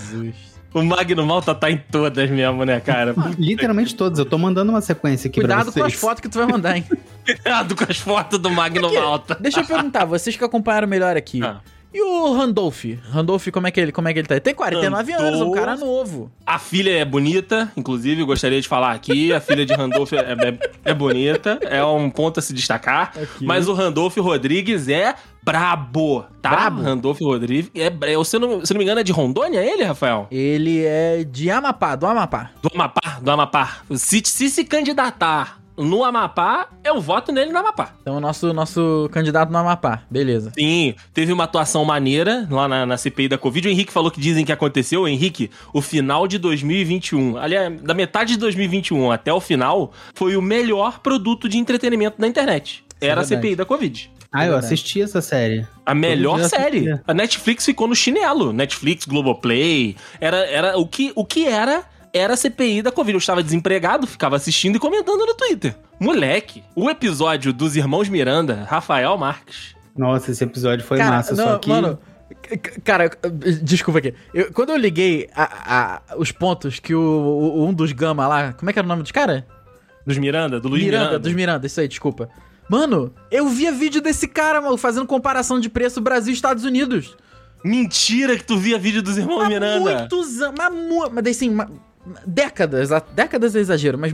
O 0.72 0.82
Magno 0.82 1.24
Malta 1.24 1.54
tá 1.54 1.70
em 1.70 1.78
todas 1.78 2.30
mesmo, 2.30 2.64
né, 2.64 2.78
cara? 2.78 3.14
Literalmente 3.38 3.94
todos. 3.94 4.18
Eu 4.18 4.26
tô 4.26 4.36
mandando 4.36 4.70
uma 4.70 4.80
sequência 4.80 5.28
aqui 5.28 5.40
pra 5.40 5.48
Cuidado 5.48 5.72
vocês. 5.72 5.82
com 5.82 5.86
as 5.86 5.94
fotos 5.94 6.20
que 6.20 6.28
tu 6.28 6.38
vai 6.38 6.46
mandar, 6.46 6.76
hein? 6.76 6.84
Cuidado 7.24 7.74
com 7.74 7.84
as 7.88 7.98
fotos 7.98 8.38
do 8.38 8.50
Magno 8.50 8.92
Malta. 8.92 9.36
Deixa 9.40 9.60
eu 9.60 9.64
perguntar, 9.64 10.04
vocês 10.04 10.36
que 10.36 10.44
acompanharam 10.44 10.86
melhor 10.86 11.16
aqui. 11.16 11.42
Ah. 11.42 11.60
E 11.92 12.02
o 12.02 12.34
Randolph? 12.36 12.84
Randolph, 13.10 13.48
como 13.48 13.66
é 13.66 13.70
que 13.70 13.80
ele, 13.80 13.92
como 13.92 14.08
é 14.08 14.12
que 14.12 14.18
ele 14.18 14.28
tá? 14.28 14.34
Ele 14.34 14.40
tem 14.42 14.54
49 14.54 15.12
anos, 15.12 15.24
um 15.24 15.32
Randolph. 15.38 15.54
cara 15.54 15.76
novo. 15.76 16.30
A 16.46 16.58
filha 16.58 16.90
é 16.90 17.04
bonita, 17.04 17.72
inclusive, 17.76 18.22
gostaria 18.24 18.60
de 18.60 18.68
falar 18.68 18.92
aqui. 18.92 19.32
A 19.32 19.40
filha 19.40 19.64
de 19.64 19.72
Randolph 19.72 20.12
é, 20.12 20.18
é- 20.18 20.90
é 20.90 20.94
bonita, 20.94 21.58
é 21.62 21.82
um 21.84 22.10
ponto 22.10 22.40
a 22.40 22.42
se 22.42 22.52
destacar. 22.52 23.12
Aqui. 23.16 23.44
Mas 23.44 23.68
o 23.68 23.72
Randolph 23.72 24.16
Rodrigues 24.18 24.86
é 24.88 25.14
brabo, 25.42 26.26
tá? 26.42 26.50
Brabo? 26.50 26.82
Randolph 26.82 27.20
Rodrigues 27.20 27.70
é. 27.74 27.86
é 27.86 28.24
se, 28.24 28.38
não, 28.38 28.64
se 28.66 28.74
não 28.74 28.78
me 28.78 28.84
engano, 28.84 29.00
é 29.00 29.02
de 29.04 29.12
Rondônia 29.12 29.60
ele, 29.64 29.82
Rafael? 29.82 30.26
Ele 30.30 30.84
é 30.84 31.24
de 31.24 31.50
Amapá, 31.50 31.96
do 31.96 32.06
Amapá. 32.06 32.50
Do 32.62 32.70
Amapá, 32.74 33.18
do 33.20 33.30
Amapá. 33.30 33.78
Se 33.94 34.20
se, 34.24 34.50
se 34.50 34.64
candidatar 34.64 35.57
no 35.78 36.04
Amapá, 36.04 36.68
eu 36.84 37.00
voto 37.00 37.32
nele 37.32 37.52
no 37.52 37.58
Amapá. 37.58 37.94
Então, 38.02 38.16
o 38.16 38.20
nosso, 38.20 38.52
nosso 38.52 39.08
candidato 39.12 39.50
no 39.50 39.58
Amapá. 39.58 40.02
Beleza. 40.10 40.52
Sim, 40.58 40.94
teve 41.14 41.32
uma 41.32 41.44
atuação 41.44 41.84
maneira 41.84 42.46
lá 42.50 42.68
na, 42.68 42.84
na 42.84 42.96
CPI 42.96 43.28
da 43.28 43.38
Covid. 43.38 43.68
O 43.68 43.70
Henrique 43.70 43.92
falou 43.92 44.10
que 44.10 44.20
dizem 44.20 44.44
que 44.44 44.52
aconteceu. 44.52 45.06
Henrique, 45.06 45.50
o 45.72 45.80
final 45.80 46.26
de 46.26 46.38
2021, 46.38 47.36
aliás, 47.38 47.80
da 47.80 47.94
metade 47.94 48.34
de 48.34 48.38
2021 48.38 49.10
até 49.10 49.32
o 49.32 49.40
final, 49.40 49.92
foi 50.14 50.36
o 50.36 50.42
melhor 50.42 50.98
produto 51.00 51.48
de 51.48 51.58
entretenimento 51.58 52.20
da 52.20 52.26
internet. 52.26 52.84
Isso 52.96 53.04
é 53.04 53.06
Era 53.06 53.20
a 53.20 53.24
verdade. 53.24 53.42
CPI 53.42 53.56
da 53.56 53.64
Covid. 53.64 54.10
Ah, 54.30 54.44
eu 54.44 54.52
Verdade. 54.52 54.66
assisti 54.66 55.00
essa 55.00 55.22
série. 55.22 55.66
A 55.86 55.94
melhor 55.94 56.42
série. 56.44 57.00
A 57.06 57.14
Netflix 57.14 57.64
ficou 57.64 57.88
no 57.88 57.94
chinelo. 57.94 58.52
Netflix, 58.52 59.06
Globoplay. 59.06 59.96
Era, 60.20 60.38
era 60.46 60.78
o, 60.78 60.86
que, 60.86 61.12
o 61.14 61.24
que 61.24 61.46
era. 61.46 61.82
Era 62.12 62.34
a 62.34 62.36
CPI 62.36 62.82
da 62.82 62.90
Covid. 62.92 63.14
Eu 63.14 63.18
estava 63.18 63.42
desempregado, 63.42 64.06
ficava 64.06 64.36
assistindo 64.36 64.76
e 64.76 64.78
comentando 64.78 65.24
no 65.26 65.34
Twitter. 65.34 65.76
Moleque, 66.00 66.62
o 66.74 66.88
episódio 66.88 67.52
dos 67.52 67.76
irmãos 67.76 68.08
Miranda, 68.08 68.66
Rafael 68.68 69.16
Marques. 69.18 69.74
Nossa, 69.96 70.30
esse 70.30 70.42
episódio 70.44 70.84
foi 70.84 70.98
cara, 70.98 71.16
massa, 71.16 71.34
não, 71.34 71.44
só 71.44 71.58
que... 71.58 71.68
mano. 71.68 71.98
Cara, 72.84 73.10
desculpa 73.62 73.98
aqui. 73.98 74.14
Eu- 74.32 74.52
quando 74.52 74.70
eu 74.70 74.76
liguei 74.76 75.28
a- 75.34 76.02
a- 76.10 76.16
os 76.16 76.30
pontos 76.30 76.78
que 76.78 76.94
o, 76.94 77.00
o- 77.00 77.66
um 77.66 77.72
dos 77.72 77.92
Gama 77.92 78.26
lá. 78.28 78.52
Como 78.52 78.70
é 78.70 78.72
que 78.72 78.78
era 78.78 78.86
o 78.86 78.88
nome 78.88 79.02
dos 79.02 79.10
cara? 79.12 79.46
Dos 80.06 80.16
Miranda, 80.18 80.60
do 80.60 80.68
Luiz 80.68 80.84
Miranda. 80.84 81.18
Dos 81.18 81.32
Miranda, 81.32 81.66
isso 81.66 81.80
aí, 81.80 81.88
desculpa. 81.88 82.28
Mano, 82.68 83.12
eu 83.30 83.48
via 83.48 83.72
vídeo 83.72 84.00
desse 84.00 84.28
cara, 84.28 84.60
mano, 84.60 84.76
fazendo 84.76 85.06
comparação 85.06 85.58
de 85.58 85.68
preço 85.68 86.00
Brasil 86.00 86.32
e 86.32 86.34
Estados 86.34 86.64
Unidos. 86.64 87.16
Mentira 87.64 88.36
que 88.36 88.44
tu 88.44 88.56
via 88.56 88.78
vídeo 88.78 89.02
dos 89.02 89.18
irmãos 89.18 89.42
Há 89.44 89.48
Miranda. 89.48 89.80
muitos 89.98 90.40
anos. 90.40 90.54
Mas, 90.56 90.72
mu- 90.74 91.10
mas 91.10 91.24
daí 91.24 91.34
sim, 91.34 91.50
ma- 91.50 91.68
décadas. 92.26 92.92
a- 92.92 93.02
Décadas 93.14 93.54
é 93.56 93.60
exagero, 93.60 93.98
mas 93.98 94.12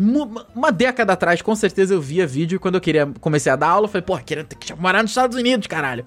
uma 0.54 0.72
década 0.72 1.12
atrás, 1.12 1.40
com 1.42 1.54
certeza 1.54 1.94
eu 1.94 2.00
via 2.00 2.26
vídeo. 2.26 2.58
Quando 2.60 2.76
eu 2.76 2.80
queria 2.80 3.06
comecei 3.20 3.50
a 3.52 3.56
dar 3.56 3.68
aula, 3.68 3.84
eu 3.86 3.90
falei, 3.90 4.02
pô, 4.02 4.16
queria 4.18 4.44
ter 4.44 4.56
que 4.56 4.74
morar 4.74 5.02
nos 5.02 5.10
Estados 5.10 5.36
Unidos, 5.36 5.66
caralho. 5.66 6.04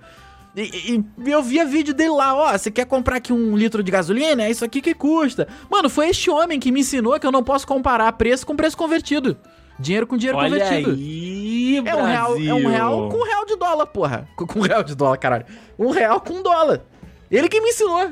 E, 0.56 0.62
e- 0.96 1.06
eu 1.32 1.44
via 1.44 1.64
vídeo 1.66 1.94
dele 1.94 2.10
lá, 2.10 2.34
ó, 2.36 2.58
você 2.58 2.72
quer 2.72 2.86
comprar 2.86 3.18
aqui 3.18 3.32
um 3.32 3.56
litro 3.56 3.84
de 3.84 3.92
gasolina? 3.92 4.44
É 4.44 4.50
isso 4.50 4.66
aqui 4.66 4.82
que 4.82 4.94
custa. 4.94 5.48
Mano, 5.70 5.88
foi 5.90 6.10
este 6.10 6.30
homem 6.32 6.60
que 6.60 6.72
me 6.72 6.80
ensinou 6.80 7.20
que 7.20 7.28
eu 7.28 7.32
não 7.32 7.44
posso 7.44 7.68
comparar 7.68 8.12
preço 8.14 8.46
com 8.46 8.56
preço 8.56 8.76
convertido. 8.76 9.38
Dinheiro 9.80 10.08
com 10.08 10.18
dinheiro 10.18 10.36
Olha 10.40 10.50
convertido. 10.60 10.90
aí, 10.90 11.78
É 11.86 11.96
um, 11.96 12.04
real, 12.04 12.36
é 12.36 12.54
um 12.56 12.68
real 12.68 13.10
com 13.10 13.18
um 13.18 13.24
real 13.24 13.46
de 13.46 13.56
dólar, 13.56 13.86
porra. 13.86 14.28
Com, 14.36 14.48
com 14.48 14.60
um 14.60 14.62
real 14.64 14.82
de 14.84 14.96
dólar, 14.96 15.18
caralho. 15.18 15.46
Um 15.78 15.92
real 15.92 16.20
com 16.20 16.34
um 16.34 16.42
dólar. 16.42 16.82
Ele 17.30 17.48
que 17.48 17.62
me 17.62 17.70
ensinou. 17.70 18.10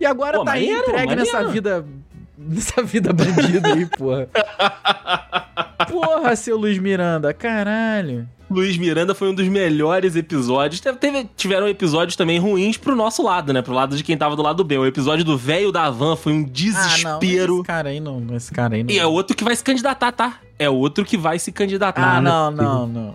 E 0.00 0.06
agora 0.06 0.38
Pô, 0.38 0.44
tá 0.46 0.52
aí 0.52 0.66
maneiro, 0.66 0.88
entregue 0.90 1.16
nessa 1.16 1.44
vida. 1.44 1.84
Nessa 2.46 2.82
vida 2.82 3.12
bandida 3.12 3.72
aí, 3.72 3.86
porra. 3.86 4.28
Porra, 5.90 6.34
seu 6.36 6.56
Luiz 6.56 6.78
Miranda, 6.78 7.32
caralho. 7.32 8.28
Luiz 8.50 8.76
Miranda 8.76 9.14
foi 9.14 9.28
um 9.28 9.34
dos 9.34 9.46
melhores 9.48 10.14
episódios. 10.16 10.80
Teve- 10.80 11.28
tiveram 11.36 11.66
episódios 11.68 12.16
também 12.16 12.38
ruins 12.38 12.76
pro 12.76 12.94
nosso 12.94 13.22
lado, 13.22 13.52
né? 13.52 13.62
Pro 13.62 13.72
lado 13.72 13.96
de 13.96 14.02
quem 14.02 14.16
tava 14.16 14.36
do 14.36 14.42
lado 14.42 14.62
B. 14.64 14.78
O 14.78 14.86
episódio 14.86 15.24
do 15.24 15.36
velho 15.36 15.72
da 15.72 15.90
van 15.90 16.16
foi 16.16 16.32
um 16.32 16.36
Ah, 16.36 16.40
não. 16.42 16.52
desespero. 16.52 17.54
Esse 17.56 17.64
cara 17.64 17.88
aí 17.88 18.00
não. 18.00 18.26
Esse 18.34 18.52
cara 18.52 18.74
aí 18.76 18.82
não. 18.84 18.90
e 18.90 18.98
é 18.98 19.06
outro 19.06 19.36
que 19.36 19.44
vai 19.44 19.56
se 19.56 19.64
candidatar, 19.64 20.12
tá? 20.12 20.38
É 20.58 20.68
outro 20.68 21.04
que 21.04 21.16
vai 21.16 21.38
se 21.38 21.50
candidatar 21.52 22.16
Ah, 22.16 22.20
não, 22.20 22.50
não, 22.50 22.86
não, 22.86 23.06
não. 23.08 23.14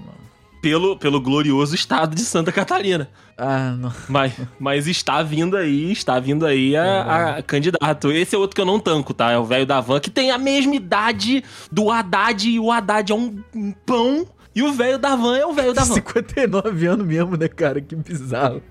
Pelo, 0.62 0.98
pelo 0.98 1.22
glorioso 1.22 1.74
estado 1.76 2.15
de 2.15 2.22
Santa 2.22 2.52
Catarina. 2.52 3.10
Ah, 3.38 3.72
não. 3.78 3.93
Mas, 4.08 4.34
mas 4.60 4.88
está 4.88 5.24
vindo 5.24 5.56
aí, 5.56 5.91
está 5.91 6.19
vindo 6.19 6.45
aí 6.45 6.76
a, 6.76 7.38
a 7.38 7.43
candidato. 7.43 8.12
Esse 8.12 8.36
é 8.36 8.38
outro 8.38 8.56
que 8.56 8.62
eu 8.62 8.65
não 8.65 8.80
tanco, 8.80 9.13
tá? 9.13 9.32
É 9.32 9.38
o 9.38 9.45
velho 9.45 9.65
da 9.65 9.80
van, 9.80 10.00
que 10.00 10.10
tem 10.10 10.32
a 10.32 10.38
mesma 10.38 10.76
idade 10.76 11.43
do 11.72 11.89
Haddad, 11.89 12.50
e 12.50 12.60
o 12.60 12.72
Haddad 12.72 13.12
é 13.12 13.15
um, 13.15 13.41
pão, 13.86 14.28
e 14.54 14.62
o 14.62 14.74
velho 14.74 14.98
da 14.98 15.15
van 15.15 15.38
é 15.38 15.45
o 15.45 15.54
velho 15.54 15.74
da 15.74 15.84
van. 15.84 15.93
59 15.93 16.88
anos 16.88 17.08
mesmo, 17.08 17.38
né, 17.38 17.48
cara? 17.48 17.80
Que 17.80 17.95
bizarro. 17.95 18.62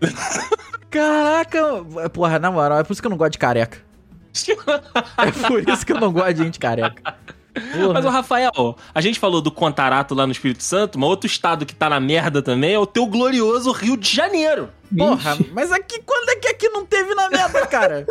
Caraca, 0.90 1.84
porra, 2.12 2.38
na 2.38 2.50
moral, 2.50 2.78
é 2.78 2.84
por 2.84 2.92
isso 2.92 3.02
que 3.02 3.06
eu 3.06 3.10
não 3.10 3.18
gosto 3.18 3.32
de 3.32 3.38
careca. 3.38 3.78
É 5.18 5.48
por 5.48 5.68
isso 5.68 5.84
que 5.84 5.92
eu 5.92 6.00
não 6.00 6.12
gosto 6.12 6.34
de 6.34 6.44
gente 6.44 6.58
careca. 6.58 7.16
Porra. 7.60 7.92
Mas, 7.94 8.04
o 8.04 8.08
Rafael, 8.08 8.76
a 8.94 9.00
gente 9.00 9.18
falou 9.18 9.40
do 9.40 9.50
Contarato 9.50 10.14
lá 10.14 10.26
no 10.26 10.32
Espírito 10.32 10.62
Santo, 10.62 10.98
mas 10.98 11.08
outro 11.08 11.26
estado 11.26 11.64
que 11.66 11.74
tá 11.74 11.88
na 11.88 12.00
merda 12.00 12.40
também 12.42 12.74
é 12.74 12.78
o 12.78 12.86
teu 12.86 13.06
glorioso 13.06 13.70
Rio 13.72 13.96
de 13.96 14.10
Janeiro. 14.14 14.68
Porra, 14.96 15.36
mas 15.52 15.70
aqui, 15.70 16.00
quando 16.04 16.30
é 16.30 16.36
que 16.36 16.48
aqui 16.48 16.68
não 16.70 16.86
teve 16.86 17.14
na 17.14 17.28
merda, 17.28 17.66
cara? 17.66 18.06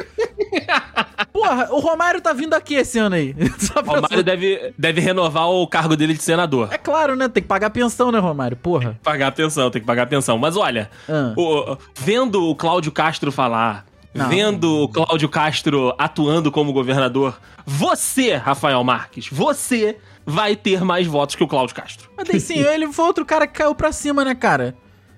Porra, 1.34 1.70
o 1.72 1.80
Romário 1.80 2.22
tá 2.22 2.34
vindo 2.34 2.54
aqui 2.54 2.76
esse 2.76 3.00
ano 3.00 3.16
aí. 3.16 3.36
O 3.78 3.90
Romário 3.90 4.24
deve, 4.24 4.74
deve 4.78 5.00
renovar 5.02 5.48
o 5.50 5.66
cargo 5.68 5.96
dele 5.96 6.14
de 6.14 6.22
senador. 6.22 6.68
É 6.72 6.78
claro, 6.78 7.16
né? 7.16 7.28
Tem 7.30 7.42
que 7.42 7.48
pagar 7.50 7.70
pensão, 7.70 8.12
né, 8.12 8.20
Romário? 8.20 8.58
Porra. 8.58 9.00
Pagar 9.04 9.28
a 9.28 9.32
pensão, 9.32 9.70
tem 9.72 9.80
que 9.82 9.86
pagar 9.88 10.04
a 10.04 10.08
pensão. 10.08 10.38
Mas 10.38 10.56
olha, 10.58 10.90
Ah. 11.08 11.34
o- 11.38 11.78
vendo 11.96 12.44
o 12.44 12.56
Cláudio 12.56 12.92
Castro 12.92 13.32
falar, 13.32 13.86
Não. 14.14 14.30
vendo 14.30 14.84
o 14.84 14.88
Cláudio 14.90 15.30
Castro 15.30 15.94
atuando 15.98 16.52
como 16.52 16.74
governador, 16.74 17.40
você, 17.66 18.36
Rafael 18.36 18.84
Marques, 18.84 19.28
você 19.32 19.98
vai 20.26 20.56
ter 20.56 20.84
mais 20.84 21.06
votos 21.08 21.36
que 21.36 21.44
o 21.44 21.48
Cláudio 21.48 21.76
Castro. 21.76 22.10
Mas 22.18 22.28
daí 22.28 22.40
sim, 22.40 22.60
ele 22.60 22.92
foi 22.92 23.06
outro 23.06 23.26
cara 23.26 23.46
que 23.46 23.54
caiu 23.54 23.76
pra 23.76 23.92
cima, 23.92 24.26
né, 24.26 24.34
cara? 24.36 24.76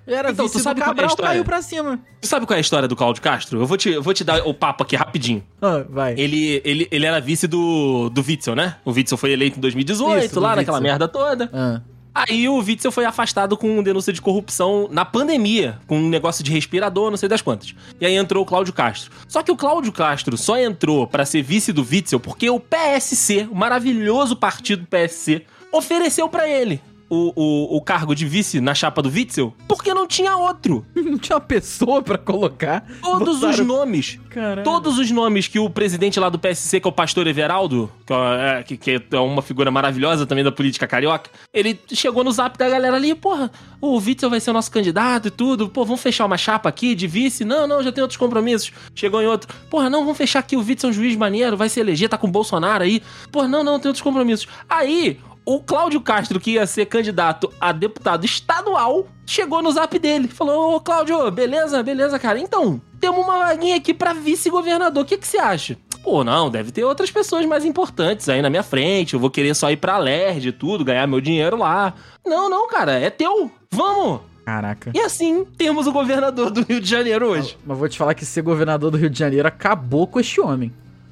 Era 0.10 0.32
Então, 0.32 0.47
tu 0.49 0.54
do 0.54 0.60
sabe 0.60 0.82
qual 0.82 0.89
é 0.89 0.91
a 0.91 0.95
Cabral, 0.95 1.17
caiu 1.17 1.45
pra 1.45 1.62
cima. 1.62 1.99
Tu 2.19 2.28
sabe 2.28 2.45
qual 2.45 2.56
é 2.56 2.58
a 2.58 2.62
história 2.62 2.88
do 2.88 2.95
Cláudio 2.95 3.21
Castro? 3.21 3.60
Eu 3.62 3.67
vou 3.67 3.78
te, 3.78 3.89
eu 3.89 4.02
vou 4.02 4.13
te 4.13 4.23
dar 4.23 4.41
o 4.45 4.54
papo 4.54 4.84
aqui 4.84 4.95
rapidinho. 4.95 5.43
Ah, 5.62 5.86
vai. 5.88 6.15
Ele, 6.17 6.60
ele, 6.65 6.88
ele 6.89 7.06
era 7.06 7.21
vice 7.21 7.47
do, 7.47 8.10
do 8.10 8.21
Witzel, 8.21 8.56
né? 8.56 8.78
O 8.84 8.91
Witzel 8.91 9.17
foi 9.17 9.32
eleito 9.32 9.58
em 9.58 9.62
2018, 9.62 10.25
Isso, 10.25 10.39
lá 10.39 10.56
naquela 10.56 10.82
merda 10.82 11.08
toda. 11.08 11.49
Ah. 11.54 11.82
Aí 12.13 12.50
o 12.50 12.58
Witzel 12.58 12.91
foi 12.91 13.06
afastado 13.06 13.56
com 13.56 13.84
denúncia 13.84 14.12
de 14.12 14.22
corrupção 14.22 14.88
na 14.91 15.06
pandemia, 15.06 15.80
com 15.88 15.98
um 15.98 16.10
negócio 16.10 16.43
de 16.43 16.52
respirador, 16.52 17.10
não 17.10 17.17
sei 17.17 17.30
das 17.30 17.41
quantas. 17.41 17.76
E 18.00 18.06
aí 18.06 18.15
entrou 18.15 18.43
o 18.43 18.45
Cláudio 18.45 18.74
Castro. 18.74 19.12
Só 19.28 19.43
que 19.43 19.52
o 19.52 19.56
Cláudio 19.56 19.91
Castro 19.91 20.38
só 20.38 20.58
entrou 20.58 21.06
pra 21.08 21.26
ser 21.26 21.41
vice 21.41 21.72
do 21.72 21.86
Witzel 21.89 22.19
porque 22.19 22.50
o 22.50 22.60
PSC, 22.60 23.48
o 23.52 23.56
maravilhoso 23.56 24.36
partido 24.36 24.88
PSC, 24.88 25.45
ofereceu 25.72 26.28
pra 26.28 26.50
ele 26.50 26.82
o, 27.10 27.34
o, 27.36 27.78
o 27.78 27.82
cargo 27.82 28.14
de 28.14 28.26
vice 28.26 28.62
na 28.62 28.74
chapa 28.76 29.01
do 29.01 29.10
Witzel 29.10 29.53
porque 29.68 29.93
não 29.93 30.05
tinha 30.07 30.36
outro. 30.38 30.86
Não 31.10 31.18
tinha 31.18 31.38
uma 31.38 31.41
pessoa 31.41 32.03
pra 32.03 32.18
colocar. 32.20 32.86
Todos 33.01 33.36
os 33.38 33.41
Botaram- 33.41 33.66
nomes 33.66 34.20
Caralho. 34.30 34.64
Todos 34.64 34.99
os 34.99 35.10
nomes 35.10 35.47
que 35.47 35.57
o 35.57 35.68
presidente 35.70 36.20
lá 36.20 36.30
do 36.30 36.38
PSC, 36.38 36.80
que 36.80 36.88
é 36.88 36.89
o 36.89 36.91
pastor 36.91 37.26
Everaldo, 37.26 37.91
que 38.05 38.14
é, 38.14 38.64
que- 38.64 38.78
que 38.78 39.16
é 39.16 39.20
uma 39.20 39.41
figura 39.41 39.72
maravilhosa 39.72 40.28
também 40.28 40.43
da 40.43 40.51
política 40.51 40.86
carioca, 40.86 41.32
ele 41.51 41.80
chegou 41.91 42.24
no 42.24 42.32
zap 42.32 42.55
da 42.60 42.70
galera 42.70 42.95
ali, 42.95 43.16
porra, 43.16 43.51
o 43.82 43.97
Witzel 43.97 44.30
vai 44.30 44.39
ser 44.39 44.51
o 44.51 44.53
nosso 44.53 44.70
candidato 44.70 45.30
e 45.30 45.32
tudo, 45.32 45.68
pô, 45.68 45.84
vamos 45.84 45.99
fechar 46.01 46.26
uma 46.26 46.38
chapa 46.38 46.70
aqui 46.70 46.93
de 46.93 47.07
vice? 47.07 47.43
Não, 47.43 47.66
não, 47.68 47.82
já 47.82 47.91
tem 47.91 48.03
outros 48.03 48.18
compromissos. 48.18 48.72
Chegou 48.93 49.20
em 49.22 49.26
outro, 49.26 49.51
porra, 49.70 49.89
não, 49.89 50.01
vamos 50.03 50.18
fechar 50.18 50.39
aqui, 50.39 50.55
o 50.55 50.60
Witzel 50.60 50.89
é 50.89 50.91
um 50.91 50.93
juiz 50.93 51.16
maneiro, 51.16 51.57
vai 51.57 51.70
se 51.70 51.80
eleger, 51.80 52.07
tá 52.07 52.18
com 52.20 52.28
o 52.28 52.32
Bolsonaro 52.32 52.84
aí. 52.84 53.01
Porra, 53.32 53.47
não, 53.47 53.64
não, 53.64 53.80
tem 53.80 53.89
outros 53.89 54.03
compromissos. 54.03 54.47
Aí, 54.70 55.20
o 55.50 55.60
Cláudio 55.60 56.00
Castro, 56.00 56.39
que 56.39 56.52
ia 56.52 56.68
ser 56.68 56.86
candidato 56.86 57.52
a 57.60 57.72
deputado 57.72 58.24
estadual, 58.24 59.08
chegou 59.26 59.64
no 59.64 59.72
zap 59.72 59.97
dele. 59.97 60.28
Falou: 60.28 60.76
Ô 60.76 60.80
Cláudio, 60.80 61.32
beleza, 61.32 61.82
beleza, 61.82 62.20
cara. 62.20 62.38
Então, 62.39 62.80
temos 63.00 63.26
uma 63.26 63.39
vaguinha 63.39 63.76
aqui 63.78 63.91
pra 63.91 64.14
vice-governador. 64.14 65.04
O 65.04 65.08
que, 65.08 65.18
que 65.18 65.28
você 65.28 65.39
acha? 65.39 65.76
Pô, 66.04 66.24
não, 66.24 66.52
deve 66.52 66.72
ter 66.72 66.84
outras 66.84 67.10
pessoas 67.10 67.47
mais 67.47 67.66
importantes 67.66 68.30
aí 68.30 68.43
na 68.43 68.50
minha 68.50 68.62
frente. 68.62 69.16
Eu 69.16 69.20
vou 69.20 69.32
querer 69.32 69.56
só 69.56 69.72
ir 69.72 69.78
pra 69.78 69.97
LERD 69.97 70.50
e 70.50 70.52
tudo, 70.52 70.86
ganhar 70.86 71.08
meu 71.08 71.20
dinheiro 71.20 71.58
lá. 71.58 71.95
Não, 72.24 72.47
não, 72.47 72.68
cara, 72.68 73.00
é 73.00 73.10
teu. 73.10 73.52
Vamos! 73.72 74.22
Caraca. 74.45 74.91
E 74.93 75.00
assim, 75.00 75.45
temos 75.58 75.88
o 75.88 75.91
governador 75.91 76.52
do 76.52 76.62
Rio 76.62 76.80
de 76.80 76.88
Janeiro 76.88 77.28
hoje. 77.28 77.58
Mas 77.66 77.78
vou 77.78 77.89
te 77.89 77.97
falar 77.97 78.14
que 78.14 78.24
ser 78.24 78.43
governador 78.43 78.91
do 78.91 78.97
Rio 78.97 79.10
de 79.10 79.18
Janeiro 79.18 79.47
acabou 79.47 80.06
com 80.06 80.20
este 80.20 80.39
homem. 80.39 80.72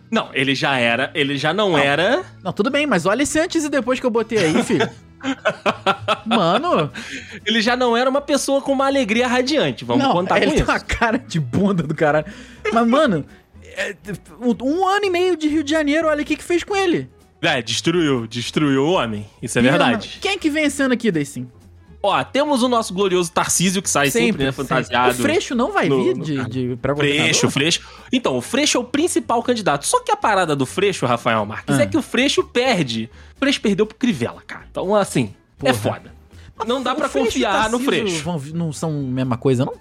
Não, 0.09 0.29
ele 0.33 0.55
já 0.55 0.77
era, 0.77 1.11
ele 1.13 1.37
já 1.37 1.53
não, 1.53 1.77
era. 1.77 2.23
Não, 2.43 2.53
tudo 2.53 2.69
bem, 2.69 2.87
mas 2.87 3.05
olha 3.05 3.23
esse 3.23 3.39
antes 3.39 3.63
e 3.63 3.69
depois 3.69 3.99
que 3.99 4.05
eu 4.05 4.09
botei 4.09 4.37
aí, 4.37 4.63
filho. 4.63 4.89
Mano, 6.25 6.91
Ele 7.45 7.61
já 7.61 7.75
não 7.75 7.97
era 7.97 8.09
uma 8.09 8.21
pessoa 8.21 8.61
com 8.61 8.71
uma 8.71 8.85
alegria 8.85 9.27
radiante. 9.27 9.83
Vamos 9.83 10.03
não, 10.03 10.13
contar 10.13 10.37
ele 10.37 10.45
com 10.45 10.51
tem 10.51 10.61
isso. 10.61 10.71
uma 10.71 10.79
cara 10.79 11.17
de 11.17 11.39
bunda 11.39 11.83
do 11.83 11.95
caralho. 11.95 12.25
Mas, 12.71 12.87
mano, 12.87 13.25
é, 13.63 13.95
um, 14.39 14.87
ano 14.87 15.05
e 15.05 15.09
meio 15.09 15.35
de 15.35 15.47
Rio 15.47 15.63
de 15.63 15.71
Janeiro, 15.71 16.07
olha 16.07 16.21
o 16.21 16.25
que 16.25 16.35
que 16.35 16.43
fez 16.43 16.63
com 16.63 16.75
ele. 16.75 17.09
É, 17.41 17.61
destruiu, 17.61 18.27
destruiu 18.27 18.83
o 18.83 18.91
homem. 18.91 19.25
Isso 19.41 19.57
é 19.59 19.61
verdade. 19.61 20.19
Quem 20.21 20.31
é 20.31 20.37
que 20.37 20.49
vem 20.49 20.65
esse 20.65 20.81
ano 20.81 20.93
aqui, 20.93 21.11
Daysim? 21.11 21.47
Ó, 22.01 22.23
temos 22.23 22.61
o 22.63 22.69
nosso 22.69 22.93
glorioso 22.93 23.31
Tarcísio, 23.31 23.81
que 23.81 23.89
sai 23.89 24.11
sempre, 24.11 24.45
né, 24.45 24.51
fantasiado. 24.51 25.11
O 25.11 25.15
Freixo 25.15 25.55
não 25.55 25.71
vai 25.71 25.89
no- 25.89 26.03
vir 26.03 26.15
no 26.15 26.23
de, 26.23 26.45
de, 26.45 26.75
pra 26.77 26.95
Freixo? 26.95 27.49
Freixo. 27.49 27.81
Então, 28.13 28.37
o 28.37 28.41
Freixo 28.41 28.77
é 28.77 28.81
o 28.81 28.83
principal 28.83 29.41
candidato. 29.41 29.85
Só 29.85 29.99
que 30.01 30.11
a 30.11 30.15
parada 30.15 30.55
do 30.55 30.65
Freixo, 30.65 31.05
Rafael 31.05 31.43
Marques, 31.45 31.77
Ah. 31.77 31.81
é 31.83 31.87
que 31.87 31.97
o 31.97 32.01
Freixo 32.01 32.43
perde. 32.43 33.09
O 33.35 33.39
Freixo 33.39 33.59
perdeu 33.59 33.85
pro 33.85 33.97
Crivella, 33.97 34.41
cara. 34.45 34.65
Então, 34.69 34.93
assim, 34.95 35.33
é 35.63 35.73
Porra. 35.73 35.95
foda. 35.95 36.13
Não 36.67 36.81
dá 36.81 36.93
e 36.93 37.09
confiar 37.09 37.69
no 37.69 37.79
Freixo. 37.79 38.23
vão 38.23 38.41
não 38.53 38.71
são 38.71 38.89
a 38.91 38.93
mesma 38.93 39.37
coisa, 39.37 39.65
não? 39.65 39.73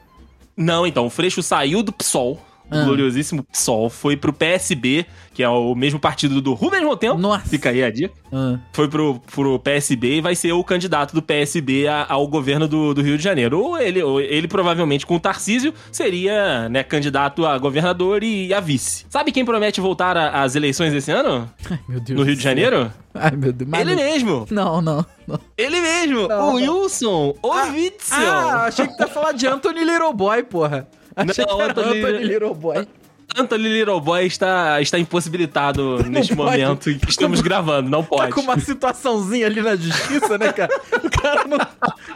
Não, 0.57 0.87
então, 0.87 1.07
o 1.07 1.11
Freixo 1.11 1.43
saiu 1.43 1.83
do 1.83 1.93
PSOL, 1.93 2.43
do 2.71 2.79
Ah. 2.79 2.85
gloriosíssimo 2.85 3.43
PSOL, 3.45 3.89
foi 3.89 4.17
pro 4.17 4.33
PSB, 4.33 5.07
que 5.33 5.43
é 5.43 5.49
o 5.49 5.75
mesmo 5.75 6.01
partido 6.01 6.41
do 6.43 6.53
Rubens 6.55 6.83
Montempo. 6.83 7.17
Nossa. 7.19 7.47
Fica 7.49 7.71
aí 7.71 7.83
a 7.85 7.91
dica. 7.91 8.13
Ah, 8.33 8.59
Foi 8.73 8.89
pro, 8.89 9.21
pro 9.33 9.59
PSB 9.59 10.17
e 10.17 10.21
vai 10.21 10.35
ser 10.35 10.53
o 10.53 10.65
candidato 10.65 11.15
do 11.15 11.23
PSB 11.23 11.87
a- 11.87 12.07
ao 12.09 12.27
governo 12.27 12.67
do, 12.67 12.93
do 12.93 13.03
Rio 13.03 13.17
de 13.17 13.23
Janeiro. 13.23 13.61
Ou 13.61 13.79
ele, 13.79 14.03
ou 14.03 14.21
ele 14.21 14.49
provavelmente 14.49 15.07
com 15.07 15.15
o 15.17 15.21
Tarcísio 15.21 15.73
seria 15.93 16.69
né, 16.69 16.83
candidato 16.83 17.47
a 17.47 17.57
governador 17.59 18.23
e 18.25 18.53
a 18.53 18.61
vice. 18.61 19.07
Sabe 19.09 19.31
quem 19.31 19.45
promete 19.45 19.81
voltar 19.81 20.17
às 20.17 20.55
eleições 20.57 20.93
esse 20.93 21.11
ano? 21.13 21.49
ai, 21.71 21.79
meu 21.89 22.01
Deus 22.01 22.19
No 22.19 22.25
Rio 22.25 22.35
de. 22.37 22.43
Janeiro? 22.43 22.91
Ai, 23.15 23.31
meu 23.37 23.53
Deus. 23.53 23.71
mas 23.71 23.81
Ele 23.81 23.95
mesmo! 23.97 24.47
Não, 24.51 24.81
não, 24.83 25.05
não. 25.27 25.39
Ele 25.57 25.81
mesmo! 25.81 26.29
Não, 26.29 26.55
o 26.57 26.61
não. 26.61 26.81
Wilson 26.83 27.35
Ovitzel! 27.43 28.19
Ah, 28.29 28.65
achei 28.67 28.87
que 28.87 28.97
tu 28.97 29.03
ia 29.03 29.09
falar 29.09 29.33
de 29.33 29.47
Anthony 29.47 29.85
Little 29.85 30.13
Boy, 30.13 30.43
porra. 30.43 30.87
Achei 31.31 31.45
Não, 31.47 31.57
que 31.57 31.63
era 31.63 31.73
Anthony- 31.73 31.99
Anthony 32.05 32.25
Little 32.25 32.55
Boy. 32.55 32.89
Anthony 33.39 33.69
Little 33.69 34.01
Boy 34.01 34.25
está, 34.27 34.81
está 34.81 34.99
impossibilitado 34.99 36.03
neste 36.09 36.35
pode. 36.35 36.63
momento 36.63 36.89
em 36.91 36.99
que 36.99 37.11
estamos 37.11 37.41
gravando, 37.41 37.91
não 37.91 38.03
Tá 38.03 38.09
pode. 38.09 38.33
com 38.33 38.41
uma 38.41 38.59
situaçãozinha 38.59 39.47
ali 39.47 39.61
na 39.61 39.75
justiça, 39.77 40.39
né, 40.39 40.53
cara? 40.53 40.73
O 41.05 41.11
cara 41.21 41.45
não. 41.47 41.59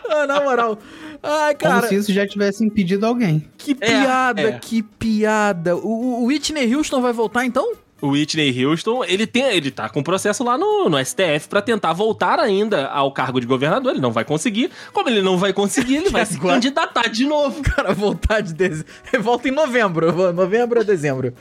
Ah, 0.09 0.27
na 0.27 0.41
moral. 0.41 0.79
Ai, 1.23 1.55
Como 1.57 1.75
cara, 1.75 1.89
se 1.89 1.97
isso 1.97 2.13
já 2.13 2.27
tivesse 2.27 2.65
impedido 2.65 3.05
alguém. 3.05 3.45
que 3.59 3.73
É, 3.81 3.87
piada, 4.01 4.41
é. 4.43 4.53
que 4.59 4.83
piada. 4.83 5.77
O, 5.77 6.23
o 6.23 6.27
Whitney 6.27 6.75
Houston 6.75 7.03
vai 7.03 7.13
voltar 7.13 7.45
então? 7.45 7.73
O 8.01 8.09
Whitney 8.09 8.65
Houston, 8.65 9.05
ele 9.05 9.27
tem, 9.27 9.45
ele 9.45 9.71
tá 9.71 9.89
com 9.89 10.03
processo 10.03 10.43
lá 10.43 10.57
no, 10.57 10.89
no 10.89 11.05
STF 11.05 11.49
pra 11.49 11.61
tentar 11.61 11.93
voltar 11.93 12.41
ainda 12.41 12.87
ao 12.89 13.13
cargo 13.13 13.41
de 13.41 13.47
governador. 13.47 13.93
Ele 13.93 14.01
não 14.01 14.13
vai 14.13 14.25
conseguir. 14.25 14.71
Como 14.93 15.09
ele 15.09 15.23
não 15.23 15.37
vai 15.37 15.53
conseguir, 15.53 15.97
ele 15.97 16.09
vai 16.11 16.25
se 16.25 16.39
candidatar 16.39 17.09
de 17.09 17.27
novo. 17.27 17.63
Cara 17.63 17.93
voltar 17.93 18.41
de 18.41 18.55
dezembro. 18.55 18.91
Volta 19.21 19.49
em 19.49 19.53
novembro. 19.53 20.33
Novembro 20.33 20.79
ou 20.79 20.85
dezembro. 20.85 21.35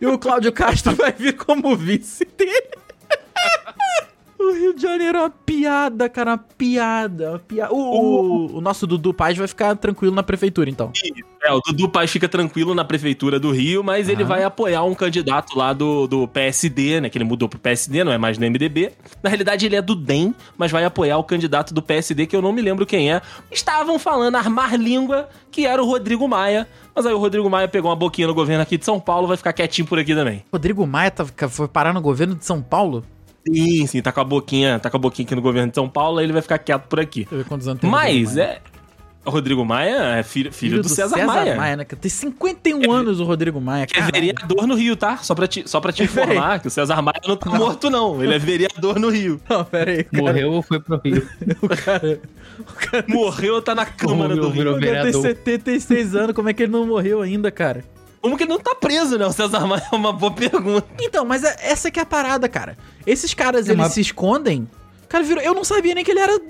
E 0.00 0.06
o 0.06 0.18
Cláudio 0.18 0.52
Castro 0.52 0.94
vai 0.96 1.12
vir 1.12 1.34
como 1.34 1.76
vice 1.76 2.26
dele. 2.36 2.83
O 4.44 4.52
Rio 4.52 4.74
de 4.74 4.82
Janeiro 4.82 5.18
é 5.18 5.20
uma 5.22 5.30
piada, 5.30 6.08
cara, 6.08 6.32
uma 6.32 6.38
piada, 6.38 7.30
uma 7.30 7.38
piada. 7.38 7.72
O, 7.74 7.78
o, 7.78 8.56
o 8.58 8.60
nosso 8.60 8.86
Dudu 8.86 9.12
Paz 9.14 9.36
vai 9.38 9.48
ficar 9.48 9.74
tranquilo 9.76 10.14
na 10.14 10.22
prefeitura, 10.22 10.68
então. 10.68 10.92
É, 11.42 11.52
o 11.52 11.60
Dudu 11.60 11.88
Paz 11.88 12.10
fica 12.10 12.28
tranquilo 12.28 12.74
na 12.74 12.84
prefeitura 12.84 13.38
do 13.38 13.50
Rio, 13.50 13.82
mas 13.84 14.08
ele 14.08 14.22
Ah. 14.22 14.26
vai 14.26 14.44
apoiar 14.44 14.82
um 14.84 14.94
candidato 14.94 15.56
lá 15.58 15.72
do, 15.72 16.06
do 16.06 16.28
PSD, 16.28 17.00
né? 17.00 17.08
Que 17.10 17.18
ele 17.18 17.24
mudou 17.24 17.48
pro 17.48 17.58
PSD, 17.58 18.02
não 18.04 18.12
é 18.12 18.18
mais 18.18 18.38
do 18.38 18.44
MDB. 18.44 18.92
Na 19.22 19.28
realidade, 19.30 19.64
ele 19.66 19.76
é 19.76 19.82
do 19.82 19.94
DEM, 19.94 20.34
mas 20.56 20.70
vai 20.70 20.84
apoiar 20.84 21.18
o 21.18 21.24
candidato 21.24 21.72
do 21.74 21.82
PSD, 21.82 22.26
que 22.26 22.34
eu 22.36 22.42
não 22.42 22.52
me 22.52 22.62
lembro 22.62 22.86
quem 22.86 23.12
é. 23.12 23.20
Estavam 23.50 23.98
falando 23.98 24.36
armar 24.36 24.74
língua, 24.76 25.28
que 25.50 25.66
era 25.66 25.82
o 25.82 25.86
Rodrigo 25.86 26.26
Maia. 26.28 26.66
Mas 26.94 27.06
aí 27.06 27.12
o 27.12 27.18
Rodrigo 27.18 27.48
Maia 27.50 27.66
pegou 27.68 27.90
uma 27.90 27.96
boquinha 27.96 28.26
no 28.28 28.34
governo 28.34 28.62
aqui 28.62 28.78
de 28.78 28.84
São 28.84 28.98
Paulo, 29.00 29.26
vai 29.26 29.36
ficar 29.36 29.52
quietinho 29.52 29.86
por 29.86 29.98
aqui 29.98 30.14
também. 30.14 30.44
Rodrigo 30.52 30.86
Maia 30.86 31.10
tá- 31.10 31.26
foi 31.48 31.68
parar 31.68 31.92
no 31.92 32.00
governo 32.00 32.34
de 32.34 32.44
São 32.44 32.62
Paulo? 32.62 33.04
Sim, 33.46 33.86
sim, 33.86 34.00
tá 34.02 34.10
com 34.12 34.20
a 34.20 34.24
boquinha, 34.24 34.78
tá 34.78 34.88
com 34.90 34.96
a 34.96 35.00
boquinha 35.00 35.26
aqui 35.26 35.34
no 35.34 35.42
governo 35.42 35.68
de 35.68 35.74
São 35.74 35.88
Paulo, 35.88 36.18
aí 36.18 36.24
ele 36.26 36.32
vai 36.32 36.42
ficar 36.42 36.58
quieto 36.58 36.84
por 36.88 36.98
aqui. 37.00 37.20
Deixa 37.20 37.34
eu 37.34 37.38
ver 37.38 37.44
quantos 37.44 37.68
anos 37.68 37.80
tem 37.80 37.88
o 37.88 37.92
Mas 37.92 38.34
Maia. 38.36 38.44
é. 38.46 38.60
O 39.26 39.30
Rodrigo 39.30 39.64
Maia 39.64 40.18
é 40.18 40.22
filho, 40.22 40.52
filho, 40.52 40.82
do, 40.82 40.88
César, 40.88 41.16
Maia. 41.24 41.76
né? 41.76 41.84
cara? 41.84 41.98
Tem 41.98 42.10
51 42.10 42.92
anos 42.92 43.20
o 43.20 43.24
Rodrigo 43.24 43.58
Maia, 43.58 43.84
é 43.84 43.86
cara. 43.86 44.10
vereador 44.12 44.66
no 44.66 44.74
Rio, 44.74 44.96
tá? 44.96 45.16
Só 45.16 45.34
pra 45.34 45.46
te, 45.46 45.66
só 45.66 45.80
pra 45.80 45.92
te 45.92 46.02
informar 46.02 46.60
que 46.60 46.68
o 46.68 46.70
César 46.70 47.00
Maia 47.00 47.22
não 47.26 47.34
tá 47.34 47.50
morto, 47.50 47.88
não. 47.88 48.22
Ele 48.22 48.34
é 48.34 48.38
vereador 48.38 48.98
no 48.98 49.08
Rio. 49.08 49.40
Não, 49.48 49.64
pera 49.64 49.92
aí, 49.92 50.04
cara. 50.04 50.22
Morreu 50.22 50.52
ou 50.52 50.62
foi 50.62 50.78
pro 50.80 51.00
Rio? 51.02 51.26
O 51.62 51.68
cara, 52.72 53.04
Morreu, 53.08 53.60
tá 53.60 53.74
na 53.74 53.84
Câmara 53.84 54.36
do 54.36 54.48
Virou 54.50 54.74
Rio. 54.76 54.82
o 54.82 54.92
cara 54.92 55.10
tem 55.10 55.12
vereador. 55.12 55.22
76 55.22 56.14
anos, 56.14 56.36
como 56.36 56.48
é 56.48 56.52
que 56.52 56.62
ele 56.62 56.70
não 56.72 56.86
morreu 56.86 57.20
ainda, 57.20 57.50
cara? 57.50 57.82
Como 58.24 58.38
que 58.38 58.44
ele 58.44 58.52
não 58.52 58.58
tá 58.58 58.74
preso, 58.74 59.18
né? 59.18 59.26
O 59.26 59.32
César 59.32 59.66
Maia 59.66 59.82
é 59.92 59.94
uma 59.94 60.10
boa 60.10 60.32
pergunta. 60.32 60.86
Então, 60.98 61.26
mas 61.26 61.44
é- 61.44 61.56
essa 61.60 61.90
que 61.90 61.98
é 62.00 62.02
a 62.02 62.06
parada, 62.06 62.48
cara. 62.48 62.74
Esses 63.06 63.34
caras, 63.34 63.68
É 63.68 63.72
eles 63.72 63.84
uma- 63.84 63.90
se 63.90 64.00
escondem. 64.00 64.66
Cara, 65.10 65.22
virou, 65.22 65.42
eu 65.44 65.52
não 65.52 65.62
sabia 65.62 65.94
nem 65.94 66.02
que 66.02 66.10
ele 66.10 66.20
era 66.20 66.40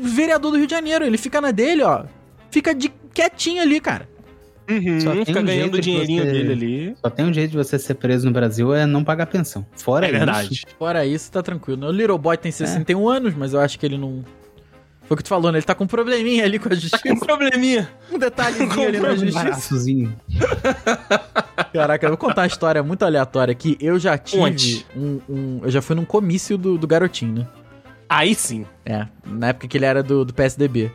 vereador 0.00 0.52
do 0.52 0.56
Rio 0.58 0.66
de 0.68 0.70
Janeiro. 0.72 1.04
Ele 1.04 1.18
fica 1.18 1.40
na 1.40 1.50
dele, 1.50 1.82
ó. 1.82 2.04
Fica 2.52 2.72
de 2.72 2.88
quietinho 3.12 3.60
ali, 3.60 3.80
cara. 3.80 4.08
Só 4.68 4.74
Uhum, 4.74 5.16
tem 5.16 5.24
fica 5.24 5.40
um 5.40 5.44
ganhando 5.44 5.62
jeito 5.72 5.74
o 5.74 5.80
de 5.80 5.90
dinheirinho 5.90 6.22
você- 6.24 6.30
dele 6.32 6.52
ali. 6.52 6.96
Só 7.02 7.10
tem 7.10 7.24
um 7.26 7.32
jeito 7.32 7.50
de 7.50 7.56
você 7.56 7.78
ser 7.80 7.94
preso 7.94 8.26
no 8.26 8.32
Brasil 8.32 8.72
é 8.72 8.86
não 8.86 9.02
pagar 9.02 9.26
pensão. 9.26 9.66
Fora 9.76 10.06
É 10.06 10.12
verdade. 10.12 10.54
isso, 10.54 10.64
Fora 10.78 11.04
isso, 11.04 11.32
tá 11.32 11.42
tranquilo. 11.42 11.88
O 11.88 11.90
Little 11.90 12.16
Boy 12.16 12.36
tem 12.36 12.52
61 12.52 13.08
anos, 13.08 13.34
mas 13.34 13.52
eu 13.54 13.60
acho 13.60 13.76
que 13.76 13.84
ele 13.84 13.98
não. 13.98 14.24
Foi 15.06 15.14
o 15.14 15.16
que 15.16 15.22
tu 15.22 15.28
falou, 15.28 15.52
né? 15.52 15.58
Ele 15.58 15.64
tá 15.66 15.74
com 15.74 15.84
um 15.84 15.86
probleminha 15.86 16.44
ali 16.44 16.58
com 16.58 16.66
a 16.68 16.70
Tá 16.70 16.76
com 16.76 16.80
justiça. 16.80 17.12
um 17.14 17.18
probleminha. 17.18 17.90
Um 18.10 18.18
detalhezinho 18.18 18.88
ali 18.88 18.98
na 18.98 19.08
com 19.08 19.14
um 19.14 19.16
justiça. 19.18 20.12
Caraca, 21.72 22.06
eu 22.06 22.10
vou 22.10 22.16
contar 22.18 22.42
uma 22.42 22.46
história 22.46 22.82
muito 22.82 23.04
aleatória 23.04 23.52
aqui. 23.52 23.76
Eu 23.80 23.98
já 23.98 24.16
tive 24.16 24.84
um, 24.96 25.20
um- 25.28 25.60
Eu 25.62 25.70
já 25.70 25.82
fui 25.82 25.94
num 25.96 26.04
comício 26.04 26.56
do, 26.56 26.78
do 26.78 26.86
garotinho, 26.86 27.40
né? 27.40 27.46
Aí 28.08 28.34
sim. 28.34 28.64
É, 28.84 29.06
na 29.26 29.48
época 29.48 29.66
que 29.68 29.76
ele 29.76 29.84
era 29.84 30.02
do, 30.02 30.24
do 30.24 30.32
PSDB. 30.32 30.90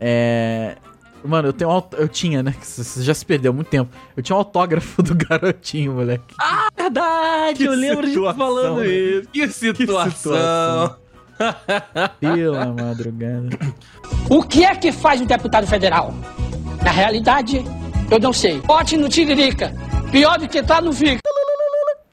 É. 0.00 0.76
Mano, 1.24 1.48
eu 1.48 1.52
tenho 1.54 1.70
um 1.70 1.82
Eu 1.96 2.06
tinha, 2.06 2.42
né? 2.42 2.52
que 2.58 2.66
Isso 2.66 3.02
já 3.02 3.14
se 3.14 3.24
perdeu 3.24 3.50
há 3.50 3.54
muito 3.54 3.68
tempo. 3.68 3.90
Eu 4.14 4.22
tinha 4.22 4.36
um 4.36 4.40
autógrafo 4.40 5.02
do 5.02 5.14
garotinho, 5.14 5.94
moleque. 5.94 6.34
Verdade, 6.76 7.58
Que 7.58 7.64
eu 7.64 7.72
lembro 7.74 8.02
de 8.06 8.12
situação, 8.12 8.36
falando 8.38 8.80
né? 8.80 8.86
isso. 8.88 9.28
Que 9.32 9.48
situação. 9.48 10.10
situação. 10.10 10.96
Pela 12.20 12.66
madrugada. 12.66 13.48
O 14.30 14.42
que 14.42 14.64
é 14.64 14.74
que 14.74 14.92
faz 14.92 15.20
um 15.20 15.26
deputado 15.26 15.66
federal? 15.66 16.14
Na 16.82 16.90
realidade, 16.90 17.64
eu 18.10 18.18
não 18.20 18.32
sei. 18.32 18.60
Bote 18.60 18.96
no 18.96 19.08
Tiririca. 19.08 19.72
Pior 20.10 20.38
do 20.38 20.48
que 20.48 20.62
tá 20.62 20.80
no 20.80 20.92
Fica. 20.92 21.20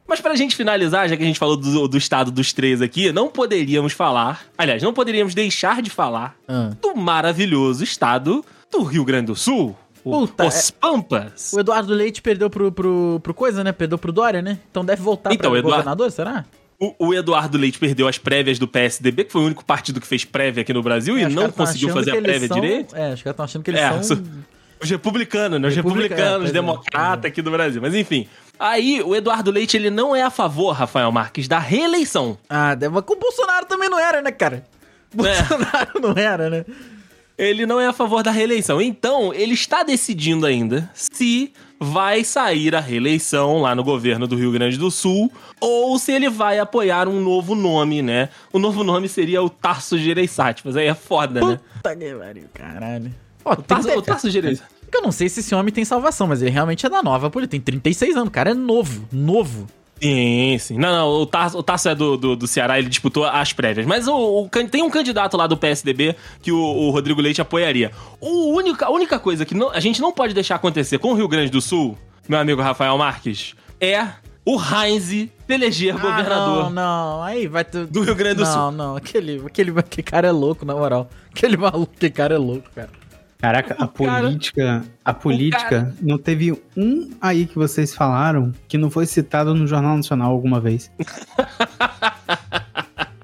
Mas 0.07 0.19
pra 0.19 0.35
gente 0.35 0.55
finalizar, 0.57 1.07
já 1.07 1.15
que 1.15 1.23
a 1.23 1.25
gente 1.25 1.39
falou 1.39 1.55
do, 1.55 1.87
do 1.87 1.97
estado 1.97 2.31
dos 2.31 2.51
três 2.51 2.81
aqui, 2.81 3.13
não 3.13 3.29
poderíamos 3.29 3.93
falar, 3.93 4.41
aliás, 4.57 4.83
não 4.83 4.93
poderíamos 4.93 5.33
deixar 5.33 5.81
de 5.81 5.89
falar 5.89 6.35
Ah. 6.47 6.71
do 6.81 6.93
maravilhoso 6.95 7.81
estado 7.81 8.43
do 8.69 8.83
Rio 8.83 9.05
Grande 9.05 9.27
do 9.27 9.35
Sul. 9.37 9.73
O, 10.03 10.11
Puta, 10.27 10.47
os 10.47 10.69
Pampas. 10.71 11.53
O 11.53 11.59
Eduardo 11.61 11.93
Leite 11.93 12.21
perdeu 12.21 12.49
pro, 12.49 12.71
pro, 12.71 13.19
pro 13.23 13.33
coisa, 13.33 13.63
né? 13.63 13.71
Perdeu 13.71 13.97
pro 13.97 14.11
Dória, 14.11 14.41
né? 14.41 14.59
Então 14.69 14.83
deve 14.83 15.01
voltar 15.01 15.31
Então, 15.31 15.51
pra 15.51 15.59
Eduardo- 15.59 15.77
governador, 15.77 16.11
será? 16.11 16.43
O, 16.83 17.09
o 17.09 17.13
Eduardo 17.13 17.59
Leite 17.59 17.77
perdeu 17.77 18.07
as 18.07 18.17
prévias 18.17 18.57
do 18.57 18.67
PSDB, 18.67 19.25
que 19.25 19.31
foi 19.31 19.41
o 19.41 19.45
único 19.45 19.63
partido 19.63 20.01
que 20.01 20.07
fez 20.07 20.25
prévia 20.25 20.61
aqui 20.61 20.73
no 20.73 20.81
Brasil 20.81 21.15
É, 21.15 21.21
e 21.21 21.29
não 21.29 21.51
conseguiu 21.51 21.89
fazer 21.89 22.17
a 22.17 22.21
prévia 22.21 22.47
são- 22.47 22.59
direito. 22.59 22.95
É, 22.95 23.13
os 23.13 23.21
caras 23.21 23.33
estão 23.33 23.45
achando 23.45 23.63
que 23.63 23.69
eles 23.69 23.81
É, 23.81 24.01
são. 24.03 24.23
Os 24.83 24.89
republicanos, 24.89 25.61
né? 25.61 25.67
Os 25.67 25.75
Republica- 25.75 26.15
republicanos, 26.15 26.35
é, 26.37 26.39
pois 26.39 26.51
democratas 26.51 27.25
aqui 27.25 27.39
do 27.43 27.51
Brasil. 27.51 27.79
Mas 27.79 27.93
enfim. 27.93 28.27
Aí, 28.57 28.99
o 29.03 29.15
Eduardo 29.15 29.51
Leite, 29.51 29.77
ele 29.77 29.91
não 29.91 30.15
é 30.15 30.23
a 30.23 30.31
favor, 30.31 30.71
Rafael 30.71 31.11
Marques, 31.11 31.47
da 31.47 31.59
reeleição. 31.59 32.35
Ah, 32.49 32.75
mas 32.91 33.03
com 33.05 33.13
o 33.13 33.19
Bolsonaro 33.19 33.67
também 33.67 33.87
não 33.89 33.99
era, 33.99 34.21
né, 34.23 34.31
cara? 34.31 34.63
É. 35.13 35.15
Bolsonaro 35.15 35.99
não 36.01 36.13
era, 36.17 36.49
né? 36.49 36.65
ele 37.37 37.65
não 37.65 37.79
é 37.79 37.87
a 37.87 37.93
favor 37.93 38.21
da 38.23 38.29
reeleição. 38.31 38.81
Então, 38.81 39.31
ele 39.33 39.53
está 39.53 39.83
decidindo 39.83 40.45
ainda 40.45 40.89
se 40.93 41.51
vai 41.83 42.23
sair 42.23 42.75
a 42.75 42.79
reeleição 42.79 43.59
lá 43.59 43.73
no 43.73 43.83
governo 43.83 44.27
do 44.27 44.35
Rio 44.35 44.51
Grande 44.51 44.77
do 44.77 44.91
Sul 44.91 45.31
ou 45.59 45.97
se 45.97 46.11
ele 46.11 46.29
vai 46.29 46.59
apoiar 46.59 47.07
um 47.07 47.19
novo 47.19 47.55
nome, 47.55 48.03
né? 48.03 48.29
O 48.53 48.59
novo 48.59 48.83
nome 48.83 49.09
seria 49.09 49.41
o 49.41 49.49
Tarso 49.49 49.97
Gereissati, 49.97 50.61
mas 50.63 50.77
aí 50.77 50.85
é 50.85 50.93
foda, 50.93 51.41
né? 51.43 51.59
Puta 51.77 51.95
que 51.95 52.13
pariu, 52.13 52.43
caralho. 52.53 53.11
Ó, 53.43 53.53
O 53.53 53.55
Tarso, 53.55 53.87
tem- 53.87 53.97
o 53.97 54.01
Tarso 54.03 54.29
Gereissati. 54.29 54.69
Eu 54.93 55.01
não 55.01 55.11
sei 55.11 55.27
se 55.27 55.39
esse 55.39 55.55
homem 55.55 55.73
tem 55.73 55.83
salvação, 55.83 56.27
mas 56.27 56.41
ele 56.41 56.51
realmente 56.51 56.85
é 56.85 56.89
da 56.89 57.01
nova 57.01 57.29
política. 57.31 57.51
Tem 57.51 57.61
36 57.61 58.15
anos, 58.15 58.27
o 58.27 58.31
cara 58.31 58.51
é 58.51 58.53
novo, 58.53 59.07
novo. 59.11 59.65
Sim, 60.01 60.57
sim. 60.59 60.77
Não, 60.77 60.91
não, 60.91 61.07
o 61.21 61.25
Tarso, 61.27 61.57
o 61.59 61.63
Tarso 61.63 61.89
é 61.89 61.95
do, 61.95 62.17
do, 62.17 62.35
do 62.35 62.47
Ceará, 62.47 62.79
ele 62.79 62.89
disputou 62.89 63.23
as 63.23 63.53
prévias. 63.53 63.85
Mas 63.85 64.07
o, 64.07 64.15
o 64.15 64.49
tem 64.49 64.81
um 64.81 64.89
candidato 64.89 65.37
lá 65.37 65.45
do 65.45 65.55
PSDB 65.55 66.15
que 66.41 66.51
o, 66.51 66.57
o 66.59 66.89
Rodrigo 66.89 67.21
Leite 67.21 67.39
apoiaria. 67.41 67.91
O 68.19 68.55
único, 68.55 68.83
a 68.83 68.89
única 68.89 69.19
coisa 69.19 69.45
que 69.45 69.53
não- 69.53 69.69
a 69.69 69.79
gente 69.79 70.01
não 70.01 70.11
pode 70.11 70.33
deixar 70.33 70.55
acontecer 70.55 70.97
com 70.97 71.11
o 71.11 71.13
Rio 71.13 71.27
Grande 71.27 71.51
do 71.51 71.61
Sul, 71.61 71.95
meu 72.27 72.39
amigo 72.39 72.61
Rafael 72.61 72.97
Marques, 72.97 73.53
é 73.79 74.07
o 74.43 74.59
Heinz 74.59 75.29
eleger 75.47 75.93
governador. 75.93 76.65
Ah, 76.65 76.69
não, 76.69 76.71
não, 76.71 77.23
aí 77.23 77.47
vai 77.47 77.63
ter... 77.63 77.85
Do 77.85 78.01
Rio 78.01 78.15
Grande 78.15 78.37
do 78.37 78.43
não, 78.43 78.51
Sul. 78.51 78.61
Não, 78.61 78.71
não, 78.71 78.95
aquele, 78.95 79.43
aquele, 79.45 79.71
aquele 79.77 80.03
cara 80.03 80.27
é 80.27 80.31
louco, 80.31 80.65
na 80.65 80.73
moral. 80.73 81.07
Aquele 81.29 81.57
maluco, 81.57 81.93
aquele 81.95 82.11
cara 82.11 82.33
é 82.33 82.37
louco, 82.39 82.67
cara. 82.73 82.89
Caraca, 83.41 83.73
a 83.73 83.87
cara- 83.87 83.87
política, 84.21 84.83
a 85.03 85.13
política, 85.13 85.95
não 85.99 86.17
teve 86.17 86.51
um 86.77 87.09
aí 87.19 87.47
que 87.47 87.55
vocês 87.55 87.93
falaram 87.95 88.53
que 88.67 88.77
não 88.77 88.91
foi 88.91 89.05
citado 89.07 89.55
no 89.55 89.65
Jornal 89.65 89.97
Nacional 89.97 90.31
alguma 90.31 90.59
vez. 90.59 90.91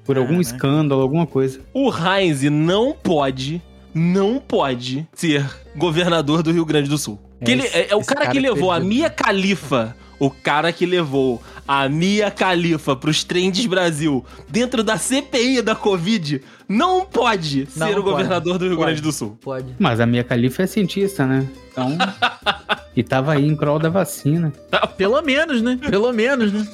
Por 0.04 0.16
algum 0.16 0.30
Caraca. 0.38 0.40
escândalo, 0.54 1.02
alguma 1.02 1.26
coisa. 1.26 1.60
O 1.72 1.90
Heinz 1.92 2.42
não 2.42 2.92
pode, 2.94 3.60
não 3.94 4.38
pode 4.40 5.06
ser 5.14 5.44
governador 5.76 6.42
do 6.42 6.50
Rio 6.50 6.64
Grande 6.64 6.88
do 6.88 6.96
Sul. 6.96 7.18
Que 7.44 7.52
ele, 7.52 7.62
Esse- 7.64 7.76
é, 7.76 7.88
é 7.90 7.94
o 7.94 8.02
cara, 8.02 8.20
cara 8.22 8.32
que 8.32 8.38
é 8.38 8.40
levou 8.40 8.72
a. 8.72 8.80
Mia 8.80 9.08
Khalifa, 9.10 9.94
o 10.18 10.30
cara 10.30 10.72
que 10.72 10.86
levou 10.86 11.40
a 11.68 11.86
Mia 11.88 12.30
Khalifa 12.30 12.96
pros 12.96 13.22
trends 13.22 13.66
Brasil 13.66 14.24
dentro 14.48 14.82
da 14.82 14.96
CPI 14.96 15.60
da 15.60 15.74
Covid, 15.74 16.40
não 16.66 17.04
pode 17.04 17.68
Não 17.76 17.86
ser 17.86 17.92
o 17.98 18.02
pode. 18.02 18.10
governador 18.10 18.56
do 18.58 18.64
Rio 18.66 18.76
Pode. 18.76 18.86
Grande 18.86 19.02
do 19.02 19.12
Sul. 19.12 19.36
Pode. 19.40 19.74
Mas 19.78 20.00
a 20.00 20.06
minha 20.06 20.24
califa 20.24 20.62
é 20.62 20.66
cientista, 20.66 21.26
né? 21.26 21.46
Então. 21.70 21.96
e 22.96 23.02
tava 23.02 23.34
aí 23.34 23.46
em 23.46 23.54
prol 23.54 23.78
da 23.78 23.90
vacina. 23.90 24.50
Pelo 24.96 25.20
menos, 25.22 25.60
né? 25.60 25.78
Pelo 25.90 26.10
menos, 26.12 26.52
né? 26.52 26.66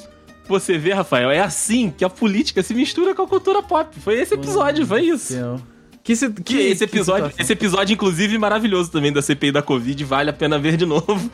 Você 0.47 0.77
vê, 0.77 0.93
Rafael, 0.93 1.29
é 1.31 1.39
assim 1.41 1.89
que 1.95 2.05
a 2.05 2.09
política 2.09 2.63
se 2.63 2.73
mistura 2.73 3.13
com 3.13 3.23
a 3.23 3.27
cultura 3.27 3.61
pop. 3.61 3.99
Foi 3.99 4.13
esse 4.19 4.35
episódio, 4.35 4.85
foi 4.85 5.01
isso. 5.01 5.33
Céu. 5.33 5.59
Que, 6.03 6.15
se- 6.15 6.29
Que, 6.31 6.55
esse 6.57 6.83
episódio, 6.83 7.25
situação. 7.25 7.43
esse 7.43 7.51
episódio, 7.53 7.93
inclusive, 7.95 8.37
maravilhoso 8.37 8.91
também 8.91 9.11
da 9.11 9.23
CPI 9.23 9.51
da 9.51 9.61
Covid, 9.63 10.03
vale 10.03 10.29
a 10.29 10.33
pena 10.33 10.59
ver 10.59 10.77
de 10.77 10.85
novo 10.87 11.31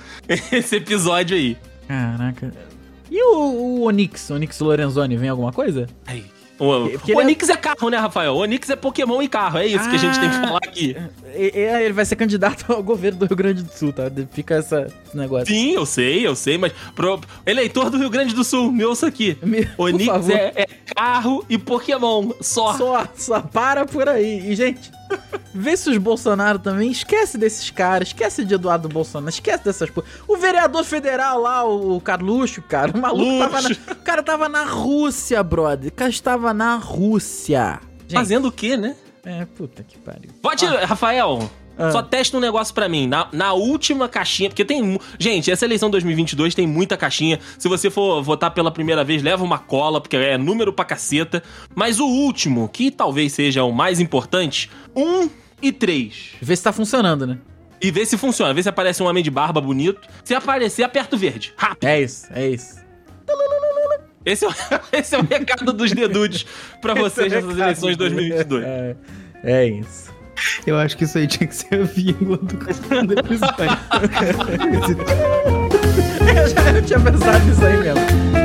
esse 0.52 0.78
episódio 0.78 1.36
aí. 1.36 1.58
Caraca. 1.88 2.54
E 3.12 3.22
o, 3.22 3.36
o 3.38 3.82
Onix, 3.82 4.32
Onix 4.32 4.58
Lorenzoni, 4.60 5.18
vem 5.18 5.28
alguma 5.30 5.52
coisa? 5.52 5.86
Ai. 6.08 6.24
O, 6.58 6.88
Porque 6.92 7.12
o 7.16 7.20
é- 7.20 7.24
Onix 7.24 7.50
é... 7.50 7.58
carro, 7.58 7.90
né, 7.90 7.98
Rafael? 7.98 8.34
O 8.36 8.38
Onix 8.38 8.70
é 8.70 8.76
Pokémon 8.76 9.20
e 9.22 9.28
carro, 9.28 9.58
é 9.58 9.66
isso 9.66 9.90
que 9.90 9.96
a 9.96 10.00
gente 10.00 10.20
tem 10.20 10.30
que 10.30 10.36
Ah. 10.36 10.42
falar 10.44 10.60
aqui. 10.64 10.96
E- 11.36 11.52
e- 11.58 11.84
Ele 11.86 11.94
vai 11.94 12.06
ser 12.06 12.16
candidato 12.16 12.72
ao 12.72 12.84
governo 12.84 13.18
do 13.20 13.26
Rio 13.26 13.36
Grande 13.36 13.64
do 13.64 13.72
Sul, 13.74 13.92
tá? 13.92 14.04
Fica 14.32 14.56
essa, 14.56 14.88
esse 15.08 15.18
negócio. 15.18 15.48
Sim, 15.48 15.72
eu 15.74 15.86
sei, 15.88 16.26
eu 16.26 16.36
sei, 16.36 16.60
mas 16.60 16.72
pro 16.96 17.20
eleitor 17.48 17.90
do 17.90 17.98
Rio 17.98 18.12
Grande 18.12 18.36
do 18.36 18.44
Sul, 18.44 18.72
me 18.72 18.86
ouça 18.86 19.08
aqui. 19.08 19.36
Me- 19.42 19.68
Onix 19.76 20.30
é, 20.30 20.54
é 20.56 20.68
carro 20.96 21.44
e 21.50 21.58
Pokémon, 21.58 22.30
só. 22.40 22.78
Só, 22.78 23.08
só 23.16 23.42
para 23.42 23.84
por 23.86 24.08
aí. 24.08 24.52
E, 24.52 24.56
gente, 24.56 24.92
vê 25.54 25.76
se 25.76 25.90
os 25.90 25.98
Bolsonaro 25.98 26.60
também. 26.60 26.92
Esquece 26.92 27.38
desses 27.38 27.70
caras, 27.70 28.10
esquece 28.10 28.44
de 28.46 28.54
Eduardo 28.54 28.90
Bolsonaro, 28.90 29.30
esquece 29.30 29.64
dessas 29.64 29.90
coisas. 29.90 30.12
O 30.28 30.38
vereador 30.38 30.84
federal 30.84 31.42
lá, 31.42 31.64
o 31.64 32.00
Carluxo, 32.02 32.62
cara, 32.62 32.92
o 32.96 33.00
maluco 33.00 33.40
tava 33.40 33.62
na, 33.62 33.68
Luxo. 33.68 33.82
O 33.92 33.96
cara 33.96 34.24
tava 34.24 34.50
na 34.50 34.64
Rússia, 34.64 35.44
brother. 35.44 35.92
O 35.92 35.96
cara 35.96 36.10
estava 36.10 36.54
na 36.54 36.76
Rússia. 36.76 37.80
Gente, 38.02 38.14
Fazendo 38.14 38.48
o 38.48 38.52
quê, 38.52 38.76
né? 38.78 38.96
É, 39.24 39.46
puta 39.46 39.84
que 39.84 39.98
pariu. 40.00 40.32
Pode, 40.42 40.66
Rafael, 40.66 41.50
Ah. 41.78 41.92
só 41.92 42.02
testa 42.02 42.38
um 42.38 42.40
negócio 42.40 42.74
pra 42.74 42.88
mim. 42.88 43.08
Na, 43.08 43.28
na 43.32 43.54
última 43.54 44.08
caixinha, 44.08 44.50
porque 44.50 44.66
tem. 44.66 45.00
Gente, 45.18 45.50
essa 45.52 45.66
eleição 45.66 45.90
2022 45.90 46.54
tem 46.54 46.68
muita 46.68 46.98
caixinha. 46.98 47.40
Se 47.58 47.68
você 47.68 47.90
for 47.90 48.22
votar 48.22 48.52
pela 48.52 48.72
primeira 48.72 49.04
vez, 49.04 49.24
leva 49.24 49.44
uma 49.44 49.58
cola, 49.58 50.00
porque 50.00 50.16
é 50.16 50.38
número 50.38 50.72
pra 50.74 50.86
caceta. 50.86 51.42
Mas 51.74 52.00
o 52.00 52.06
último, 52.06 52.70
que 52.70 52.92
talvez 52.92 53.34
seja 53.34 53.64
o 53.64 53.72
mais 53.72 54.00
importante, 54.00 54.70
um 54.96 55.30
e 55.62 55.72
três. 55.72 56.32
Vê 56.42 56.56
se 56.56 56.64
tá 56.64 56.72
funcionando, 56.72 57.26
né? 57.26 57.38
E 57.82 57.90
vê 57.90 58.06
se 58.06 58.18
funciona, 58.18 58.54
vê 58.54 58.62
se 58.62 58.70
aparece 58.70 59.02
um 59.02 59.08
homem 59.08 59.24
de 59.24 59.32
barba 59.32 59.60
bonito. 59.60 60.08
Se 60.24 60.36
aparecer, 60.36 60.84
aperta 60.84 61.16
o 61.16 61.20
verde. 61.20 61.54
Rápido. 61.58 61.88
É 61.88 62.02
isso, 62.02 62.28
é 62.32 62.48
isso. 62.48 62.80
Esse 64.24 64.46
é 64.46 64.48
o, 64.48 64.52
esse 64.94 65.16
é 65.16 65.20
o 65.20 65.24
recado 65.24 65.74
dos 65.74 65.92
dedudes 65.92 66.46
pra 66.80 66.94
vocês 66.94 67.32
nessas 67.32 67.58
eleições 67.58 67.98
2022. 67.98 68.64
É, 68.64 68.96
é 69.44 69.66
isso. 69.68 70.11
Eu 70.66 70.78
acho 70.78 70.98
que 70.98 71.04
isso 71.04 71.18
aí 71.18 71.28
tinha 71.28 71.48
que 71.48 71.56
ser 71.56 71.82
a 71.82 71.84
vírgula 71.84 72.38
do, 72.38 72.58
do 73.08 73.20
episódio. 73.20 73.78
Eu, 76.36 76.48
já, 76.48 76.72
eu 76.72 76.82
tinha 76.82 77.00
pensado 77.00 77.46
nisso 77.46 77.66
aí 77.66 77.78
mesmo. 77.78 78.41